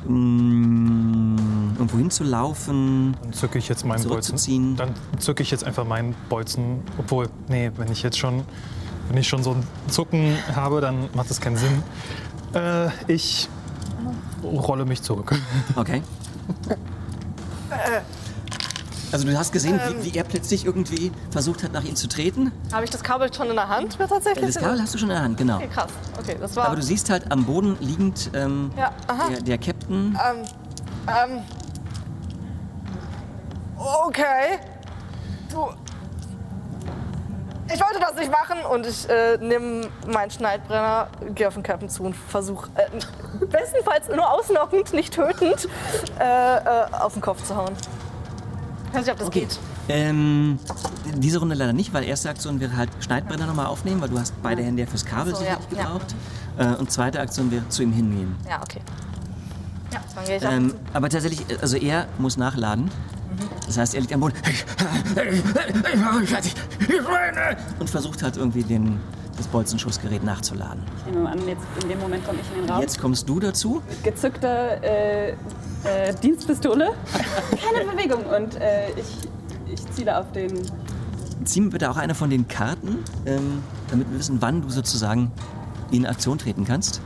[0.06, 1.40] mh,
[1.78, 3.16] irgendwo hinzulaufen.
[3.22, 4.08] Dann zücke ich jetzt meinen Bolzen.
[4.08, 4.76] Zurückzuziehen.
[4.76, 6.82] Dann zücke ich jetzt einfach meinen Bolzen.
[6.98, 8.42] Obwohl, nee, wenn ich jetzt schon,
[9.08, 11.82] wenn ich schon so ein Zucken habe, dann macht das keinen Sinn.
[12.54, 13.48] Äh, ich
[14.44, 15.34] rolle mich zurück.
[15.76, 16.02] Okay.
[19.12, 22.50] Also du hast gesehen, wie, wie er plötzlich irgendwie versucht hat, nach ihm zu treten.
[22.72, 23.96] Habe ich das Kabel schon in der Hand?
[23.98, 24.46] Ja, tatsächlich.
[24.54, 25.56] Das Kabel hast du schon in der Hand, genau.
[25.56, 25.90] Okay, krass.
[26.18, 26.66] Okay, das war.
[26.66, 29.28] Aber du siehst halt am Boden liegend ähm, Ja, aha.
[29.30, 30.18] der, der Captain.
[30.28, 30.44] Ähm,
[31.06, 31.40] ähm.
[33.78, 34.58] Okay.
[35.50, 35.68] Du.
[37.72, 41.88] Ich wollte das nicht machen und ich äh, nehme meinen Schneidbrenner, gehe auf den Captain
[41.88, 45.66] zu und versuche, äh, bestenfalls nur ausnockend, nicht tötend,
[46.20, 46.60] äh, äh,
[46.92, 47.72] auf den Kopf zu hauen.
[48.88, 49.40] Ich weiß nicht, ob das Okay.
[49.40, 49.58] geht.
[49.88, 50.58] Ähm,
[51.16, 54.34] diese Runde leider nicht, weil erste Aktion wäre halt Schneidbrenner nochmal aufnehmen, weil du hast
[54.42, 55.84] beide Hände ja fürs Kabel so, sicherlich ja, ja.
[55.84, 56.14] gebraucht.
[56.58, 58.36] Äh, und zweite Aktion wäre zu ihm hingehen.
[58.48, 58.80] Ja, okay.
[59.92, 62.90] Ja, dann gehe ich Ähm, aber tatsächlich, äh, also er muss nachladen.
[63.66, 64.34] Das heißt, er liegt am Boden
[67.78, 69.00] und versucht halt irgendwie den,
[69.36, 70.82] das Bolzenschussgerät nachzuladen.
[71.06, 72.80] Ich nehme an, jetzt in dem Moment komme ich in den Raum.
[72.80, 73.82] Jetzt kommst du dazu.
[74.02, 76.92] Gezückte äh, äh, Dienstpistole.
[77.72, 78.24] Keine Bewegung.
[78.24, 80.62] Und äh, ich, ich ziele auf den.
[81.44, 85.30] Zieh mir bitte auch eine von den Karten, ähm, damit wir wissen, wann du sozusagen
[85.90, 87.00] in Aktion treten kannst.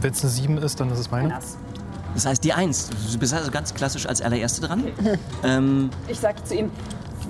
[0.00, 1.36] Wenn es eine 7 ist, dann ist es meine.
[1.36, 1.58] Ass.
[2.16, 2.88] Das heißt die Eins.
[3.12, 4.84] Du bist also ganz klassisch als allererste dran.
[5.44, 6.70] Ähm, Ich sage zu ihm,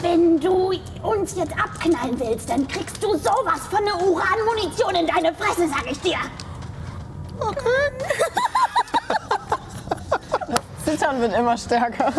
[0.01, 0.73] Wenn du
[1.03, 5.91] uns jetzt abknallen willst, dann kriegst du sowas von eine Uranmunition in deine Fresse, sag
[5.91, 6.19] ich dir.
[10.85, 12.13] Zittern wird immer stärker.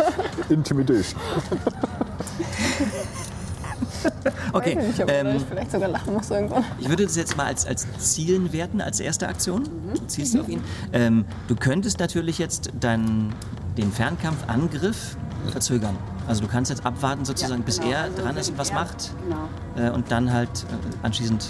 [0.50, 1.18] Intimidation.
[4.52, 4.76] okay.
[4.76, 6.64] Weiß nicht, ob ähm, ich vielleicht sogar lachen muss irgendwann.
[6.80, 9.64] Ich würde das jetzt mal als, als Zielen werten, als erste Aktion.
[9.94, 10.62] Du zielst auf ihn.
[10.92, 13.32] Ähm, du könntest natürlich jetzt deinen,
[13.76, 15.16] den Fernkampfangriff
[15.50, 15.96] verzögern.
[16.26, 17.92] Also du kannst jetzt abwarten sozusagen, Ja, bis genau.
[17.92, 19.88] er Also dran ist und was er- macht Genau.
[19.88, 21.46] äh, und dann halt äh, anschließend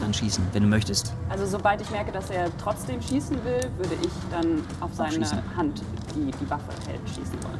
[0.00, 1.12] dann schießen, wenn du möchtest.
[1.28, 5.26] Also sobald ich merke, dass er trotzdem schießen will, würde ich dann auf seine.
[5.56, 5.82] Hand,
[6.14, 7.58] die die Waffe hält, schießen wollen.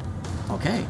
[0.49, 0.85] Okay.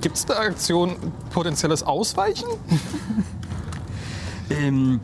[0.00, 0.96] Gibt es eine Aktion
[1.30, 2.48] potenzielles Ausweichen?
[4.50, 5.00] Ähm,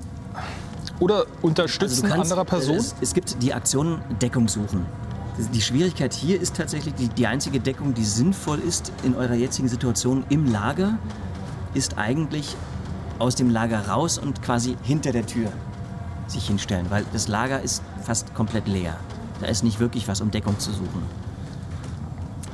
[1.01, 2.77] Oder also Unterstützen du kannst, anderer Person?
[2.77, 4.87] Es, es gibt die Aktion Deckung suchen.
[5.53, 9.69] Die Schwierigkeit hier ist tatsächlich, die, die einzige Deckung, die sinnvoll ist in eurer jetzigen
[9.69, 10.97] Situation im Lager,
[11.75, 12.57] ist eigentlich
[13.19, 15.51] aus dem Lager raus und quasi hinter der Tür
[16.27, 18.97] sich hinstellen, weil das Lager ist fast komplett leer.
[19.41, 21.03] Da ist nicht wirklich was, um Deckung zu suchen.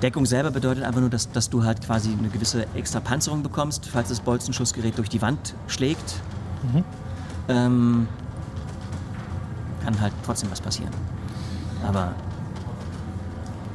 [0.03, 3.87] Deckung selber bedeutet einfach nur, dass, dass du halt quasi eine gewisse extra Panzerung bekommst,
[3.87, 6.15] falls das Bolzenschussgerät durch die Wand schlägt.
[7.49, 8.09] Ähm,
[9.85, 10.93] kann halt trotzdem was passieren.
[11.87, 12.15] Aber.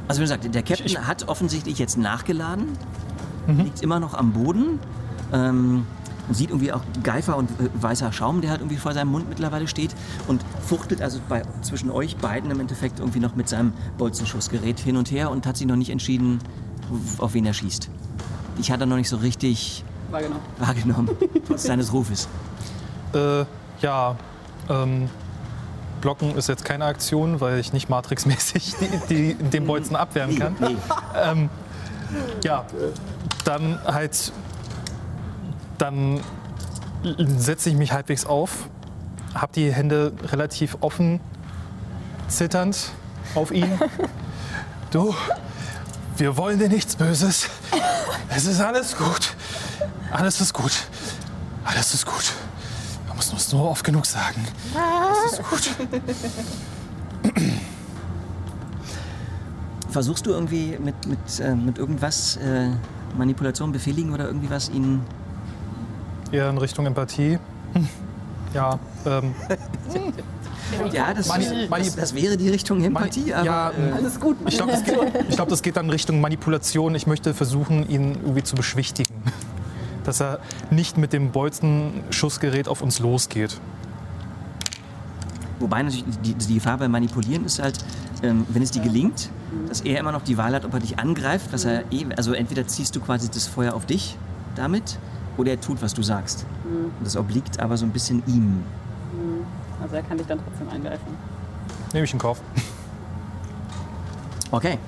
[0.08, 2.68] Also wie gesagt, der Captain hat offensichtlich jetzt nachgeladen,
[3.64, 4.78] liegt immer noch am Boden.
[5.32, 5.84] Ähm,
[6.26, 9.28] man sieht irgendwie auch Geifer und äh, weißer Schaum, der halt irgendwie vor seinem Mund
[9.28, 9.94] mittlerweile steht
[10.28, 14.96] und fuchtelt also bei, zwischen euch beiden im Endeffekt irgendwie noch mit seinem Bolzenschussgerät hin
[14.96, 16.38] und her und hat sich noch nicht entschieden,
[17.18, 17.88] auf wen er schießt.
[18.58, 20.36] Ich hatte noch nicht so richtig War genau.
[20.58, 21.10] wahrgenommen,
[21.46, 22.28] trotz seines Rufes.
[23.12, 23.44] Äh,
[23.80, 24.16] ja,
[24.68, 25.08] ähm,
[26.00, 28.74] Blocken ist jetzt keine Aktion, weil ich nicht Matrix-mäßig
[29.08, 30.56] die, die, den Bolzen abwehren kann.
[30.60, 30.76] Nee.
[31.20, 31.50] Ähm,
[32.44, 32.64] ja,
[33.44, 34.32] dann halt.
[35.78, 36.20] Dann
[37.36, 38.68] setze ich mich halbwegs auf,
[39.34, 41.20] habe die Hände relativ offen,
[42.28, 42.92] zitternd
[43.34, 43.70] auf ihn.
[44.92, 45.14] Du,
[46.16, 47.48] wir wollen dir nichts Böses.
[48.28, 49.34] Es ist alles gut.
[50.12, 50.72] Alles ist gut.
[51.64, 52.32] Alles ist gut.
[53.08, 54.46] Man muss es nur oft genug sagen.
[55.26, 55.70] Es ist gut.
[59.90, 62.68] Versuchst du irgendwie mit, mit, äh, mit irgendwas, äh,
[63.18, 65.02] Manipulation, befehligen oder irgendwie was, ihn.
[66.32, 67.38] Eher in Richtung Empathie.
[68.54, 69.34] Ja, ähm,
[70.92, 73.44] Ja, das, Mani- Mani- das, das wäre die Richtung Empathie, aber.
[73.44, 74.36] ja, äh, Alles gut.
[74.48, 74.82] ich glaube, das,
[75.36, 76.94] glaub, das geht dann Richtung Manipulation.
[76.94, 79.12] Ich möchte versuchen, ihn irgendwie zu beschwichtigen.
[80.04, 80.38] Dass er
[80.70, 83.60] nicht mit dem Bolzenschussgerät auf uns losgeht.
[85.58, 87.78] Wobei natürlich die, die Gefahr beim Manipulieren ist halt,
[88.22, 89.28] ähm, wenn es dir gelingt,
[89.68, 92.32] dass er immer noch die Wahl hat, ob er dich angreift, was er eh, also
[92.32, 94.16] entweder ziehst du quasi das Feuer auf dich
[94.54, 94.98] damit
[95.36, 96.46] oder er tut, was du sagst.
[96.64, 98.64] Und das obliegt aber so ein bisschen ihm.
[99.82, 101.16] Also er kann dich dann trotzdem eingreifen.
[101.92, 102.40] Nehme ich in Kauf.
[104.50, 104.78] Okay.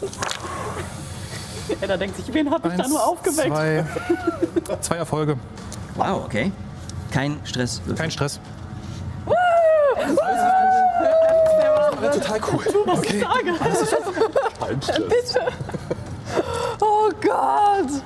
[1.80, 3.48] Er denkt sich, wen hab ich da nur aufgeweckt?
[3.48, 3.86] Zwei,
[4.80, 5.38] zwei Erfolge.
[5.94, 6.52] Wow, okay.
[7.10, 7.80] Kein Stress.
[7.96, 8.38] Kein Stress.
[12.12, 12.64] Total cool.
[12.86, 13.20] Okay.
[13.20, 13.94] Kein Stress.
[14.60, 14.66] Oh
[17.24, 18.02] Gott!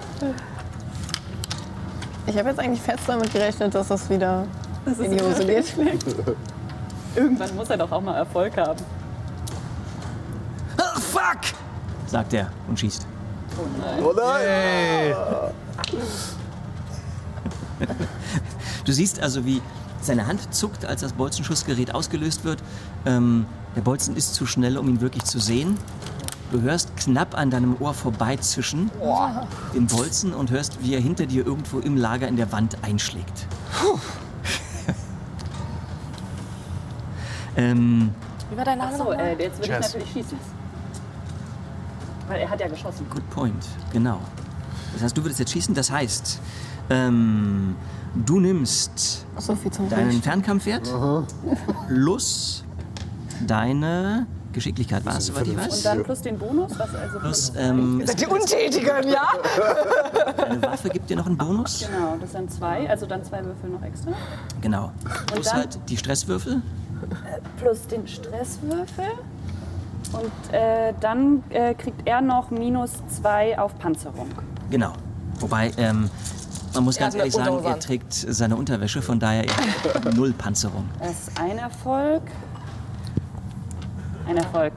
[2.26, 4.46] Ich habe jetzt eigentlich fest damit gerechnet, dass das wieder
[4.86, 5.74] in die Hose geht.
[7.16, 8.80] Irgendwann muss er doch auch mal Erfolg haben.
[10.76, 11.38] Ah, fuck!
[12.06, 13.06] Sagt er und schießt.
[14.02, 14.40] Oh nein!
[14.40, 15.14] Hey.
[18.84, 19.60] Du siehst also, wie
[20.00, 22.62] seine Hand zuckt, als das Bolzenschussgerät ausgelöst wird.
[23.04, 23.44] Ähm,
[23.76, 25.76] der Bolzen ist zu schnell, um ihn wirklich zu sehen.
[26.50, 28.90] Du hörst knapp an deinem Ohr vorbeizischen
[29.74, 33.46] den Bolzen und hörst, wie er hinter dir irgendwo im Lager in der Wand einschlägt.
[37.56, 38.10] ähm,
[38.50, 39.20] Wie war dein Name Achso, nochmal?
[39.20, 39.88] äh, jetzt will Jazz.
[39.88, 40.38] ich natürlich schießen.
[42.28, 43.06] Weil er hat ja geschossen.
[43.10, 44.20] good point, genau.
[44.94, 45.74] Das heißt, du würdest jetzt schießen.
[45.74, 46.40] Das heißt,
[46.90, 47.74] ähm,
[48.14, 50.22] du nimmst So viel zum deinen.
[50.22, 50.90] Fernkampfwert
[51.88, 52.64] plus
[53.46, 54.26] deine
[54.58, 55.82] Geschicklichkeit war es, soweit ich Und weiß.
[55.82, 59.28] dann plus den Bonus, was also Plus, ähm, Die Untätigen, ja?
[60.44, 61.86] Eine Waffe gibt dir noch einen Bonus.
[61.86, 64.12] Genau, das sind zwei, also dann zwei Würfel noch extra.
[64.60, 64.90] Genau.
[65.32, 65.56] Plus dann?
[65.56, 66.62] halt die Stresswürfel.
[67.56, 69.04] Plus den Stresswürfel.
[70.12, 74.28] Und äh, dann äh, kriegt er noch minus zwei auf Panzerung.
[74.70, 74.92] Genau.
[75.40, 76.10] Wobei, ähm,
[76.74, 80.84] man muss ganz hat ehrlich sagen, er trägt seine Unterwäsche, von daher er null Panzerung.
[80.98, 82.22] Das ist ein Erfolg.
[84.28, 84.74] Ein Erfolg,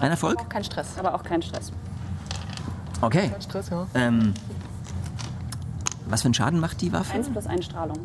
[0.00, 0.50] Ein Erfolg?
[0.50, 0.98] Kein Stress.
[0.98, 1.72] aber auch kein Stress.
[3.00, 3.28] Okay.
[3.30, 3.86] Kein Stress, ja.
[3.94, 4.34] Ähm,
[6.08, 7.14] was für einen Schaden macht die Waffe?
[7.14, 7.98] Eins plus ein Strahlung.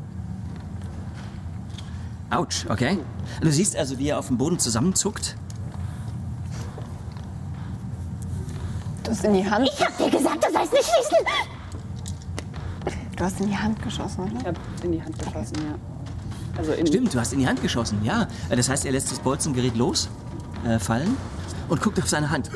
[2.30, 3.00] Autsch, okay.
[3.42, 5.36] Du siehst also, wie er auf dem Boden zusammenzuckt.
[9.04, 9.68] Das in die Hand.
[9.74, 11.18] Ich hab dir gesagt, du sollst nicht schießen.
[13.16, 14.32] Du hast in die Hand geschossen, oder?
[14.40, 15.76] Ich habe in die Hand geschossen, ja.
[16.58, 18.28] Also in Stimmt, du hast in die Hand geschossen, ja.
[18.50, 20.10] Das heißt, er lässt das Bolzengerät los,
[20.66, 21.18] äh, fallen
[21.70, 22.50] und guckt auf seine Hand.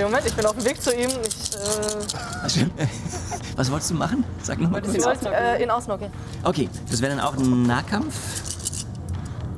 [0.00, 1.10] Moment, ich bin auf dem Weg zu ihm.
[1.26, 2.66] Ich, äh,
[3.56, 4.24] Was, wolltest du machen?
[4.42, 4.82] Sag nochmal.
[4.84, 6.10] ich wollte äh, ihn ausnocken.
[6.42, 8.14] Okay, das wäre dann auch ein Nahkampf.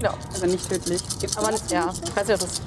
[0.03, 1.01] Ja, aber nicht tödlich.
[1.21, 1.71] Gibt's aber das?
[1.71, 2.63] ja, ich weiß nicht, ob das.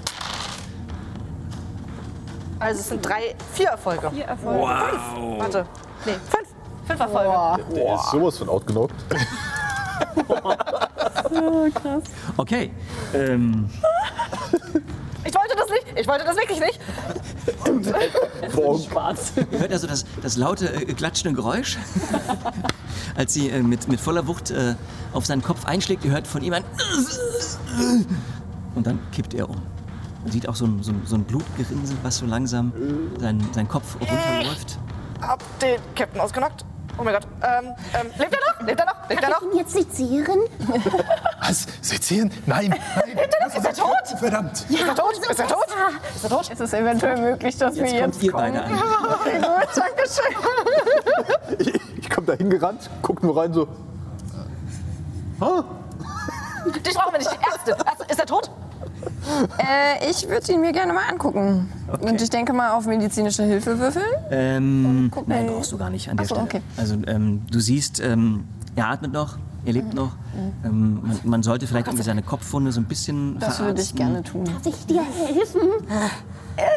[2.60, 4.10] Also es sind drei, vier Erfolge.
[4.12, 4.60] Vier Erfolge.
[4.62, 5.40] Wow.
[5.40, 5.66] Warte,
[6.06, 6.48] nee, fünf.
[6.88, 7.64] Fünf Erfolge.
[7.76, 8.96] Der ist sowas von outgenockt.
[12.38, 12.72] Okay.
[13.14, 13.70] Ähm,
[15.28, 16.00] Ich wollte das nicht.
[16.00, 16.80] Ich wollte das wirklich nicht.
[18.90, 19.34] Schwarz.
[19.52, 21.78] ihr hört also das, das laute, äh, klatschende Geräusch,
[23.16, 24.76] als sie äh, mit, mit voller Wucht äh,
[25.14, 26.06] auf seinen Kopf einschlägt.
[26.06, 26.64] Ihr hört von ihm ein
[28.76, 29.58] und dann kippt er um.
[30.24, 32.72] Man sieht auch so ein, so ein, so ein Blutgerinnsel, was so langsam
[33.20, 34.80] seinen, seinen Kopf runterläuft.
[35.22, 36.64] Hab den Captain ausgenockt.
[37.00, 37.28] Oh mein Gott.
[37.44, 38.68] Ähm, ähm, lebt er noch?
[38.68, 39.10] Lebt er noch?
[39.10, 39.40] Lebt er noch?
[39.40, 40.40] Kann ich ihn jetzt sezieren?
[41.42, 41.68] Was?
[41.82, 42.32] Sezieren?
[42.46, 43.18] Nein, nein.
[43.56, 44.20] Ist er tot?
[44.20, 44.66] Verdammt.
[44.70, 45.18] Ist er tot?
[45.18, 45.66] Ist er tot?
[46.16, 46.50] Ist er tot?
[46.50, 48.54] Ist es eventuell möglich, dass wir Jetzt jetzt kommt ihr kommen?
[48.54, 48.84] beide an.
[49.20, 51.60] Okay, gut, danke schön.
[51.60, 53.68] Ich, ich komme da hingerannt, guck nur rein so.
[55.40, 55.64] Ah,
[56.86, 57.32] Dich brauchen wir nicht.
[57.32, 57.78] Ärzte.
[58.10, 58.50] Ist er tot?
[59.60, 61.70] Äh, ich würde ihn mir gerne mal angucken.
[62.02, 64.06] Und ich denke mal auf medizinische Hilfe würfeln.
[64.32, 66.48] Ähm, nein, brauchst du gar nicht an der Ach so, Stelle.
[66.48, 66.62] okay.
[66.78, 68.46] Also ähm, du siehst, ähm,
[68.76, 70.12] er atmet noch, er lebt noch.
[70.64, 73.98] Ähm, man, man sollte vielleicht irgendwie seine Kopfwunde so ein bisschen Das würde ich verarzten.
[73.98, 74.46] gerne tun.
[74.46, 75.62] Darf ich dir helfen?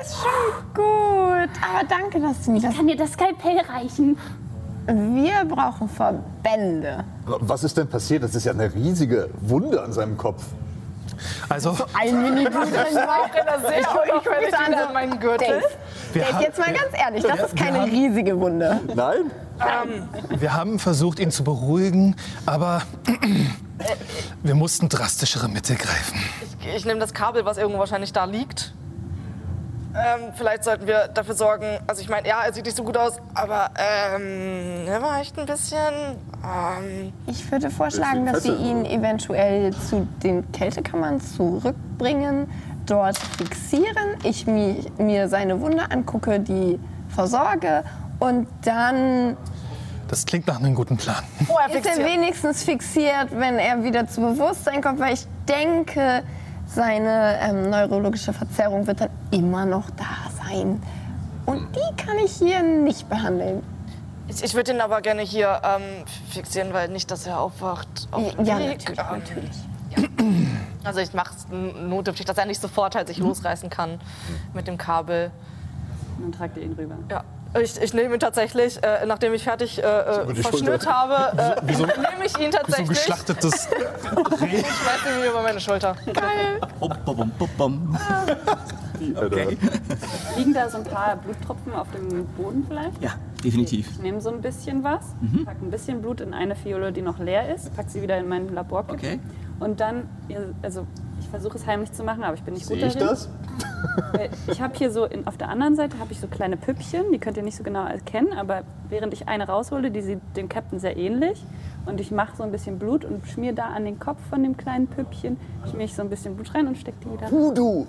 [0.02, 1.51] Ist schon gut.
[1.62, 2.74] Aber danke, dass du mir das.
[2.77, 4.16] Kann dir das Skalpell reichen?
[4.86, 7.05] Wir brauchen Verbände.
[7.27, 8.22] was ist denn passiert?
[8.24, 10.43] Das ist ja eine riesige Wunde an seinem Kopf.
[11.48, 12.64] Also, Ein Miniblut.
[12.64, 15.62] Ich sehr Ich gucke wieder an an so, meinen Gürtel.
[16.14, 18.80] Dave, Dave, jetzt mal ganz ehrlich, das ist keine riesige Wunde.
[18.94, 19.30] Nein?
[20.30, 22.16] wir haben versucht, ihn zu beruhigen,
[22.47, 22.82] aber
[24.42, 26.18] wir mussten drastischere Mittel greifen.
[26.60, 28.72] Ich, ich nehme das Kabel, was irgendwo wahrscheinlich da liegt.
[29.92, 31.66] Ähm, vielleicht sollten wir dafür sorgen.
[31.86, 35.36] Also ich meine, ja, er sieht nicht so gut aus, aber ähm, er war echt
[35.38, 35.78] ein bisschen.
[36.44, 42.48] Ähm, Ich würde vorschlagen, dass wir ihn eventuell zu den Kältekammern zurückbringen,
[42.86, 47.82] dort fixieren, ich mi mir seine Wunde angucke, die versorge
[48.20, 49.36] und dann
[50.08, 51.22] Das klingt nach einem guten Plan.
[51.46, 56.22] vorher ist er wenigstens fixiert, wenn er wieder zu Bewusstsein kommt, weil ich denke,
[56.74, 60.82] seine ähm, neurologische Verzerrung wird dann immer noch da sein.
[61.47, 63.62] Und die kann ich hier nicht behandeln.
[64.28, 68.06] Ich, ich würde ihn aber gerne hier ähm, fixieren, weil nicht, dass er aufwacht.
[68.12, 68.78] Auf Ja, Weg.
[68.78, 70.20] natürlich, Ähm, natürlich.
[70.84, 74.01] Also ich mache es notdürftig, dass er nicht sofort halt sich losreißen kann
[74.55, 75.32] mit dem Kabel.
[76.20, 76.94] Dann tragt ihr ihn rüber.
[77.10, 77.24] Ja.
[77.60, 81.74] Ich, ich nehme ihn tatsächlich, äh, nachdem ich fertig äh, äh, verschnürt habe, äh, Wie
[81.74, 82.89] so- nehme ich ihn So ein tatsächlich.
[82.90, 83.68] geschlachtetes
[84.40, 84.47] Reh.
[84.47, 85.97] Ich schmeiß ihn mir über meine Schulter.
[86.78, 87.98] Bum, bum, bum, bum, bum.
[89.16, 89.56] Okay.
[90.36, 93.02] Liegen da so ein paar Bluttropfen auf dem Boden vielleicht?
[93.02, 93.12] Ja,
[93.43, 93.89] definitiv.
[93.93, 95.47] Ich nehme so ein bisschen was, Mhm.
[95.47, 98.28] packe ein bisschen Blut in eine Fiole, die noch leer ist, packe sie wieder in
[98.28, 98.85] mein Labor.
[98.89, 99.18] Okay.
[99.59, 100.06] Und dann,
[100.60, 100.86] also
[101.31, 103.09] versuche es heimlich zu machen, aber ich bin nicht Sehe gut ich darin.
[103.09, 103.28] das?
[104.12, 107.12] Weil Ich habe hier so, in, auf der anderen Seite habe ich so kleine Püppchen,
[107.12, 110.48] die könnt ihr nicht so genau erkennen, aber während ich eine raushole, die sieht dem
[110.48, 111.43] Captain sehr ähnlich.
[111.86, 114.57] Und ich mache so ein bisschen Blut und schmier da an den Kopf von dem
[114.57, 115.39] kleinen Püppchen,
[115.70, 117.31] schmier ich so ein bisschen Blut rein und stecke die wieder.
[117.31, 117.86] Voodoo.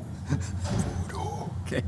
[1.72, 1.84] Okay.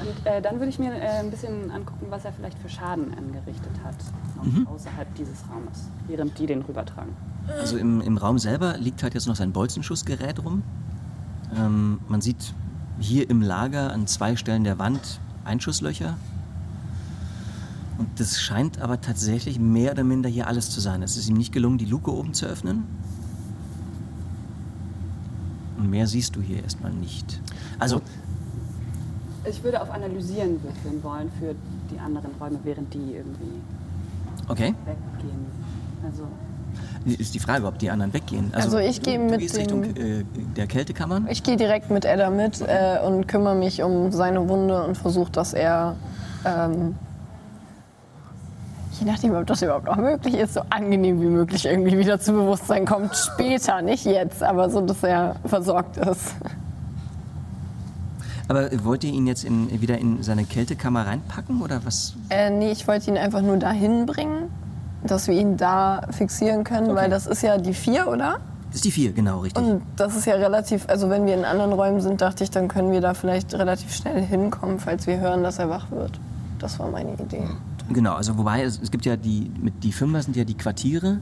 [0.00, 3.14] Und äh, dann würde ich mir äh, ein bisschen angucken, was er vielleicht für Schaden
[3.16, 3.94] angerichtet hat,
[4.42, 4.66] Mhm.
[4.66, 7.12] außerhalb dieses Raumes, während die den rübertragen.
[7.60, 10.62] Also im, im Raum selber liegt halt jetzt noch sein Bolzenschussgerät rum.
[11.56, 12.52] Ähm, man sieht
[13.00, 16.16] hier im Lager an zwei Stellen der Wand Einschusslöcher.
[17.98, 21.02] Und das scheint aber tatsächlich mehr oder minder hier alles zu sein.
[21.02, 22.84] Es ist ihm nicht gelungen, die Luke oben zu öffnen.
[25.78, 27.40] Und mehr siehst du hier erstmal nicht.
[27.78, 28.02] Also,
[29.48, 31.54] Ich würde auf Analysieren würfeln wollen für
[31.92, 33.60] die anderen Räume, während die irgendwie
[34.48, 34.74] okay.
[34.84, 35.46] weggehen.
[36.04, 36.24] Also
[37.22, 38.50] Ist die Frage, ob die anderen weggehen.
[38.52, 40.24] Also ich gehe mit gehst dem- Richtung äh,
[40.56, 41.26] der Kältekammern.
[41.30, 45.30] Ich gehe direkt mit Edda mit äh, und kümmere mich um seine Wunde und versuche,
[45.30, 45.94] dass er,
[46.44, 46.96] ähm,
[49.00, 52.32] je nachdem, ob das überhaupt auch möglich ist, so angenehm wie möglich irgendwie wieder zu
[52.32, 53.14] Bewusstsein kommt.
[53.16, 56.34] Später, nicht jetzt, aber so, dass er versorgt ist.
[58.48, 62.14] Aber wollt ihr ihn jetzt in, wieder in seine Kältekammer reinpacken oder was?
[62.30, 64.50] Äh, nee, ich wollte ihn einfach nur dahin bringen,
[65.04, 68.38] dass wir ihn da fixieren können, weil das ist ja die vier, oder?
[68.68, 69.64] Das ist die vier, genau, richtig.
[69.64, 72.68] Und das ist ja relativ, also wenn wir in anderen Räumen sind, dachte ich, dann
[72.68, 76.20] können wir da vielleicht relativ schnell hinkommen, falls wir hören, dass er wach wird.
[76.58, 77.44] Das war meine Idee.
[77.88, 81.20] Genau, also wobei es, es gibt ja die, mit die Fünfer sind ja die Quartiere.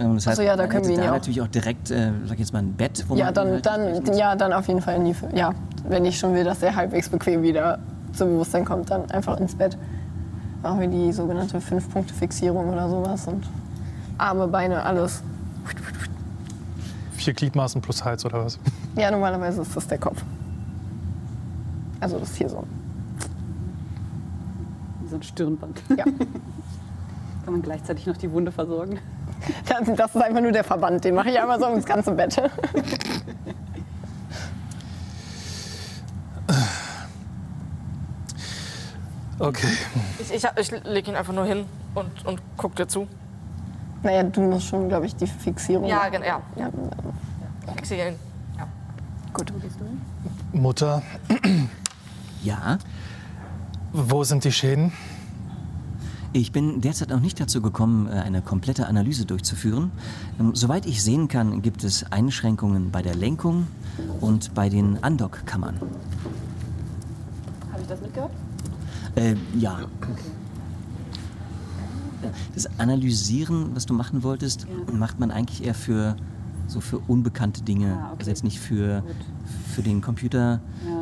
[0.00, 1.48] Ähm, Das heißt, so, ja, da man können hätte wir ihn da auch- natürlich auch
[1.48, 4.36] direkt, äh, sag ich jetzt mal, ein Bett, wo Ja, man dann, halt dann, ja,
[4.36, 5.10] dann auf jeden Fall in die.
[5.12, 5.52] F- Ja,
[5.88, 7.78] wenn ich schon will, dass der halbwegs bequem wieder
[8.12, 9.76] zum Bewusstsein kommt, dann einfach ins Bett.
[10.62, 13.44] Machen wir die sogenannte Fünf-Punkte-Fixierung oder sowas und
[14.18, 15.22] Arme, Beine, alles.
[17.12, 18.58] Vier Gliedmaßen plus Hals oder was?
[18.96, 20.22] Ja, normalerweise ist das der Kopf.
[22.00, 22.64] Also das ist hier so.
[25.02, 25.82] Wie so ein Stirnband.
[25.96, 26.04] Ja.
[27.44, 28.98] Kann man gleichzeitig noch die Wunde versorgen?
[29.68, 32.40] Das, ist einfach nur der Verband, den mache ich einmal so ums ganze Bett.
[39.38, 39.68] Okay.
[40.18, 41.64] Ich, ich, ich leg ihn einfach nur hin
[41.94, 43.06] und, und guck dir zu.
[44.02, 46.24] Naja, du musst schon, glaube ich, die Fixierung Ja, genau.
[46.24, 46.40] Ja.
[46.56, 46.70] Ja,
[47.76, 48.16] Fixiere ihn.
[49.32, 49.52] gut.
[50.52, 51.02] Mutter,
[52.42, 52.78] Ja,
[53.92, 54.92] wo sind die Schäden?
[56.32, 59.90] Ich bin derzeit noch nicht dazu gekommen, äh, eine komplette Analyse durchzuführen.
[60.38, 63.66] Ähm, Soweit ich sehen kann, gibt es Einschränkungen bei der Lenkung
[64.20, 65.76] und bei den Andockkammern.
[67.72, 68.30] Habe ich das mitgehört?
[69.14, 69.80] Äh, ja.
[72.54, 74.92] Das Analysieren, was du machen wolltest, Ja.
[74.92, 76.16] macht man eigentlich eher für
[76.66, 77.96] so für unbekannte Dinge.
[77.98, 78.16] Ah, okay.
[78.18, 79.14] Also jetzt nicht für, Gut.
[79.74, 80.60] für den Computer.
[80.86, 80.97] Ja.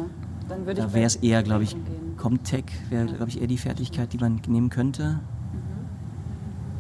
[0.49, 2.17] Dann würde ich Da wäre es eher, glaube ich, gehen.
[2.17, 5.21] Comtech wäre, glaube ich, eher die Fertigkeit, die man nehmen könnte.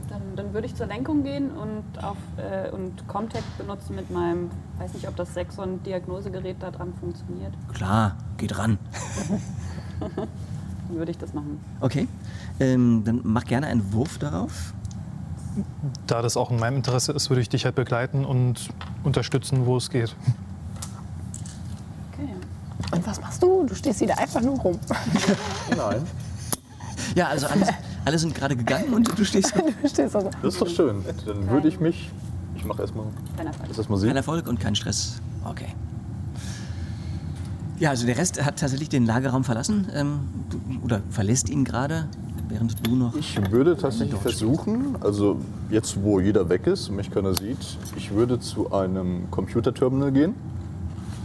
[0.09, 4.51] Dann, dann würde ich zur Lenkung gehen und, auf, äh, und Comtech benutzen mit meinem,
[4.79, 7.53] weiß nicht, ob das Sexon-Diagnosegerät da dran funktioniert.
[7.73, 8.79] Klar, geht ran.
[10.89, 11.59] Dann würde ich das machen.
[11.81, 12.07] Okay,
[12.61, 14.73] ähm, dann mach gerne einen Wurf darauf.
[16.07, 18.69] Da das auch in meinem Interesse ist, würde ich dich halt begleiten und
[19.03, 20.15] unterstützen, wo es geht.
[22.97, 23.65] Und was machst du?
[23.65, 24.79] Du stehst wieder einfach nur rum.
[25.77, 26.03] Nein.
[27.15, 27.67] Ja, also alle,
[28.05, 29.53] alle sind gerade gegangen und du stehst.
[29.83, 30.31] Du stehst also.
[30.43, 31.05] Das ist doch schön.
[31.27, 32.11] Dann würde ich mich.
[32.57, 33.07] Ich mache erstmal.
[33.37, 33.69] Kein Erfolg.
[33.69, 34.17] Das erstmal Kein.
[34.17, 35.21] Erfolg und kein Stress.
[35.45, 35.69] Okay.
[37.79, 40.21] Ja, also der Rest hat tatsächlich den Lagerraum verlassen ähm,
[40.83, 42.09] oder verlässt ihn gerade,
[42.49, 43.15] während du noch.
[43.15, 47.59] Ich würde tatsächlich versuchen, also jetzt wo jeder weg ist und mich keiner sieht,
[47.97, 50.35] ich würde zu einem Computerterminal gehen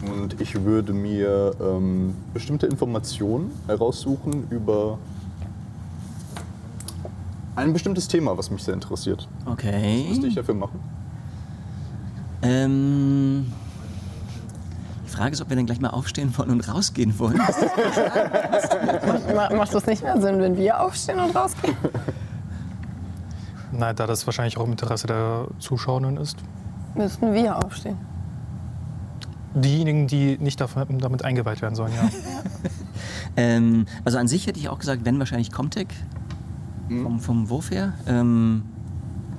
[0.04, 4.98] und ich würde mir ähm, bestimmte Informationen heraussuchen über
[7.56, 9.28] ein bestimmtes Thema, was mich sehr interessiert.
[9.46, 10.28] Was müsste Okay.
[10.28, 10.80] ich dafür machen?
[12.42, 13.52] Ähm,
[15.06, 17.38] die Frage ist, ob wir dann gleich mal aufstehen wollen und rausgehen wollen.
[19.36, 21.76] Ma- Macht das nicht mehr Sinn, wenn wir aufstehen und rausgehen?
[23.74, 26.38] Nein, da das wahrscheinlich auch im Interesse der Zuschauenden ist.
[26.96, 27.98] Müssten wir aufstehen.
[29.54, 32.10] Diejenigen, die nicht davon, damit eingeweiht werden sollen, ja.
[33.38, 35.88] ähm, also an sich hätte ich auch gesagt, wenn wahrscheinlich Comtech
[36.88, 37.94] vom, vom Wurf her.
[38.08, 38.64] Ähm,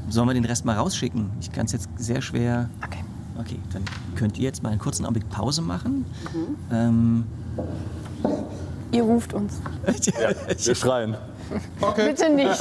[0.08, 1.30] sollen wir den Rest mal rausschicken?
[1.40, 2.68] Ich kann es jetzt sehr schwer.
[2.84, 2.98] Okay.
[3.38, 3.82] Okay, dann
[4.14, 6.04] könnt ihr jetzt mal einen kurzen Augenblick Pause machen.
[6.70, 7.24] Ähm,
[8.92, 9.60] Ihr ruft uns.
[9.86, 11.16] Wir schreien.
[11.96, 12.60] Bitte nicht.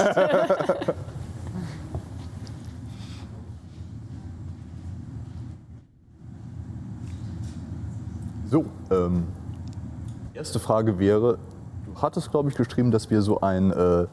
[8.52, 9.24] So, ähm,
[10.34, 11.38] erste Frage wäre,
[11.86, 14.08] du hattest, glaube ich, geschrieben, dass wir so ein äh,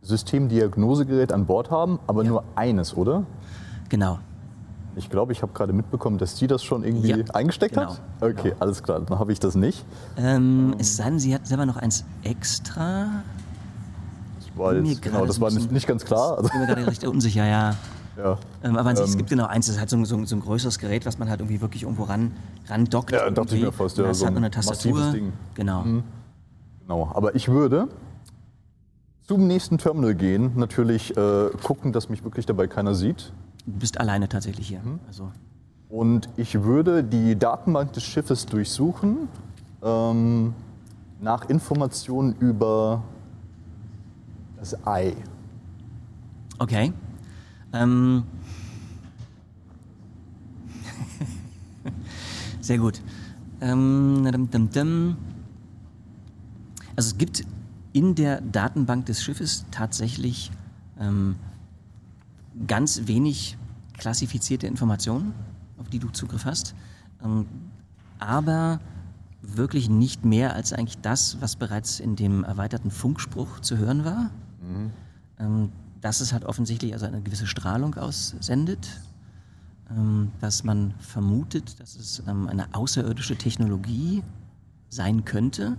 [0.00, 3.24] Systemdiagnosegerät an Bord haben, aber nur eines, oder?
[3.90, 4.18] genau.
[4.96, 8.00] Ich glaube, ich habe gerade mitbekommen, dass die das schon irgendwie Ja, eingesteckt genau, hat.
[8.20, 9.84] Okay, alles klar, dann habe ich das nicht.
[10.16, 13.08] Ähm, es sei denn, sie hat selber noch eins extra.
[14.38, 16.40] Das war jetzt, genau, das war nicht, nicht ganz klar.
[16.44, 17.74] Ich bin mir gerade recht unsicher, ja.
[18.16, 18.38] Ja.
[18.62, 20.24] Ähm, aber an sich, es Ähm, gibt genau eins, das ist halt so, ein- so,
[20.24, 22.32] so ein größeres Gerät, was man halt irgendwie wirklich irgendwo ran,
[22.68, 23.12] ran dockt.
[23.12, 23.66] Ja, dachte ich irgendwie.
[23.66, 25.12] mir fast, ja, das so hat ein eine Tastatur.
[25.12, 25.32] Ding.
[25.54, 25.84] Genau.
[26.80, 27.88] Genau, aber ich würde
[29.22, 33.32] zum nächsten Terminal gehen, natürlich äh, gucken, dass mich wirklich dabei keiner sieht.
[33.66, 34.80] Du bist alleine tatsächlich hier.
[34.80, 35.00] Mhm.
[35.06, 35.30] Also,
[35.88, 39.28] Und ich würde die Datenbank des Schiffes durchsuchen
[39.82, 40.52] ähm,
[41.20, 43.02] nach Informationen über
[44.58, 45.14] das Ei.
[46.58, 46.92] okay.
[47.74, 48.22] Ähm,
[52.60, 53.02] sehr gut.
[53.60, 55.16] Ähm.
[56.96, 57.44] Also es gibt
[57.92, 60.52] in der Datenbank des Schiffes tatsächlich
[61.00, 61.34] ähm,
[62.66, 63.58] ganz wenig
[63.98, 65.34] klassifizierte Informationen,
[65.78, 66.74] auf die du Zugriff hast,
[67.22, 67.46] ähm,
[68.20, 68.80] aber
[69.42, 74.30] wirklich nicht mehr als eigentlich das, was bereits in dem erweiterten Funkspruch zu hören war.
[75.38, 75.70] Ähm,
[76.04, 79.00] dass es halt offensichtlich also eine gewisse Strahlung aussendet,
[79.90, 84.22] ähm, dass man vermutet, dass es ähm, eine außerirdische Technologie
[84.90, 85.78] sein könnte.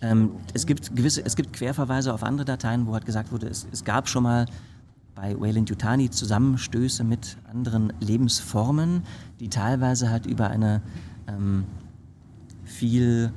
[0.00, 3.66] Ähm, es, gibt gewisse, es gibt Querverweise auf andere Dateien, wo halt gesagt wurde, es,
[3.70, 4.46] es gab schon mal
[5.14, 9.02] bei Wayland Yutani Zusammenstöße mit anderen Lebensformen,
[9.40, 10.80] die teilweise halt über eine
[11.28, 11.64] ähm,
[12.64, 13.30] viel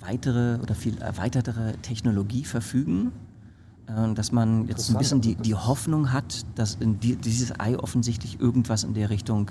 [0.00, 3.12] weitere oder viel erweitertere Technologie verfügen,
[3.86, 8.40] dass man jetzt ein bisschen die, die Hoffnung hat, dass in die, dieses Ei offensichtlich
[8.40, 9.50] irgendwas in der Richtung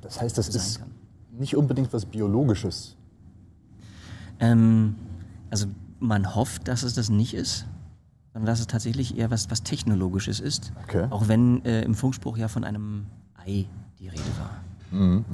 [0.00, 0.90] Das heißt, das sein ist kann.
[1.38, 2.96] nicht unbedingt was Biologisches.
[4.40, 4.94] Ähm,
[5.50, 5.66] also
[6.00, 7.66] man hofft, dass es das nicht ist,
[8.32, 10.72] sondern dass es tatsächlich eher was, was Technologisches ist.
[10.84, 11.06] Okay.
[11.10, 13.06] Auch wenn äh, im Funkspruch ja von einem
[13.36, 13.66] Ei
[13.98, 15.30] die Rede war.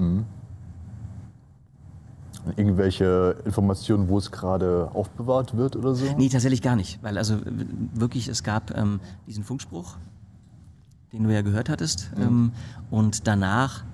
[2.57, 6.07] Irgendwelche Informationen, wo es gerade aufbewahrt wird oder so?
[6.17, 7.03] Nee, tatsächlich gar nicht.
[7.03, 7.39] Weil also
[7.95, 9.97] wirklich, es gab ähm, diesen Funkspruch,
[11.13, 12.11] den du ja gehört hattest.
[12.19, 12.53] Ähm,
[12.91, 13.85] und danach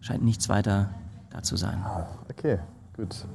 [0.00, 0.90] scheint nichts weiter
[1.30, 1.82] da zu sein.
[2.30, 2.58] Okay,
[2.96, 3.26] gut.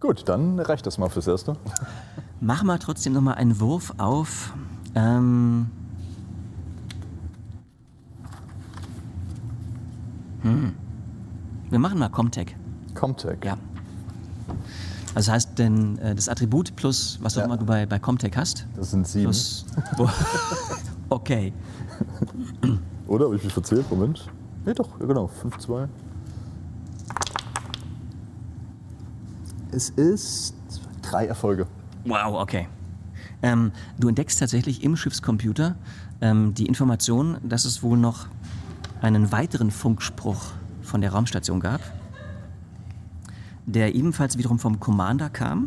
[0.00, 1.56] Gut, dann reicht das mal fürs Erste.
[2.40, 4.52] Mach mal trotzdem nochmal einen Wurf auf.
[4.94, 5.70] Ähm,
[10.42, 10.74] hm.
[11.74, 12.54] Wir machen mal Comtech.
[12.94, 13.38] Comtech.
[13.44, 13.58] Ja.
[15.12, 17.46] Also das heißt, denn, äh, das Attribut plus was auch Ja.
[17.46, 18.64] immer du bei, bei Comtech hast.
[18.76, 19.24] Das sind sieben.
[19.24, 19.66] Plus,
[21.08, 21.52] okay.
[23.08, 23.24] Oder?
[23.24, 23.90] Habe ich mich verzählt?
[23.90, 24.30] Moment.
[24.64, 25.26] Nee, doch, ja, genau.
[25.26, 25.88] 5, 2.
[29.72, 30.54] Es ist
[31.02, 31.66] drei Erfolge.
[32.04, 32.68] Wow, okay.
[33.42, 35.74] Ähm, du entdeckst tatsächlich im Schiffscomputer
[36.20, 38.28] ähm, die Information, dass es wohl noch
[39.02, 40.52] einen weiteren Funkspruch
[40.94, 41.80] von der Raumstation gab,
[43.66, 45.66] der ebenfalls wiederum vom Commander kam,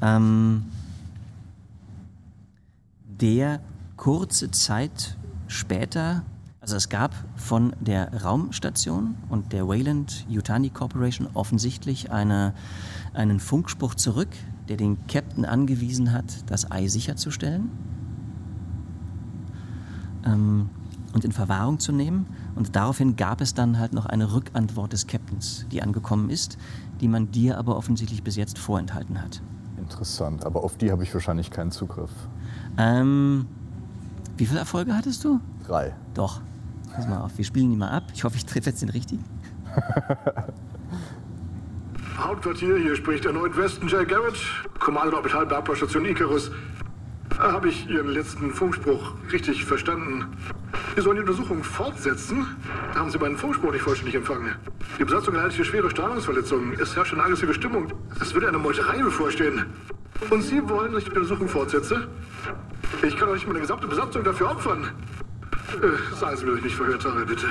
[0.00, 0.64] ähm,
[3.06, 3.60] der
[3.96, 5.16] kurze Zeit
[5.46, 6.24] später,
[6.60, 12.54] also es gab von der Raumstation und der Wayland Yutani Corporation offensichtlich eine,
[13.14, 14.30] einen Funkspruch zurück,
[14.68, 17.70] der den Captain angewiesen hat, das Ei sicherzustellen
[20.26, 20.70] ähm,
[21.12, 22.26] und in Verwahrung zu nehmen.
[22.54, 26.58] Und daraufhin gab es dann halt noch eine Rückantwort des Captains, die angekommen ist,
[27.00, 29.42] die man dir aber offensichtlich bis jetzt vorenthalten hat.
[29.78, 32.10] Interessant, aber auf die habe ich wahrscheinlich keinen Zugriff.
[32.78, 33.46] Ähm,
[34.36, 35.40] wie viele Erfolge hattest du?
[35.66, 35.94] Drei.
[36.14, 36.40] Doch.
[36.94, 38.04] Pass mal auf, wir spielen die mal ab.
[38.14, 39.24] Ich hoffe, ich treffe jetzt den richtigen.
[42.18, 44.06] Hauptquartier, hier spricht erneut Weston J.
[44.06, 44.36] Garrett,
[44.78, 46.50] Kommando der Orbitalbergbahnstation Icarus.
[47.38, 50.26] Habe ich Ihren letzten Funkspruch richtig verstanden?
[50.94, 52.46] Wir sollen die Untersuchung fortsetzen?
[52.94, 54.54] Haben Sie meinen Funkspruch nicht vollständig empfangen?
[54.98, 56.78] Die Besatzung erleidet hier schwere Strahlungsverletzungen.
[56.80, 57.92] Es herrscht eine aggressive Stimmung.
[58.20, 59.66] Es würde eine Meuterei bevorstehen.
[60.30, 62.08] Und Sie wollen, dass ich die Untersuchung fortsetze?
[63.02, 64.90] Ich kann doch nicht meine gesamte Besatzung dafür opfern.
[65.82, 67.46] Äh, sagen Sie mir, ich mich verhört habe, bitte.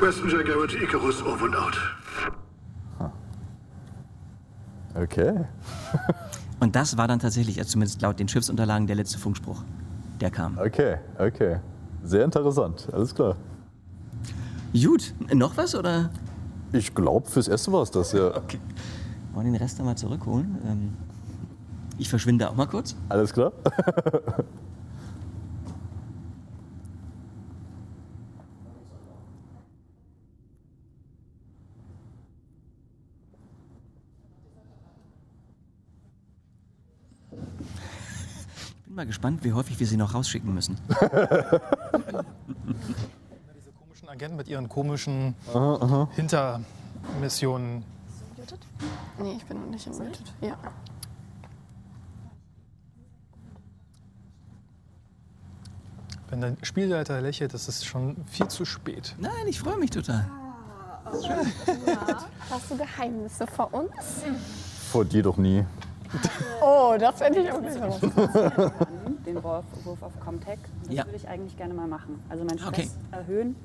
[0.00, 0.44] J.
[0.44, 1.78] Garrett, Icarus, over and out.
[4.94, 5.44] Okay.
[6.64, 9.62] Und das war dann tatsächlich, also zumindest laut den Schiffsunterlagen, der letzte Funkspruch.
[10.18, 10.56] Der kam.
[10.56, 11.58] Okay, okay.
[12.02, 13.36] Sehr interessant, alles klar.
[14.72, 16.08] Gut, noch was oder?
[16.72, 18.28] Ich glaube, fürs Erste war es das, ja.
[18.34, 18.58] Okay.
[19.34, 20.56] Wollen wir den Rest dann mal zurückholen?
[20.66, 20.96] Ähm,
[21.98, 22.96] ich verschwinde auch mal kurz.
[23.10, 23.52] Alles klar?
[38.94, 40.78] bin mal gespannt, wie häufig wir sie noch rausschicken müssen.
[43.56, 45.34] Diese komischen Agenten mit ihren komischen
[46.14, 47.82] Hintermissionen.
[49.18, 50.32] Nee, ich bin noch nicht invited.
[50.40, 50.56] Ja.
[56.30, 59.16] Wenn der Spielleiter lächelt, das ist schon viel zu spät.
[59.18, 60.30] Nein, ich freue mich total.
[62.48, 64.22] Hast du Geheimnisse vor uns?
[64.92, 65.64] Vor dir doch nie.
[66.62, 68.12] Oh, das hätte ich auch nicht erwartet.
[69.26, 70.58] Den Wurf, Wurf auf Comtech.
[70.86, 71.04] Das Ja.
[71.06, 72.20] würde ich eigentlich gerne mal machen.
[72.28, 72.88] Also meinen Stress Okay.
[73.12, 73.56] erhöhen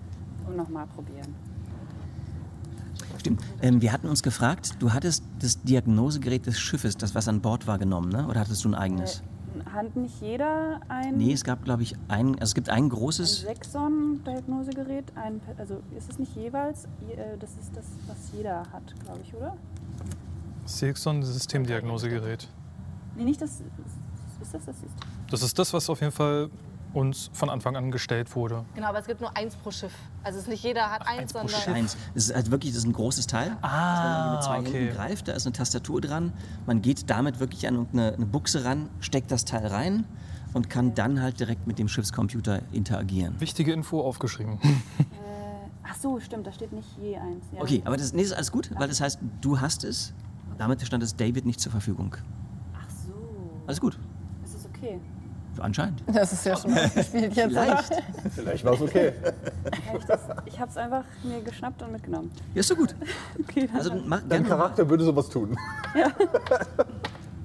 [0.48, 1.36] und nochmal probieren.
[3.18, 3.42] Stimmt.
[3.62, 7.68] Ähm, wir hatten uns gefragt, du hattest das Diagnosegerät des Schiffes, das was an Bord
[7.68, 8.26] war, genommen, ne?
[8.28, 9.22] oder hattest du ein eigenes?
[9.74, 12.90] Hat nicht jeder ein, Nee, es gab, glaube ich, ein, also es gibt ein ein
[12.90, 15.06] großes, Sexon-Diagnosegerät?
[15.16, 16.88] Ein, also ist es nicht jeweils?
[17.08, 19.56] Je- äh, Das ist das, was jeder hat, glaube ich, oder?
[20.70, 22.48] Sexton Systemdiagnosegerät.
[23.16, 23.62] Nee, nicht das.
[24.42, 25.10] Ist das das System?
[25.30, 26.50] Das ist das, was auf jeden Fall
[26.94, 28.66] uns von Anfang an gestellt wurde.
[28.74, 29.94] Genau, aber es gibt nur eins pro Schiff.
[30.24, 31.74] Also es ist nicht jeder hat eins, eins pro sondern Schiff.
[31.74, 31.98] eins.
[32.16, 33.58] Es ist halt wirklich, das ist ein großes Teil.
[33.62, 34.80] Ah, das man mit zwei okay.
[34.80, 36.34] Händen greift, da ist eine Tastatur dran.
[36.66, 40.06] Man geht damit wirklich an eine, eine Buchse ran, steckt das Teil rein
[40.54, 43.40] und kann dann halt direkt mit dem Schiffscomputer interagieren.
[43.40, 44.60] Wichtige Info aufgeschrieben.
[45.84, 47.46] Ach so, stimmt, da steht nicht je eins.
[47.52, 47.62] Ja.
[47.62, 50.14] Okay, aber das nee, ist alles gut, weil das heißt, du hast es
[50.60, 52.16] Damit stand es David nicht zur Verfügung.
[52.76, 53.14] Ach so.
[53.66, 53.98] Alles gut.
[54.44, 55.00] Ist es okay?
[55.58, 56.04] Anscheinend.
[56.14, 57.52] Das ist ja schon mal gespielt jetzt.
[57.52, 57.78] oder?
[57.84, 58.04] Vielleicht.
[58.36, 59.14] Vielleicht war es okay.
[60.46, 62.30] Ich habe es einfach mir geschnappt und mitgenommen.
[62.54, 62.96] Ja, ist doch gut.
[63.42, 64.58] Okay, dann Also mach Dein gerne noch mal.
[64.58, 65.58] Charakter würde sowas tun.
[65.96, 66.12] Ja.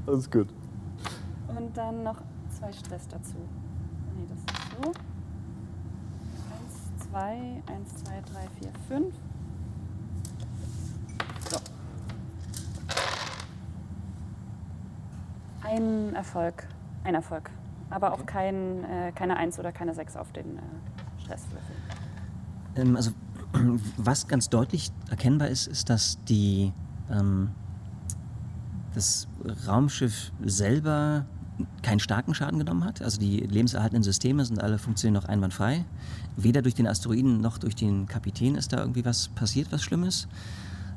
[0.07, 0.49] Das ist gut.
[1.49, 2.19] Und dann noch
[2.51, 3.36] zwei Stress dazu.
[4.16, 4.91] Nee, das ist so.
[6.53, 9.15] Eins, zwei, eins, zwei, drei, vier, fünf.
[15.65, 16.66] Ein Erfolg.
[17.05, 17.51] Ein Erfolg.
[17.91, 21.77] Aber auch kein, äh, keine Eins oder keine Sechs auf den äh, Stresswürfel.
[22.77, 23.12] Ähm, also,
[23.97, 26.73] was ganz deutlich erkennbar ist, ist, dass die,
[27.11, 27.51] ähm,
[28.95, 29.27] das
[29.66, 31.27] Raumschiff selber
[31.82, 33.01] keinen starken Schaden genommen hat.
[33.01, 35.85] Also die lebenserhaltenden Systeme sind alle funktionieren noch einwandfrei.
[36.36, 40.27] Weder durch den Asteroiden noch durch den Kapitän ist da irgendwie was passiert, was Schlimmes.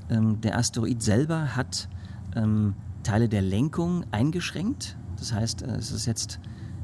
[0.10, 1.88] Ähm, der Asteroid selber hat
[2.36, 2.74] ähm,
[3.08, 4.98] Teile der Lenkung eingeschränkt.
[5.18, 6.42] Das heißt, äh, es ist jetzt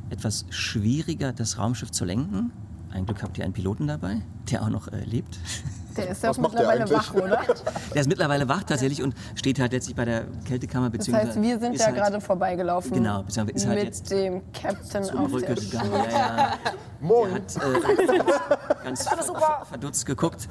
[0.09, 2.53] etwas schwieriger, das Raumschiff zu lenken.
[2.91, 5.37] Ein Glück habt ihr einen Piloten dabei, der auch noch äh, lebt.
[5.97, 7.41] Der ist ja auch mittlerweile wach, oder?
[7.93, 10.89] Der ist mittlerweile wach tatsächlich und steht halt letztlich bei der Kältekammer.
[10.89, 12.93] Das beziehungsweise heißt, wir sind ja halt gerade vorbeigelaufen.
[12.93, 15.91] Genau, beziehungsweise ist halt mit jetzt dem Captain auf Brücke der gegangen.
[15.93, 16.53] Ja, ja.
[16.99, 17.33] Moin.
[17.33, 19.65] Hat äh, ganz Alles super.
[19.67, 20.47] verdutzt geguckt.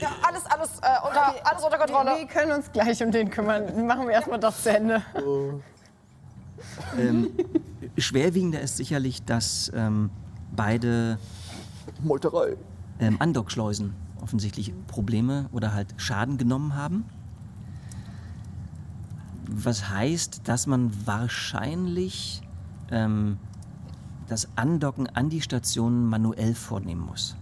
[0.00, 2.10] Ja, alles, alles, äh, unter, alles unter Kontrolle.
[2.18, 3.86] Wir können uns gleich um den kümmern.
[3.86, 5.02] Machen wir erstmal das zu Ende.
[6.98, 7.30] Ähm,
[7.96, 10.10] schwerwiegender ist sicherlich, dass ähm,
[10.54, 11.18] beide
[12.02, 12.56] Meuterei.
[13.00, 13.94] ähm, Andockschleusen
[14.28, 17.06] offensichtlich Probleme oder halt Schaden genommen haben.
[19.50, 22.42] Was heißt, dass man wahrscheinlich
[22.90, 23.38] ähm,
[24.28, 27.36] das Andocken an die Station manuell vornehmen muss.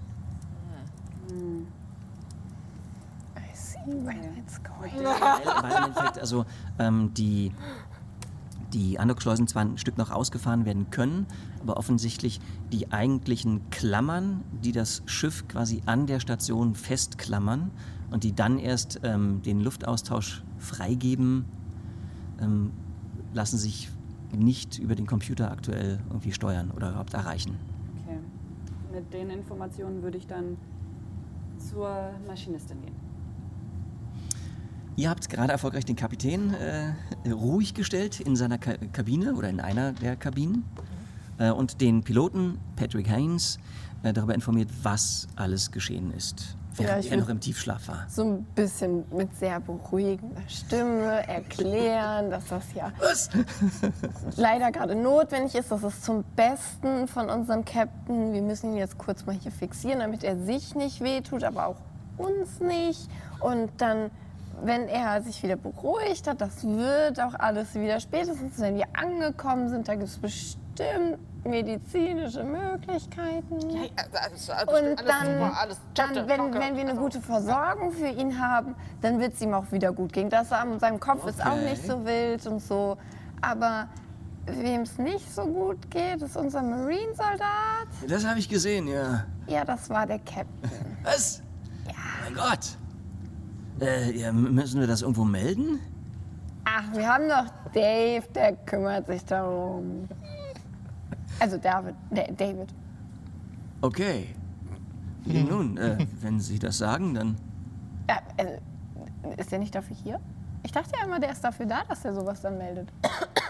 [3.36, 4.94] I see where it's going.
[4.94, 6.46] Weil, weil im Endeffekt also
[6.78, 7.50] ähm, die,
[8.72, 11.26] die Andockschleusen zwar ein Stück noch ausgefahren werden können,
[11.60, 12.40] aber offensichtlich
[12.72, 17.70] die eigentlichen Klammern, die das Schiff quasi an der Station festklammern
[18.10, 21.44] und die dann erst ähm, den Luftaustausch freigeben,
[22.40, 22.72] ähm,
[23.32, 23.90] lassen sich
[24.36, 27.56] nicht über den Computer aktuell irgendwie steuern oder überhaupt erreichen.
[28.02, 28.18] Okay.
[28.92, 30.56] Mit den Informationen würde ich dann
[31.58, 33.05] zur Maschinistin gehen.
[34.96, 39.60] Ihr habt gerade erfolgreich den Kapitän äh, ruhig gestellt in seiner Ka Kabine oder in
[39.60, 40.64] einer der Kabinen
[41.38, 43.58] äh, und den Piloten Patrick Haynes
[44.02, 48.06] äh, darüber informiert, was alles geschehen ist, Ja, während ich er noch im Tiefschlaf war.
[48.08, 52.90] So ein bisschen mit sehr beruhigender Stimme erklären, dass das ja
[54.36, 55.70] leider gerade notwendig ist.
[55.70, 58.32] Das ist zum Besten von unserem Captain.
[58.32, 61.76] Wir müssen ihn jetzt kurz mal hier fixieren, damit er sich nicht wehtut, aber auch
[62.16, 63.10] uns nicht.
[63.40, 64.10] Und dann,
[64.62, 69.68] wenn er sich wieder beruhigt hat, das wird auch alles wieder spätestens, wenn wir angekommen
[69.68, 73.60] sind, da gibt es bestimmt medizinische Möglichkeiten.
[73.70, 77.20] Äh, alles, alles, Und alles dann, super, alles dann wenn, wenn wir eine Also, gute
[77.20, 80.28] Versorgung für ihn haben, dann wird es ihm auch wieder gut gehen.
[80.28, 82.96] Das an seinem Kopf ist auch nicht so wild und so.
[83.42, 83.88] Aber
[84.46, 87.88] wem es nicht so gut geht, ist unser Marine-Soldat.
[88.08, 89.24] Das habe ich gesehen, ja.
[89.46, 90.70] Ja, das war der Captain.
[91.02, 91.42] Was?
[91.86, 91.92] Ja.
[92.24, 92.76] Mein Gott.
[93.80, 95.80] Äh, ja, müssen wir das irgendwo melden?
[96.64, 100.08] Ach, wir haben doch Dave, der kümmert sich darum.
[101.38, 102.68] Also David, Da- David.
[103.82, 104.34] Okay.
[105.24, 107.36] Nun, äh, wenn Sie das sagen, dann.
[108.08, 108.52] Ja, also,
[109.36, 110.20] ist der nicht dafür hier?
[110.62, 112.88] Ich dachte ja immer, der ist dafür da, dass er sowas dann meldet.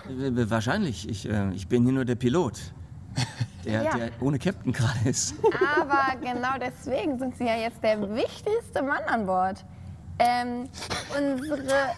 [0.08, 1.08] Äh, Wahrscheinlich.
[1.08, 2.72] Ich, äh, ich bin hier nur der Pilot.
[3.64, 3.96] Der, Ja.
[3.96, 5.34] der ohne Captain gerade ist.
[5.80, 9.64] Aber genau deswegen sind Sie ja jetzt der wichtigste Mann an Bord.
[10.18, 10.68] Ähm,
[11.16, 11.90] unsere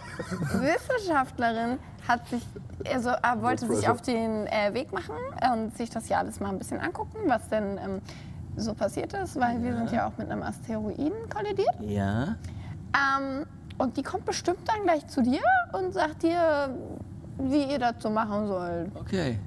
[0.61, 2.43] Wissenschaftlerin hat sich,
[2.91, 5.15] also, äh, wollte sich auf den äh, Weg machen
[5.53, 8.01] und sich das hier alles mal ein bisschen angucken, was denn ähm,
[8.57, 11.75] so passiert ist, weil wir sind ja auch mit einem Asteroiden kollidiert.
[11.81, 12.35] Ja.
[12.93, 13.45] Ähm,
[13.77, 15.41] und die kommt bestimmt dann gleich zu dir
[15.71, 16.75] und sagt dir,
[17.37, 18.91] wie ihr das so machen sollt.
[18.95, 19.39] Okay.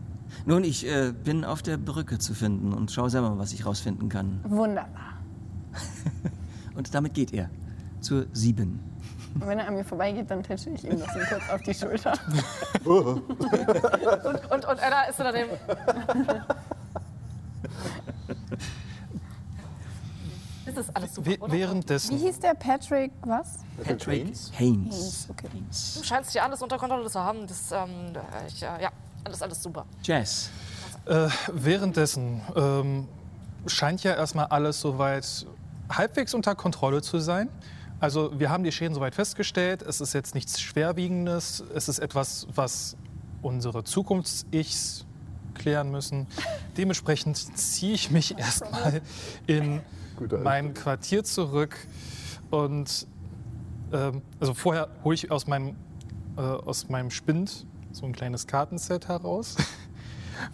[0.47, 3.67] Nun, ich äh, bin auf der Brücke zu finden und schaue selber mal, was ich
[3.67, 4.41] rausfinden kann.
[4.45, 5.19] Wunderbar.
[6.75, 7.51] Und damit geht er
[8.03, 8.81] zur sieben.
[9.35, 11.75] Und wenn er an mir vorbeigeht, dann tätsche ich ihm das ihm kurz auf die
[11.75, 12.13] Schulter.
[12.85, 15.49] Und, und, und Anna ist unter dem.
[20.67, 21.53] ist das alles super, oder?
[21.53, 23.59] Wie währenddessen, hieß der Patrick was?
[23.83, 24.53] Patrick Haynes?
[24.59, 25.29] Haynes.
[25.31, 25.49] Okay.
[25.97, 27.47] Du scheinst hier alles unter Kontrolle zu haben.
[27.47, 28.13] Das, ähm,
[28.49, 28.91] ich, äh, ja,
[29.25, 29.87] alles, alles super.
[30.03, 30.51] Jazz.
[31.07, 33.09] äh, währenddessen ähm,
[33.67, 35.47] scheint ja erstmal alles soweit
[35.91, 37.49] halbwegs unter Kontrolle zu sein.
[38.03, 39.81] Also wir haben die Schäden soweit festgestellt.
[39.81, 41.63] Es ist jetzt nichts Schwerwiegendes.
[41.73, 42.97] Es ist etwas, was
[43.43, 45.07] unsere Zukunfts-Ichs
[45.55, 46.27] klären müssen.
[46.77, 49.03] Dementsprechend ziehe ich mich erstmal
[49.47, 49.83] in
[50.43, 51.79] mein Quartier zurück.
[52.51, 53.07] Und
[53.93, 55.77] ähm, also vorher hole ich aus meinem,
[56.37, 59.55] äh, aus meinem Spind so ein kleines Kartenset heraus,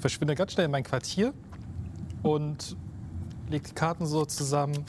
[0.01, 1.33] verschwinde ganz schnell in mein Quartier
[2.23, 2.77] und
[3.49, 4.85] lege die Karten so zusammen.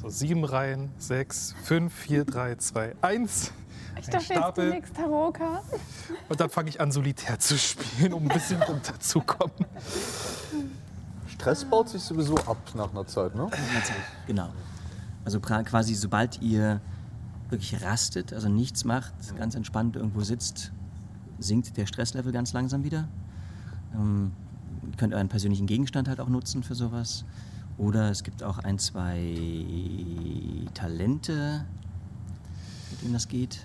[0.00, 3.50] So sieben Reihen, sechs, fünf, vier, drei, zwei, eins.
[3.98, 4.68] Ich Ein dachte jetzt, du Stapel.
[4.70, 5.80] legst Tarotkarten.
[6.28, 9.66] Und dann fange ich an, solitär zu spielen, um ein bisschen runterzukommen.
[11.26, 13.50] Stress baut sich sowieso ab nach einer Zeit, ne?
[14.28, 14.50] Genau.
[15.24, 16.80] Also quasi sobald ihr
[17.50, 20.70] wirklich rastet, also nichts macht, ganz entspannt irgendwo sitzt,
[21.40, 23.08] sinkt der Stresslevel ganz langsam wieder.
[23.94, 24.30] Ähm,
[24.88, 27.24] ihr könnt euren persönlichen Gegenstand halt auch nutzen für sowas.
[27.78, 29.34] Oder es gibt auch ein, zwei
[30.74, 31.64] Talente,
[32.90, 33.64] mit denen das geht.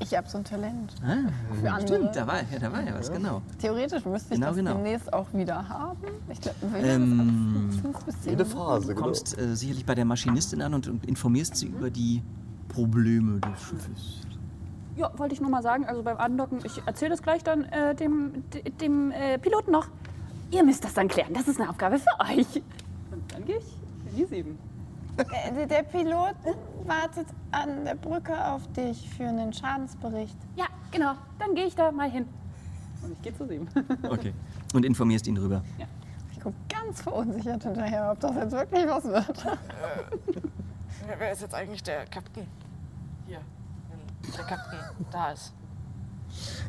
[0.00, 0.94] Ich habe so ein Talent.
[1.04, 1.28] Ah,
[1.60, 1.96] Für andere.
[1.96, 3.40] stimmt, da war, ja, da war ja was, genau.
[3.60, 4.72] Theoretisch müsste ich Genau, das genau.
[4.74, 5.96] demnächst auch wieder haben.
[6.28, 8.44] Ich glaube, Ähm, fünf bis zehn Jede.
[8.44, 9.06] Phase, Du genau.
[9.06, 12.20] kommst äh, sicherlich bei der Maschinistin an und, und informierst sie über die
[12.68, 14.20] Probleme des Schiffes.
[14.96, 17.94] Ja, wollte ich nur mal sagen, also beim Andocken, ich erzähle das gleich dann äh,
[17.94, 19.86] dem, de- dem äh, Piloten noch.
[20.52, 22.62] Ihr müsst das dann klären, das ist eine Aufgabe für euch.
[23.10, 23.64] Und dann gehe ich
[24.10, 24.58] in die sieben.
[25.16, 26.36] Äh, Der Pilot
[26.84, 30.36] wartet an der Brücke auf dich für einen Schadensbericht.
[30.56, 32.26] Ja, genau, dann gehe ich da mal hin.
[33.02, 33.66] Und ich gehe zu sieben.
[34.08, 34.34] Okay.
[34.74, 35.62] Und informierst ihn drüber.
[36.32, 39.44] Ich gucke ganz verunsichert hinterher, ob das jetzt wirklich was wird.
[41.06, 42.46] Wer, wer ist jetzt eigentlich der Kapitän?
[43.26, 43.40] Hier,
[43.90, 44.78] wenn der Kapitän
[45.10, 45.54] da ist.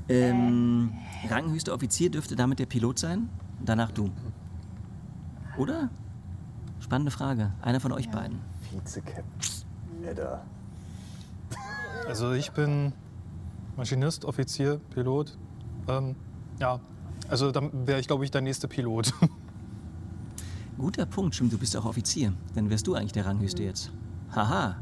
[0.09, 0.93] Ähm,
[1.29, 3.29] ranghöchster Offizier dürfte damit der Pilot sein.
[3.65, 4.09] Danach du.
[5.57, 5.89] Oder?
[6.79, 7.51] Spannende Frage.
[7.61, 8.39] Einer von euch beiden.
[8.71, 9.23] Vize-Captain.
[10.03, 10.43] Edda.
[12.07, 12.91] Also ich bin
[13.77, 15.37] Maschinist, Offizier, Pilot.
[15.87, 16.15] Ähm,
[16.59, 16.79] ja,
[17.29, 19.13] also dann wäre ich, glaube ich, der nächste Pilot.
[20.77, 22.33] Guter Punkt, stimmt, du bist auch Offizier.
[22.55, 23.91] Dann wärst du eigentlich der Ranghöchste jetzt.
[24.35, 24.75] Haha.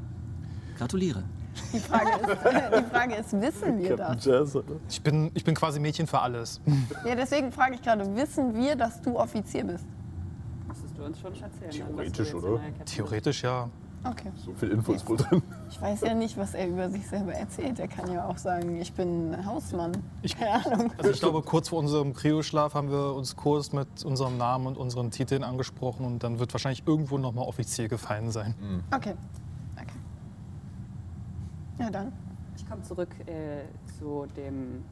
[0.78, 1.24] Gratuliere.
[1.74, 2.30] Die Frage ist,
[2.86, 4.26] die Frage ist wissen wir Captain das?
[4.26, 4.66] Jazz, oder?
[4.90, 6.62] Ich bin, ich bin quasi Mädchen für alles.
[7.06, 9.86] Ja, deswegen frage ich gerade, wissen wir, dass du Offizier bist?
[10.68, 11.72] Müsstest du uns schon erzählen.
[11.72, 12.60] Theoretisch, oder?
[12.86, 13.70] Theoretisch ja.
[14.04, 14.32] Okay.
[14.44, 15.44] So viel Info ist wohl drin.
[15.70, 17.78] Ich weiß ja nicht, was er über sich selber erzählt.
[17.80, 19.92] Er kann ja auch sagen, ich bin Hausmann.
[20.24, 20.92] Ich- Keine Ahnung.
[20.98, 24.78] Also ich glaube, kurz vor unserem Kryoschlaf haben wir uns kurz mit unserem Namen und
[24.78, 28.56] unseren Titeln angesprochen und dann wird wahrscheinlich irgendwo nochmal Offizier gefallen sein.
[28.92, 29.12] Okay.
[29.12, 29.18] okay.
[31.82, 32.12] Ja, dann.
[32.56, 33.64] Ich komme zurück äh,
[33.98, 34.84] zu dem,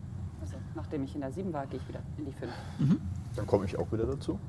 [0.41, 2.52] also nachdem ich in der sieben war, gehe ich wieder in die fünf.
[3.36, 4.40] Dann komme ich auch wieder dazu.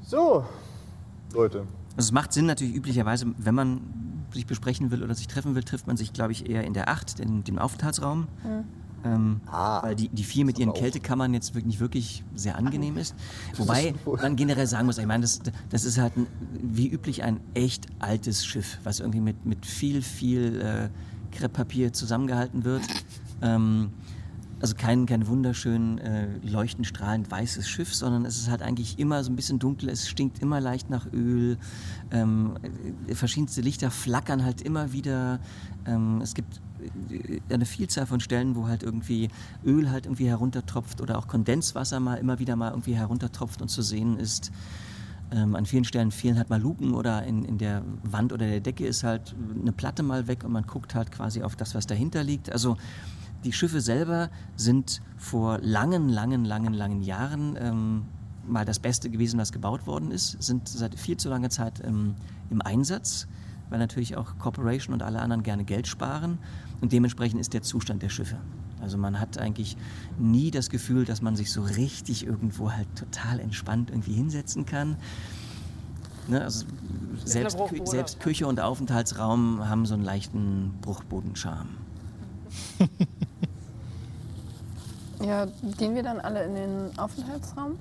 [0.00, 0.44] So,
[1.34, 1.66] Leute.
[1.96, 3.80] Also es macht Sinn natürlich üblicherweise, wenn man
[4.32, 6.88] sich besprechen will oder sich treffen will, trifft man sich, glaube ich, eher in der
[6.88, 8.26] 8, in dem Aufenthaltsraum.
[9.04, 9.82] Ähm, Ah.
[9.82, 13.14] weil die, die vier mit ihren Kältekammern jetzt wirklich, nicht wirklich sehr angenehm ist.
[13.56, 16.26] Wobei man generell sagen muss, ich meine, das, das ist halt ein,
[16.62, 20.88] wie üblich ein echt altes Schiff, was irgendwie mit, mit viel, viel äh,
[21.36, 22.82] Krepppapier zusammengehalten wird.
[23.40, 23.90] Ähm,
[24.60, 29.22] also kein, kein wunderschön äh, leuchtend strahlend weißes Schiff, sondern es ist halt eigentlich immer
[29.22, 31.58] so ein bisschen dunkel, es stinkt immer leicht nach Öl,
[32.10, 32.54] ähm,
[33.06, 35.38] äh, verschiedenste Lichter flackern halt immer wieder.
[35.86, 36.60] Ähm, es gibt
[37.50, 39.28] eine Vielzahl von Stellen, wo halt irgendwie
[39.64, 43.82] Öl halt irgendwie heruntertropft oder auch Kondenswasser mal immer wieder mal irgendwie heruntertropft und zu
[43.82, 44.52] sehen ist.
[45.30, 48.60] Ähm, an vielen Stellen fehlen halt mal Luken oder in, in der Wand oder der
[48.60, 51.86] Decke ist halt eine Platte mal weg und man guckt halt quasi auf das, was
[51.86, 52.50] dahinter liegt.
[52.50, 52.76] Also
[53.44, 58.04] die Schiffe selber sind vor langen, langen, langen, langen Jahren ähm,
[58.46, 62.14] mal das Beste gewesen, was gebaut worden ist, sind seit viel zu langer Zeit ähm,
[62.50, 63.28] im Einsatz,
[63.68, 66.38] weil natürlich auch Corporation und alle anderen gerne Geld sparen
[66.80, 68.36] und dementsprechend ist der Zustand der Schiffe.
[68.80, 69.76] Also man hat eigentlich
[70.18, 74.96] nie das Gefühl, dass man sich so richtig irgendwo halt total entspannt irgendwie hinsetzen kann.
[76.28, 76.66] Ne, also
[77.24, 81.70] selbst, selbst Küche und Aufenthaltsraum haben so einen leichten Bruchbodenscharme.
[85.20, 85.46] Ja,
[85.78, 87.76] gehen wir dann alle in den Aufenthaltsraum?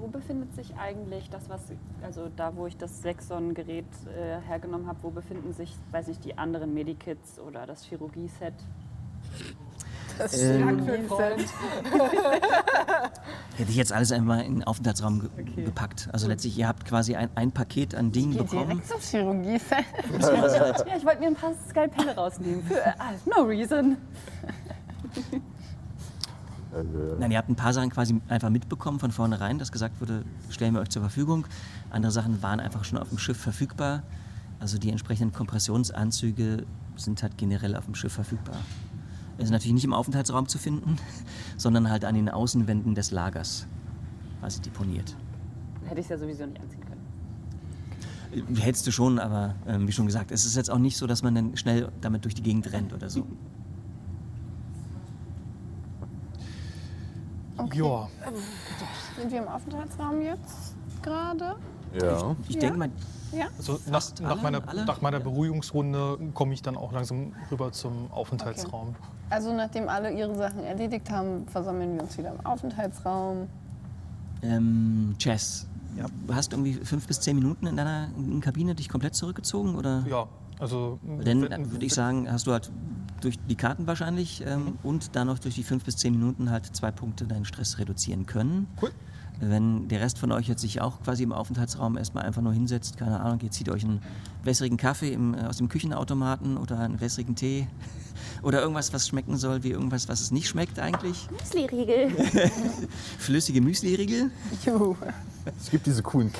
[0.00, 1.60] Wo befindet sich eigentlich das, was,
[2.02, 6.38] also da, wo ich das Sexon-Gerät äh, hergenommen habe, wo befinden sich, weiß nicht, die
[6.38, 8.54] anderen Medikits oder das Chirurgie-Set?
[10.18, 10.78] Das Ähm.
[13.56, 15.64] Hätte ich jetzt alles einmal in den Aufenthaltsraum ge Okay.
[15.64, 16.08] gepackt.
[16.12, 18.68] Also letztlich, ihr habt quasi ein, ein Paket an Dingen bekommen.
[18.68, 19.84] direkt zum Chirurgie-Set.
[20.86, 22.62] Ja, ich wollte mir ein paar Skalpelle rausnehmen.
[22.64, 22.92] Für äh,
[23.26, 23.96] no reason.
[26.74, 26.84] Äh,
[27.18, 30.74] Nein, ihr habt ein paar Sachen quasi einfach mitbekommen von vornherein, dass gesagt wurde, stellen
[30.74, 31.46] wir euch zur Verfügung.
[31.90, 34.02] Andere Sachen waren einfach schon auf dem Schiff verfügbar.
[34.58, 36.64] Also die entsprechenden Kompressionsanzüge
[36.96, 38.56] sind halt generell auf dem Schiff verfügbar.
[39.38, 40.96] Es ist natürlich nicht im Aufenthaltsraum zu finden,
[41.56, 43.66] sondern halt an den Außenwänden des Lagers
[44.40, 45.16] quasi deponiert.
[45.86, 48.56] Hätte ich es ja sowieso nicht anziehen können.
[48.58, 51.22] Hättest du schon, aber ähm, wie schon gesagt, es ist jetzt auch nicht so, dass
[51.22, 53.26] man dann schnell damit durch die Gegend rennt oder so.
[57.74, 58.08] Ja,
[59.18, 61.56] Sind wir im Aufenthaltsraum jetzt gerade?
[61.94, 62.36] ja.
[62.48, 62.60] Ich Ja.
[62.60, 62.90] denke mal,
[63.32, 63.46] Ja.
[63.58, 64.84] also nach, nach, alle, meiner, alle?
[64.84, 68.94] nach meiner Beruhigungsrunde komme ich dann auch langsam rüber zum Aufenthaltsraum.
[69.28, 73.48] Also nachdem alle ihre Sachen erledigt haben, versammeln wir uns wieder im Aufenthaltsraum.
[74.42, 75.66] ähm, Chess,
[76.26, 78.08] du hast irgendwie fünf bis zehn Minuten in deiner
[78.40, 80.02] Kabine dich komplett zurückgezogen oder?
[80.08, 80.26] Ja,
[80.60, 82.70] also Dann wenn- würde ich sagen, hast du halt
[83.20, 86.74] durch die Karten wahrscheinlich ähm, und dann noch durch die fünf bis zehn Minuten halt
[86.74, 88.66] zwei Punkte deinen Stress reduzieren können.
[88.80, 88.90] Cool.
[89.42, 92.98] Wenn der Rest von euch jetzt sich auch quasi im Aufenthaltsraum erstmal einfach nur hinsetzt,
[92.98, 94.02] keine Ahnung, ihr zieht euch einen
[94.44, 97.66] wässrigen Kaffee im, äh, aus dem Küchenautomaten oder einen wässrigen Tee
[98.42, 101.26] oder irgendwas, was schmecken soll, wie irgendwas, was es nicht schmeckt eigentlich.
[101.30, 102.10] Müsli-Riegel.
[103.18, 104.30] Flüssige Müsli-Riegel.
[104.64, 104.94] Juhu.
[105.58, 106.30] Es gibt diese coolen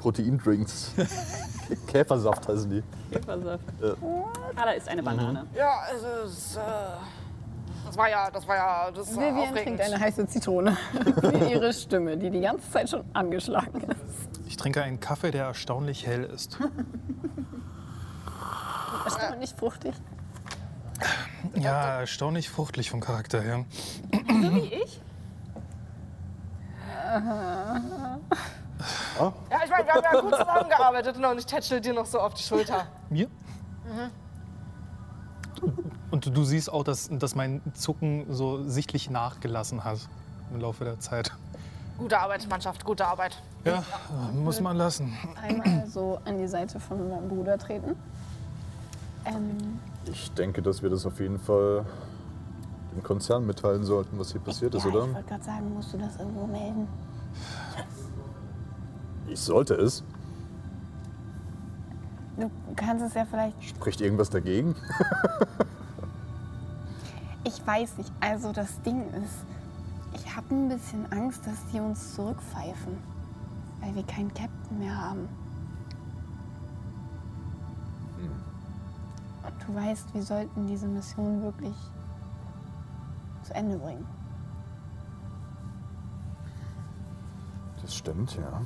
[0.00, 0.92] Käfer-Proteindrinks.
[1.86, 2.82] Käfersaft heißen die.
[3.12, 3.64] Käfersaft.
[3.80, 3.94] Ja.
[4.56, 5.46] Ah, da ist eine Banane.
[5.54, 6.02] Ja, es
[6.32, 6.60] ist, äh,
[7.86, 9.78] das war ja, das war ja, das war Vivian aufregend.
[9.78, 10.76] trinkt eine heiße Zitrone
[11.20, 14.46] für ihre Stimme, die die ganze Zeit schon angeschlagen ist.
[14.46, 16.58] ich trinke einen Kaffee, der erstaunlich hell ist.
[19.04, 19.94] Erstaunlich fruchtig.
[21.54, 23.64] Ja, erstaunlich fruchtlich vom Charakter her.
[24.12, 25.00] So wie ich?
[29.18, 29.32] Ja,
[29.64, 32.42] ich meine, wir haben ja gut zusammengearbeitet und ich tätschel dir noch so auf die
[32.42, 32.86] Schulter.
[33.08, 33.28] Mir?
[36.10, 39.98] Und du siehst auch, dass, dass mein Zucken so sichtlich nachgelassen hat
[40.52, 41.32] im Laufe der Zeit.
[41.98, 43.40] Gute Arbeit, Mannschaft, gute Arbeit.
[43.64, 43.84] Ja,
[44.32, 45.14] muss man lassen.
[45.40, 47.94] Einmal so an die Seite von meinem Bruder treten.
[49.26, 51.84] Ähm, Ich denke, dass wir das auf jeden Fall
[52.94, 55.04] dem Konzern mitteilen sollten, was hier passiert ist, ja, oder?
[55.06, 56.88] ich wollte gerade sagen, musst du das irgendwo melden?
[59.30, 60.02] Ich sollte es.
[62.36, 63.62] Du kannst es ja vielleicht.
[63.62, 64.74] Spricht irgendwas dagegen?
[67.42, 68.12] Ich weiß nicht.
[68.20, 69.44] Also das Ding ist,
[70.14, 72.98] ich habe ein bisschen Angst, dass die uns zurückpfeifen,
[73.80, 75.28] weil wir keinen Captain mehr haben.
[79.42, 81.74] Und du weißt, wir sollten diese Mission wirklich
[83.42, 84.06] zu Ende bringen.
[87.80, 88.60] Das stimmt, ja.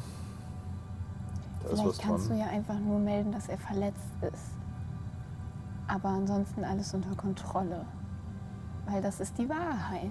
[1.65, 2.39] Da ist was Vielleicht kannst du dran.
[2.39, 4.51] ja einfach nur melden, dass er verletzt ist.
[5.89, 7.85] Aber ansonsten alles unter Kontrolle.
[8.87, 10.11] Weil das ist die Wahrheit.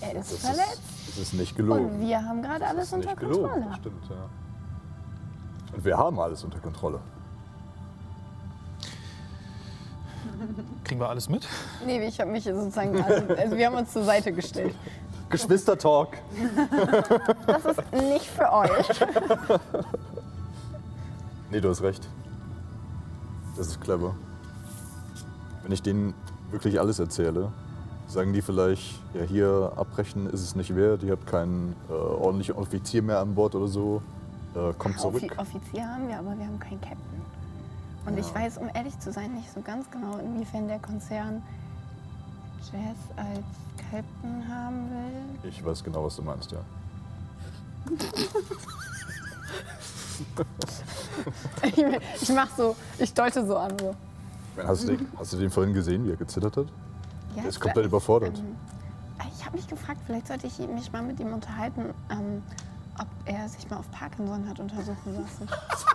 [0.00, 2.00] Er ist Das verletzt ist, das ist nicht und gelogen.
[2.00, 3.74] wir haben gerade alles ist unter nicht gelogen, Kontrolle.
[3.76, 4.16] stimmt, ja.
[5.76, 7.00] Und wir haben alles unter Kontrolle.
[10.84, 11.46] Kriegen wir alles mit?
[11.86, 14.74] Nee, ich habe mich sozusagen, also, also wir haben uns zur Seite gestellt.
[15.30, 16.18] Geschwistertalk.
[17.46, 18.88] Das ist nicht für euch.
[21.52, 22.08] Nee, du hast recht.
[23.58, 24.14] Das ist clever.
[25.62, 26.14] Wenn ich denen
[26.50, 27.52] wirklich alles erzähle,
[28.08, 32.54] sagen die vielleicht, ja hier abbrechen ist es nicht wert, ihr habt keinen äh, ordentlichen
[32.54, 34.00] Offizier mehr an Bord oder so.
[34.54, 35.22] Äh, kommt zurück.
[35.22, 37.22] Offi Offizier haben wir, aber wir haben keinen Captain.
[38.06, 41.42] Und ich weiß, um ehrlich zu sein, nicht so ganz genau, inwiefern der Konzern
[42.60, 43.44] Jazz als
[43.90, 45.50] Captain haben will.
[45.50, 46.60] Ich weiß genau, was du meinst, ja.
[51.62, 51.78] Ich,
[52.22, 53.78] ich mach so, ich deute so an.
[53.78, 53.94] So.
[54.56, 56.66] Hast du, den, hast du den vorhin gesehen, wie er gezittert hat?
[57.36, 58.38] Ja, Er ist komplett überfordert.
[58.38, 58.56] Ähm,
[59.36, 62.42] ich habe mich gefragt, vielleicht sollte ich mich mal mit ihm unterhalten, ähm,
[62.98, 65.48] ob er sich mal auf Parkinson hat untersuchen lassen.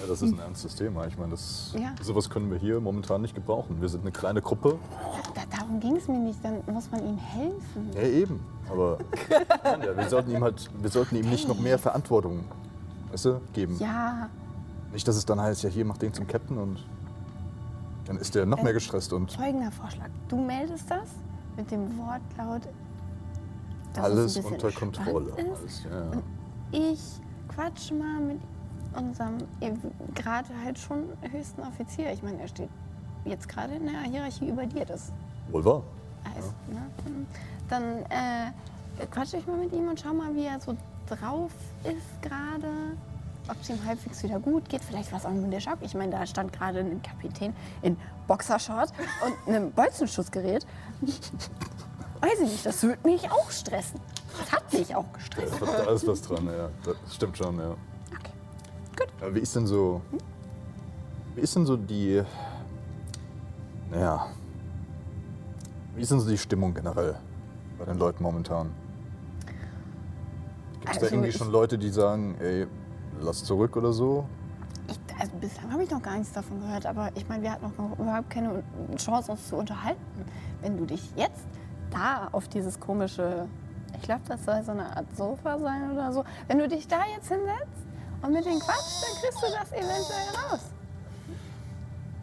[0.00, 1.06] Ja, das ist ein ernstes Thema.
[1.06, 1.94] Ich meine, das, Ja.
[2.02, 3.80] sowas können wir hier momentan nicht gebrauchen.
[3.80, 4.78] Wir sind eine kleine Gruppe.
[5.34, 7.90] Da, darum ging es mir nicht, dann muss man ihm helfen.
[7.94, 8.40] Ja, eben.
[8.70, 8.98] Aber
[9.64, 12.44] nein, ja, wir, sollten ihm halt, wir sollten ihm nicht noch mehr Verantwortung
[13.10, 13.76] weißt du, geben.
[13.78, 14.28] Ja,
[14.92, 16.84] Nicht, dass es dann heißt, ja, hier, mach den zum Captain und
[18.06, 20.08] dann ist der noch mehr gestresst und folgender Vorschlag.
[20.28, 21.08] Du meldest das
[21.56, 22.62] mit dem Wortlaut,
[23.96, 25.32] alles unter Kontrolle.
[25.36, 26.22] Alles, ja, ja.
[26.70, 27.00] Ich
[27.48, 28.38] quatsch mal mit
[28.98, 29.38] unserem
[30.14, 32.12] gerade halt schon höchsten Offizier.
[32.12, 32.68] Ich meine, er steht
[33.24, 34.84] jetzt gerade in der Hierarchie über dir.
[34.84, 35.12] Das
[35.50, 35.82] Wohl wahr.
[36.34, 36.82] heißt, ne?
[37.68, 40.76] Dann äh, quatsche ich mal mit ihm und schau mal, wie er so
[41.08, 41.52] drauf
[41.84, 42.68] ist gerade.
[43.48, 44.84] ob es ihm halbwegs wieder gut geht.
[44.84, 45.78] Vielleicht war es auch nur der Schock.
[45.80, 47.96] Ich meine, da stand gerade ein Kapitän in
[48.26, 48.92] Boxershort
[49.24, 50.66] und einem Bolzenschussgerät.
[52.20, 54.00] Weiß ich nicht, das würde mich auch stressen.
[54.38, 55.54] Das hat mich auch gestresst.
[55.60, 56.68] Da ist was dran, ja.
[56.84, 57.74] Das stimmt schon, ja.
[58.98, 59.34] Gut.
[59.34, 60.00] Wie ist denn so.
[61.34, 62.22] Wie ist denn so die.
[63.90, 64.26] Naja.
[65.94, 67.16] Wie ist denn so die Stimmung generell
[67.78, 68.70] bei den Leuten momentan?
[70.80, 72.66] Gibt es da Also irgendwie ich- schon Leute, die sagen, ey,
[73.20, 74.24] lass zurück oder so?
[74.88, 77.66] Ich, also bislang habe ich noch gar nichts davon gehört, aber ich meine, wir hatten
[77.66, 78.62] noch überhaupt keine
[78.96, 80.00] Chance, uns zu unterhalten.
[80.62, 81.44] Wenn du dich jetzt
[81.90, 83.46] da auf dieses komische,
[83.96, 87.00] ich glaube, das soll so eine Art Sofa sein oder so, wenn du dich da
[87.14, 87.86] jetzt hinsetzt
[88.22, 90.60] und mit denen quatschst, dann kriegst du das eventuell raus.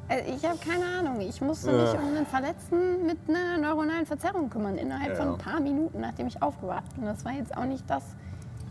[0.08, 1.20] Also ich habe keine Ahnung.
[1.22, 1.82] Ich musste Ja.
[1.84, 5.32] mich um einen Verletzten mit einer neuronalen Verzerrung kümmern, innerhalb von Ja.
[5.34, 7.06] ein paar Minuten, nachdem ich aufgewacht bin.
[7.06, 8.04] Das war jetzt auch nicht das,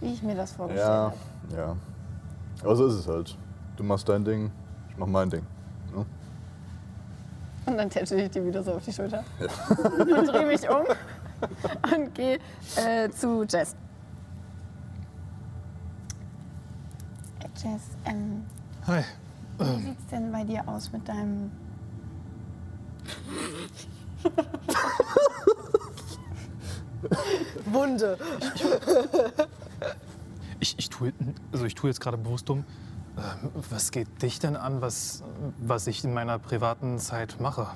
[0.01, 1.13] wie ich mir das vorgestellt Ja,
[1.57, 1.57] habe.
[1.57, 1.77] ja.
[2.63, 3.37] Aber so ist es halt.
[3.77, 4.53] Du machst dein Ding,
[4.91, 5.43] ich mach mein Ding.
[5.93, 6.07] Ne?
[7.67, 9.25] Und dann tätsche ich dir wieder so auf die Schulter.
[9.41, 10.85] und drehe mich um
[11.97, 12.39] und gehe
[12.77, 13.75] äh, zu Jess.
[17.57, 18.45] Jess, ähm,
[18.87, 19.03] Hi.
[19.59, 21.51] wie sieht's denn bei dir aus mit deinem...
[27.67, 28.19] Wunde.
[30.59, 31.13] Ich, ich, tue,
[31.53, 32.65] also ich tue jetzt gerade bewusst um.
[33.17, 35.23] Ähm, Was geht dich denn an, was,
[35.59, 37.69] was ich in meiner privaten Zeit mache?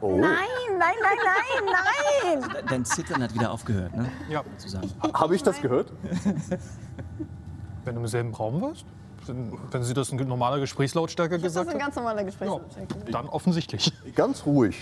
[0.00, 0.16] Oh.
[0.16, 0.48] Nein,
[0.78, 2.64] nein, nein, nein, nein!
[2.68, 4.10] Dein Zittern hat wieder aufgehört, ne?
[4.28, 4.42] Ja.
[4.56, 4.90] Sozusagen.
[5.12, 5.92] Habe ich das gehört?
[7.84, 8.84] Wenn du im selben Raum warst?
[9.26, 11.80] Wenn, wenn sie das in normaler Gesprächslautstärke Das ist gesagt ein hat?
[11.80, 12.94] ganz normaler Ja, Gesprächslautstärke.
[13.12, 13.92] dann offensichtlich.
[14.14, 14.76] Ganz ruhig.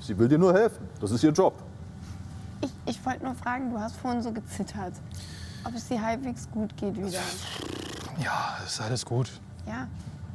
[0.00, 0.88] Sie will dir nur helfen.
[1.00, 1.54] Das ist ihr Job.
[2.62, 4.94] Ich, ich wollte nur fragen, du hast vorhin so gezittert.
[5.64, 7.18] Ob es dir halbwegs gut geht wieder.
[8.22, 9.30] Ja, ist alles gut.
[9.66, 9.88] Ja,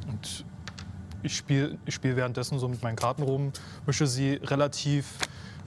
[0.08, 0.44] Und
[1.22, 3.52] ich spiele ich spiel währenddessen so mit meinen Karten rum,
[3.86, 5.18] mische sie relativ,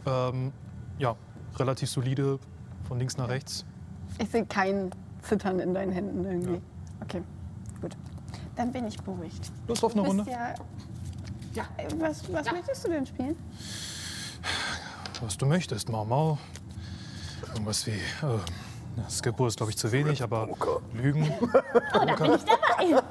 [0.06, 0.52] ähm,
[0.98, 1.16] ja,
[1.58, 2.40] relativ solide
[2.88, 3.66] von links nach rechts.
[4.18, 6.62] ich sehe kein Zittern in deinen Händen irgendwie.
[7.02, 7.22] Okay,
[7.82, 7.96] gut.
[8.56, 9.52] Dann bin ich beruhigt.
[9.68, 10.26] Lust auf eine Runde?
[10.30, 10.54] ja,
[11.54, 11.64] ja.
[11.98, 13.36] Was, was möchtest du denn spielen?
[15.22, 16.38] Was du möchtest, Mau Mau.
[17.54, 20.48] Irgendwas wie, äh, Skippo ist glaube ich zu wenig, aber
[20.94, 21.32] Lügen.
[21.94, 23.02] Oh, da bin ich dabei.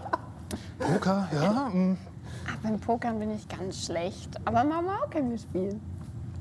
[0.79, 1.99] Poker, ja, mm,
[2.47, 4.31] Ach, beim Pokern bin ich ganz schlecht.
[4.45, 5.81] Aber Mama auch können wir spielen.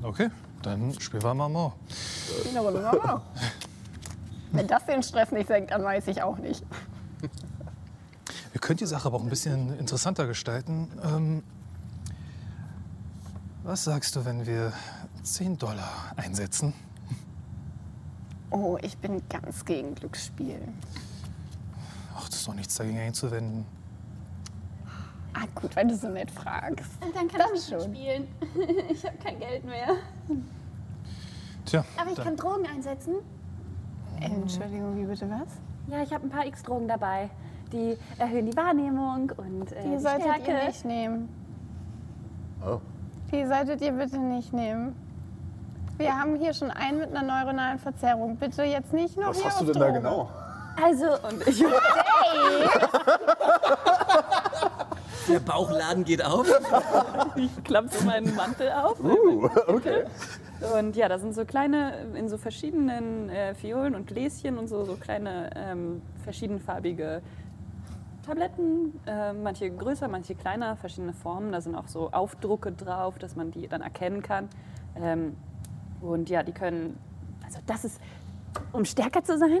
[0.02, 0.30] okay,
[0.62, 1.72] dann spielen wir Mau Mau.
[1.88, 3.22] Spielen eine Runde Mama.
[4.52, 6.64] Wenn das den Stress nicht senkt, dann weiß ich auch nicht.
[8.52, 10.88] Wir können die Sache aber auch ein bisschen interessanter gestalten.
[11.04, 11.42] Ähm,
[13.62, 14.72] was sagst du, wenn wir
[15.22, 16.72] 10 Dollar einsetzen?
[18.50, 20.60] Oh, ich bin ganz gegen Glücksspiel.
[22.16, 23.66] Ach, das ist doch nichts dagegen einzuwenden.
[25.34, 26.90] Ah, gut, wenn du so nett fragst.
[27.04, 27.94] Und dann kann Das ich schon.
[27.94, 28.26] spielen.
[28.90, 29.88] Ich habe kein Geld mehr.
[31.66, 33.16] Tja, Aber ich dann- kann Drogen einsetzen.
[34.20, 35.48] Äh, Entschuldigung, wie bitte was?
[35.88, 37.30] Ja, ich habe ein paar X-Drogen dabei.
[37.72, 40.50] Die erhöhen die Wahrnehmung und äh, Die die, solltet Stärke.
[40.50, 41.28] ihr nicht nehmen.
[42.66, 42.78] Oh.
[43.30, 44.96] Die solltet ihr bitte nicht nehmen.
[45.98, 48.36] Wir haben hier schon einen mit einer neuronalen Verzerrung.
[48.36, 50.28] Bitte jetzt nicht noch Was hier hast du denn da genau?
[50.82, 51.64] Also, und ich.
[55.28, 56.46] Der Bauchladen geht auf.
[57.36, 58.98] Ich klappe so meinen Mantel auf.
[59.00, 60.04] Uh, okay.
[60.60, 64.84] Und ja, da sind so kleine, in so verschiedenen äh, Fiolen und Gläschen und so,
[64.84, 67.22] so kleine ähm, verschiedenfarbige
[68.26, 68.98] Tabletten.
[69.06, 71.52] Äh, manche größer, manche kleiner, verschiedene Formen.
[71.52, 74.48] Da sind auch so Aufdrucke drauf, dass man die dann erkennen kann.
[74.96, 75.36] Ähm,
[76.00, 76.98] und ja, die können,
[77.44, 78.00] also das ist,
[78.72, 79.60] um stärker zu sein,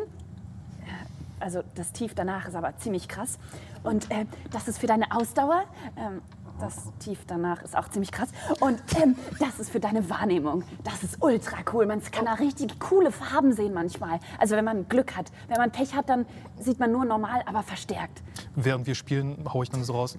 [1.40, 3.38] also das Tief danach ist aber ziemlich krass.
[3.82, 5.64] Und äh, das ist für deine Ausdauer.
[5.96, 6.20] Ähm,
[6.60, 8.28] das Tief danach ist auch ziemlich krass.
[8.60, 10.64] Und ähm, das ist für deine Wahrnehmung.
[10.84, 11.86] Das ist ultra cool.
[11.86, 14.20] Man kann da richtig coole Farben sehen manchmal.
[14.38, 15.30] Also wenn man Glück hat.
[15.48, 16.26] Wenn man Pech hat, dann
[16.58, 18.22] sieht man nur normal, aber verstärkt.
[18.54, 20.18] Während wir spielen, haue ich dann so raus.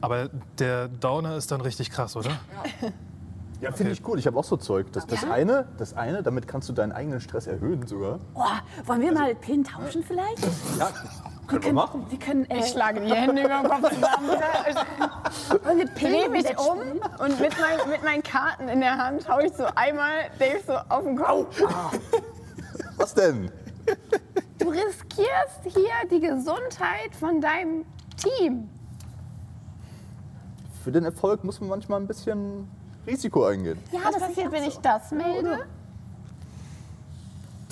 [0.00, 2.30] Aber der Downer ist dann richtig krass, oder?
[3.60, 4.18] Ja, finde ich cool.
[4.18, 4.92] Ich habe auch so Zeug.
[4.92, 8.20] Das, das, eine, das eine, damit kannst du deinen eigenen Stress erhöhen sogar.
[8.34, 8.44] Oh,
[8.86, 10.46] wollen wir mal Pillen tauschen vielleicht?
[10.78, 10.92] Ja,
[11.48, 12.06] können wir machen.
[12.10, 14.28] Wir können, äh, Ich schlage die Hände über den Kopf zusammen.
[15.64, 16.78] wollen wir Dreh Pillen mich um
[17.18, 20.74] und mit, mein, mit meinen Karten in der Hand haue ich so einmal Dave so
[20.88, 21.60] auf den Kopf.
[22.96, 23.50] Was denn?
[24.58, 27.84] Du riskierst hier die Gesundheit von deinem
[28.16, 28.68] Team.
[30.84, 32.68] Für den Erfolg muss man manchmal ein bisschen
[33.06, 33.78] Risiko eingehen.
[33.92, 35.58] Ja, Was das passiert, wenn auch ich das melde?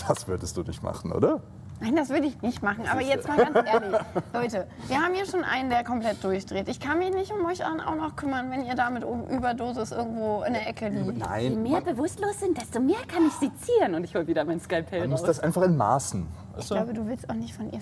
[0.09, 1.43] Das würdest du nicht machen, oder?
[1.81, 2.87] Nein, das würde ich nicht machen.
[2.89, 4.01] Aber jetzt mal ganz ehrlich.
[4.33, 6.69] Leute, wir haben hier schon einen, der komplett durchdreht.
[6.69, 10.43] Ich kann mich nicht um euch auch noch kümmern, wenn ihr da mit Überdosis irgendwo
[10.45, 11.07] in der Ecke liegt.
[11.07, 13.95] Je Nein, mehr bewusstlos sind, desto mehr kann ich sie ziehen.
[13.95, 15.27] Und ich hol wieder mein Skalpell man muss raus.
[15.27, 16.27] das einfach in Maßen.
[16.59, 17.81] Ich glaube, du willst auch nicht von ihr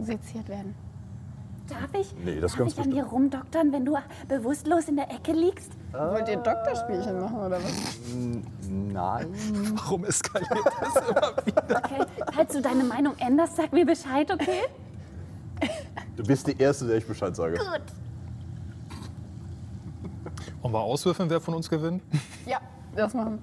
[0.00, 0.74] seziert werden.
[1.70, 3.96] Darf ich, Nee, das darf ich an dir rumdoktern, wenn du
[4.28, 5.70] bewusstlos in der Ecke liegst?
[5.92, 7.72] Wollt ihr Doktorspielchen machen oder was?
[8.68, 9.28] Nein.
[9.76, 11.82] Warum eskaliert das immer wieder?
[11.84, 14.62] Okay, falls du deine Meinung änderst, sag mir Bescheid, okay?
[16.16, 17.56] Du bist die Erste, der ich Bescheid sage.
[17.56, 17.82] Gut.
[20.62, 22.02] Und mal auswürfeln, wer von uns gewinnt?
[22.46, 22.60] Ja,
[22.96, 23.38] das machen.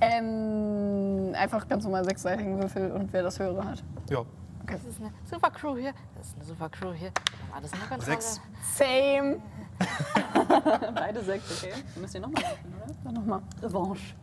[0.00, 3.82] Ähm, einfach ganz normal sechsseitigen Würfel und wer das höhere hat.
[4.10, 4.22] Ja.
[4.66, 5.92] Das ist eine super Crew hier.
[6.16, 7.10] Das ist eine super Crew hier.
[7.10, 8.20] Wir haben alles unter Kontrolle.
[8.20, 8.40] Sechs.
[8.76, 9.40] Same.
[10.94, 11.72] Beide sechs, okay.
[11.92, 12.94] Dann müsst ihr nochmal würfeln, oder?
[13.04, 13.42] Dann nochmal.
[13.62, 14.14] Revanche.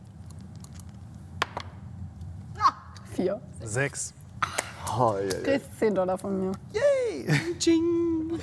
[3.12, 3.40] Vier.
[3.62, 4.14] Sechs.
[4.98, 5.42] Oh, ja, ja.
[5.42, 6.52] Kriegst 10 Dollar von mir.
[7.58, 8.32] Ching!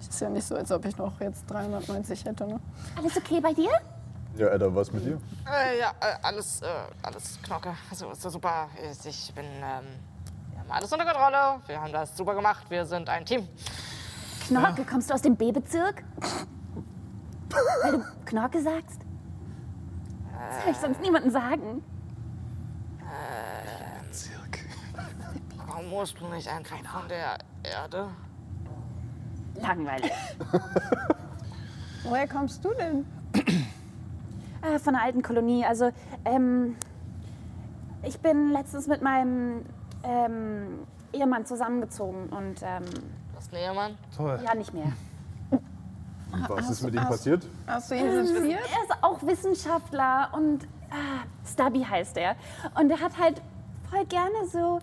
[0.00, 2.60] Ist ja nicht so, als ob ich noch jetzt 390 hätte, ne?
[2.96, 3.70] Alles okay bei dir?
[4.36, 5.20] ja, Edda, was mit dir?
[5.50, 6.66] Äh, ja, äh, alles, äh,
[7.02, 7.74] alles Knocke.
[7.90, 8.68] Also ist super.
[9.04, 9.84] Ich bin, ähm,
[10.68, 11.60] haben alles unter Kontrolle.
[11.66, 12.66] Wir haben das super gemacht.
[12.68, 13.48] Wir sind ein Team.
[14.46, 16.04] Knorke, kommst du aus dem B-Bezirk?
[17.82, 19.00] Weil du Knorke sagst?
[20.50, 21.82] Das soll ich sonst niemandem sagen.
[25.66, 28.08] Warum ursprünglich einfach von der Erde?
[29.54, 30.12] Langweilig.
[32.04, 33.06] Woher kommst du denn?
[34.60, 35.64] Äh, von der alten Kolonie.
[35.64, 35.92] Also,
[36.24, 36.74] ähm,
[38.02, 39.64] ich bin letztens mit meinem
[40.08, 40.80] ähm,
[41.12, 43.98] Ehemann zusammengezogen und ähm, Du hast einen Ehemann?
[44.16, 44.40] Toll.
[44.44, 44.92] ja, nicht mehr.
[45.50, 47.46] Und was ist mit ihm passiert?
[47.66, 48.60] Hast du ihn seziert?
[48.60, 52.36] Er ist auch Wissenschaftler und ah, Stubby heißt er.
[52.78, 53.40] Und er hat halt
[53.90, 54.80] voll gerne so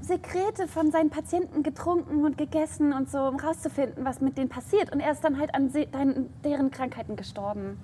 [0.00, 4.92] Sekrete von seinen Patienten getrunken und gegessen und so, um rauszufinden, was mit denen passiert.
[4.92, 7.80] Und er ist dann halt an se- dein- deren Krankheiten gestorben.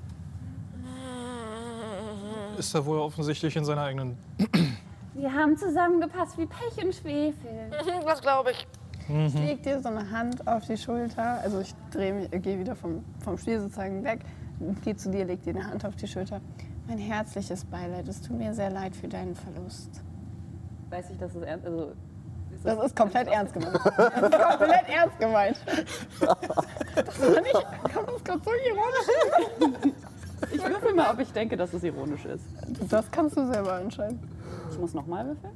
[2.59, 4.16] Ist er wohl offensichtlich in seiner eigenen.
[5.14, 7.70] Wir haben zusammengepasst wie Pech und Schwefel.
[8.05, 8.66] Das glaube ich.
[9.09, 11.40] Ich leg dir so eine Hand auf die Schulter.
[11.43, 14.20] Also ich drehe mich, gehe wieder vom, vom Spiel sozusagen weg.
[14.84, 16.40] Gehe zu dir, leg dir eine Hand auf die Schulter.
[16.89, 18.09] Mein herzliches Beileid.
[18.09, 20.02] Es tut mir sehr leid für deinen Verlust.
[20.89, 21.93] Weiß ich, dass es ernst also,
[22.55, 22.64] ist.
[22.64, 23.74] Das ist komplett ernst gemeint.
[23.74, 25.56] Das ist komplett ernst gemeint.
[26.94, 29.82] Das war nicht, kommt das gerade so ironisch?
[30.52, 32.44] Ich würfel mal, ob ich denke, dass es ironisch ist.
[32.89, 34.20] Das kannst du selber entscheiden.
[34.73, 35.53] Ich muss nochmal würfeln?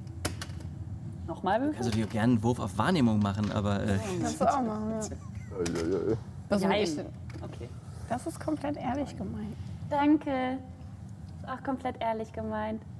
[1.26, 1.78] Nochmal würfeln?
[1.78, 6.56] Also dir gerne einen Wurf auf Wahrnehmung machen, aber äh, Kannst du auch machen, ja.
[6.58, 6.98] Ja, ja, ich-
[7.42, 7.68] Okay.
[8.08, 9.56] Das ist komplett ehrlich gemeint.
[9.90, 10.58] Danke.
[11.40, 12.82] Ist auch komplett ehrlich gemeint.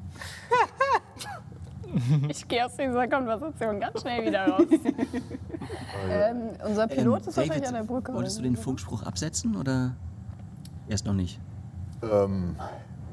[2.28, 4.64] Ich gehe aus dieser Konversation ganz schnell wieder raus.
[6.10, 8.12] ähm, unser Pilot ist wahrscheinlich David, an der Brücke.
[8.12, 9.94] wolltest du den Funkspruch absetzen oder
[10.88, 11.40] erst noch nicht?
[12.02, 12.56] Ähm,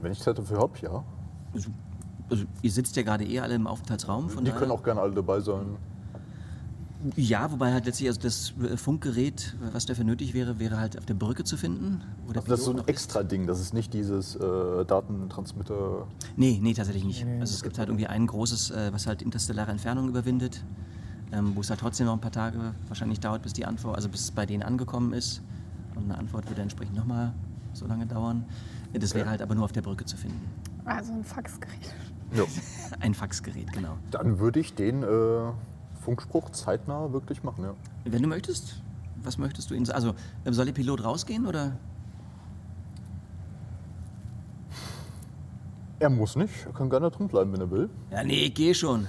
[0.01, 1.03] wenn ich Zeit dafür habe, ja.
[2.33, 4.29] Also, ihr sitzt ja gerade eh alle im Aufenthaltsraum.
[4.29, 5.77] Von Die daher- können auch gerne alle dabei sein.
[7.17, 11.05] Ja, wobei halt letztlich also das äh, Funkgerät, was dafür nötig wäre, wäre halt auf
[11.05, 12.01] der Brücke zu finden.
[12.25, 16.07] Wo das ist so ein extra Ding, das ist nicht dieses äh, Datentransmitter.
[16.37, 17.25] Nee, nee, tatsächlich nicht.
[17.41, 20.63] Also es gibt halt irgendwie ein großes, äh, was halt interstellare Entfernung überwindet,
[21.33, 24.07] ähm, wo es halt trotzdem noch ein paar Tage wahrscheinlich dauert, bis die Antwort, also
[24.07, 25.41] bis es bei denen angekommen ist.
[25.95, 27.33] Und eine Antwort würde entsprechend nochmal
[27.73, 28.45] so lange dauern.
[28.93, 30.39] Das wäre halt aber nur auf der Brücke zu finden.
[30.85, 31.93] Also ein Faxgerät.
[32.35, 32.43] Ja.
[32.99, 33.97] Ein Faxgerät, genau.
[34.11, 35.51] Dann würde ich den äh,
[36.01, 37.73] Funkspruch zeitnah wirklich machen, ja.
[38.05, 38.81] Wenn du möchtest,
[39.21, 39.95] was möchtest du ihnen sagen?
[39.95, 40.13] Also
[40.45, 41.77] ähm, soll der Pilot rausgehen oder?
[45.99, 47.89] Er muss nicht, er kann gerne drin bleiben, wenn er will.
[48.11, 49.07] Ja, nee, geh schon.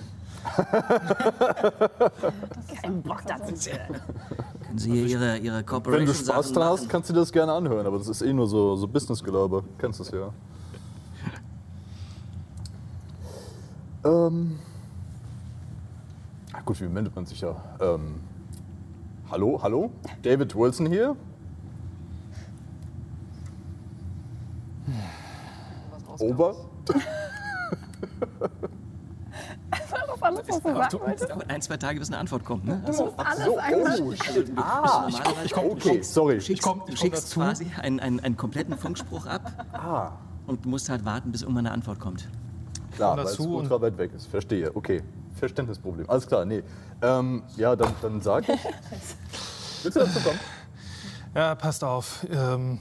[2.83, 3.71] Kein Bock dazu.
[3.71, 7.33] Können Sie hier Ihre, Ihre Wenn Corporation du Spaß dran hast, kannst du dir das
[7.33, 9.65] gerne anhören, aber das ist eh nur so, so Business-Gelaber.
[9.79, 10.33] Kennst du es ja.
[14.05, 14.59] Ähm.
[16.53, 17.55] Ach gut, wie meldet man sich ja?
[17.81, 18.21] Ähm.
[19.31, 19.91] Hallo, hallo?
[20.23, 21.17] David Wilson hier.
[26.19, 26.55] Ober?
[29.91, 31.23] Darauf alles, was du sagen wolltest.
[31.23, 32.65] Es dauert ein, zwei Tage, bis eine Antwort kommt.
[32.65, 32.81] Ne?
[32.87, 34.15] Du musst alles einmal.
[34.57, 36.35] Ah, Normalerweise okay, sorry.
[36.37, 40.13] Du schickst, komm- ich du komm schickst quasi einen, einen, einen kompletten Funkspruch ab Ah,
[40.47, 42.29] und musst halt warten, bis irgendwann eine Antwort kommt.
[42.95, 44.27] Klar, weil es ultra weit weg ist.
[44.27, 45.03] Verstehe, okay.
[45.35, 46.09] Verständnisproblem.
[46.09, 46.63] Alles klar, nee.
[47.03, 48.61] Ähm, ja, dann, dann sag ich.
[49.83, 50.41] Willst du dazu kommen?
[51.35, 52.25] Ja, passt auf.
[52.31, 52.79] Ähm,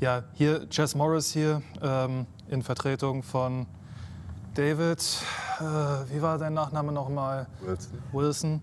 [0.00, 3.66] ja, hier Jess Morris hier ähm, in Vertretung von
[4.54, 4.98] David,
[5.60, 5.62] äh,
[6.12, 7.46] wie war dein Nachname nochmal?
[7.60, 8.02] Wilson.
[8.12, 8.60] Wilson.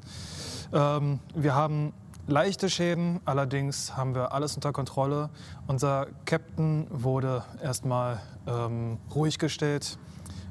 [0.73, 1.93] Ähm, wir haben
[2.27, 5.29] leichte Schäden, allerdings haben wir alles unter Kontrolle.
[5.67, 9.97] Unser Captain wurde erstmal ähm, ruhig gestellt.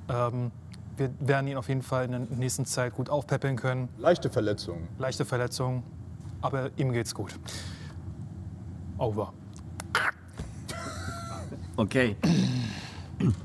[0.08, 0.50] Ähm,
[0.96, 3.88] wir werden ihn auf jeden Fall in der nächsten Zeit gut aufpäppeln können.
[3.98, 4.88] Leichte Verletzungen.
[4.98, 5.82] Leichte Verletzung,
[6.40, 7.38] aber ihm geht's gut.
[8.98, 9.32] Over.
[11.78, 12.16] Okay.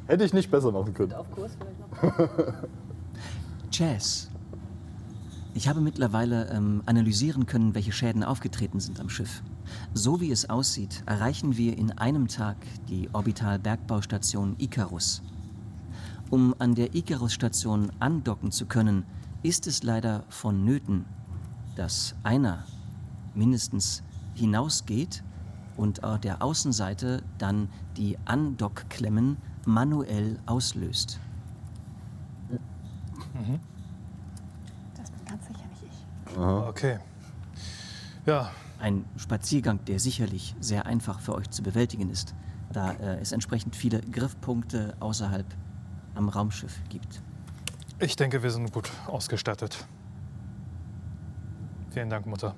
[0.07, 1.11] Hätte ich nicht besser machen können.
[1.11, 2.53] Auf Kurs vielleicht noch.
[3.71, 4.29] Jazz.
[5.53, 9.43] Ich habe mittlerweile ähm, analysieren können, welche Schäden aufgetreten sind am Schiff.
[9.93, 12.55] So wie es aussieht, erreichen wir in einem Tag
[12.87, 15.21] die Orbitalbergbaustation Icarus.
[16.31, 19.05] Um an der Icarus-Station andocken zu können,
[19.43, 21.05] ist es leider vonnöten,
[21.75, 22.63] dass einer
[23.35, 24.01] mindestens
[24.33, 25.23] hinausgeht
[25.75, 27.67] und auf der Außenseite dann
[27.97, 29.35] die Andockklemmen
[29.65, 31.19] manuell auslöst.
[34.95, 36.37] Das bin ganz sicher nicht ich.
[36.37, 36.99] Okay.
[38.25, 42.33] Ja, Ein Spaziergang, der sicherlich sehr einfach für euch zu bewältigen ist,
[42.71, 45.45] da äh, es entsprechend viele Griffpunkte außerhalb
[46.15, 47.21] am Raumschiff gibt.
[47.99, 49.85] ich denke, wir sind gut ausgestattet.
[51.91, 52.55] Vielen Dank, Mutter.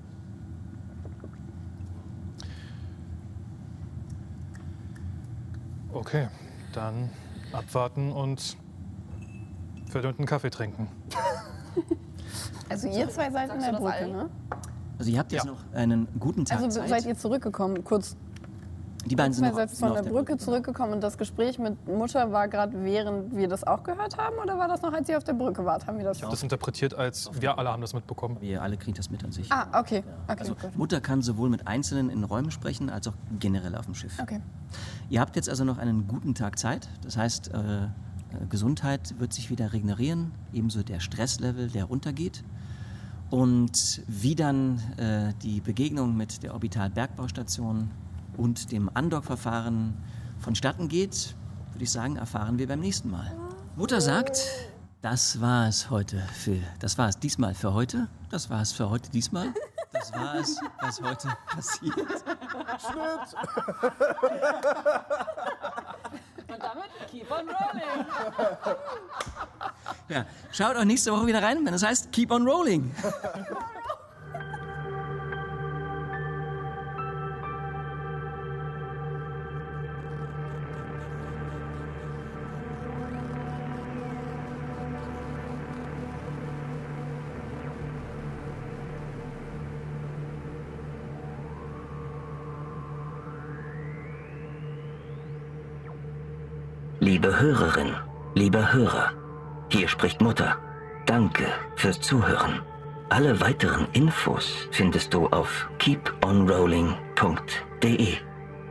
[5.91, 6.27] Okay,
[6.73, 7.09] dann
[7.51, 8.57] abwarten und
[9.89, 10.87] verdienten Kaffee trinken.
[12.69, 14.29] Also ihr zwei seid in Sagst der du das Brücke, ne?
[14.97, 15.51] Also ihr habt jetzt Ja.
[15.51, 16.89] noch einen guten Tag Also Zeit.
[16.89, 18.15] seid ihr zurückgekommen, kurz
[19.05, 22.31] Die beiden sind noch, sind von auf der Brücke zurückgekommen und das Gespräch mit Mutter
[22.31, 25.23] war gerade während wir das auch gehört haben oder war das noch, als ihr auf
[25.23, 25.87] der Brücke wart?
[25.87, 26.19] Haben wir das?
[26.19, 28.37] Das interpretiert als, wir alle haben das mitbekommen.
[28.39, 29.51] Wir alle kriegen das mit an sich.
[29.51, 30.03] Ah, okay.
[30.27, 30.77] okay Also gut.
[30.77, 34.17] Mutter kann sowohl mit Einzelnen in Räumen sprechen, als auch generell auf dem Schiff.
[34.21, 34.39] Okay.
[35.09, 36.87] Ihr habt jetzt also noch einen guten Tag Zeit.
[37.03, 37.87] Das heißt, äh,
[38.33, 42.43] äh, Gesundheit wird sich wieder regenerieren, ebenso der Stresslevel, der runtergeht.
[43.29, 47.89] Und wie dann äh, die Begegnung mit der Orbitalbergbaustation
[48.37, 49.93] und dem Andock-Verfahren
[50.39, 51.35] vonstatten geht,
[51.71, 53.35] würde ich sagen, erfahren wir beim nächsten Mal.
[53.75, 54.43] Mutter sagt,
[55.01, 58.89] das war es heute für, das war es diesmal für heute, das war es für
[58.89, 59.53] heute diesmal,
[59.91, 61.97] das war es, was heute passiert.
[66.47, 68.05] Und damit keep on rolling.
[70.09, 72.93] Ja, schaut auch nächste Woche wieder rein, wenn es heißt Keep on Rolling.
[97.13, 97.93] Liebe Hörerin,
[98.33, 99.13] lieber Hörer,
[99.69, 100.57] hier spricht Mutter.
[101.05, 101.45] Danke
[101.75, 102.63] fürs Zuhören.
[103.09, 108.17] Alle weiteren Infos findest du auf keeponrolling.de.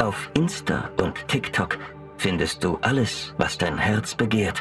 [0.01, 1.79] Auf Insta und TikTok
[2.17, 4.61] findest du alles, was dein Herz begehrt,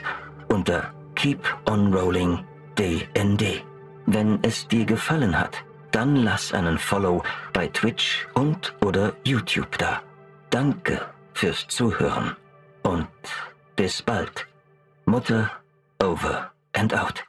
[0.50, 2.46] unter Keep on Rolling
[2.78, 3.64] DND.
[4.06, 5.58] Wenn es dir gefallen hat,
[5.90, 10.04] dann lass einen Follow bei Twitch und oder YouTube da.
[10.52, 11.02] Danke
[11.34, 12.36] fürs Zuhören
[12.84, 13.08] und
[14.06, 14.46] bald.
[15.08, 15.50] Mutter
[16.00, 17.24] over and out.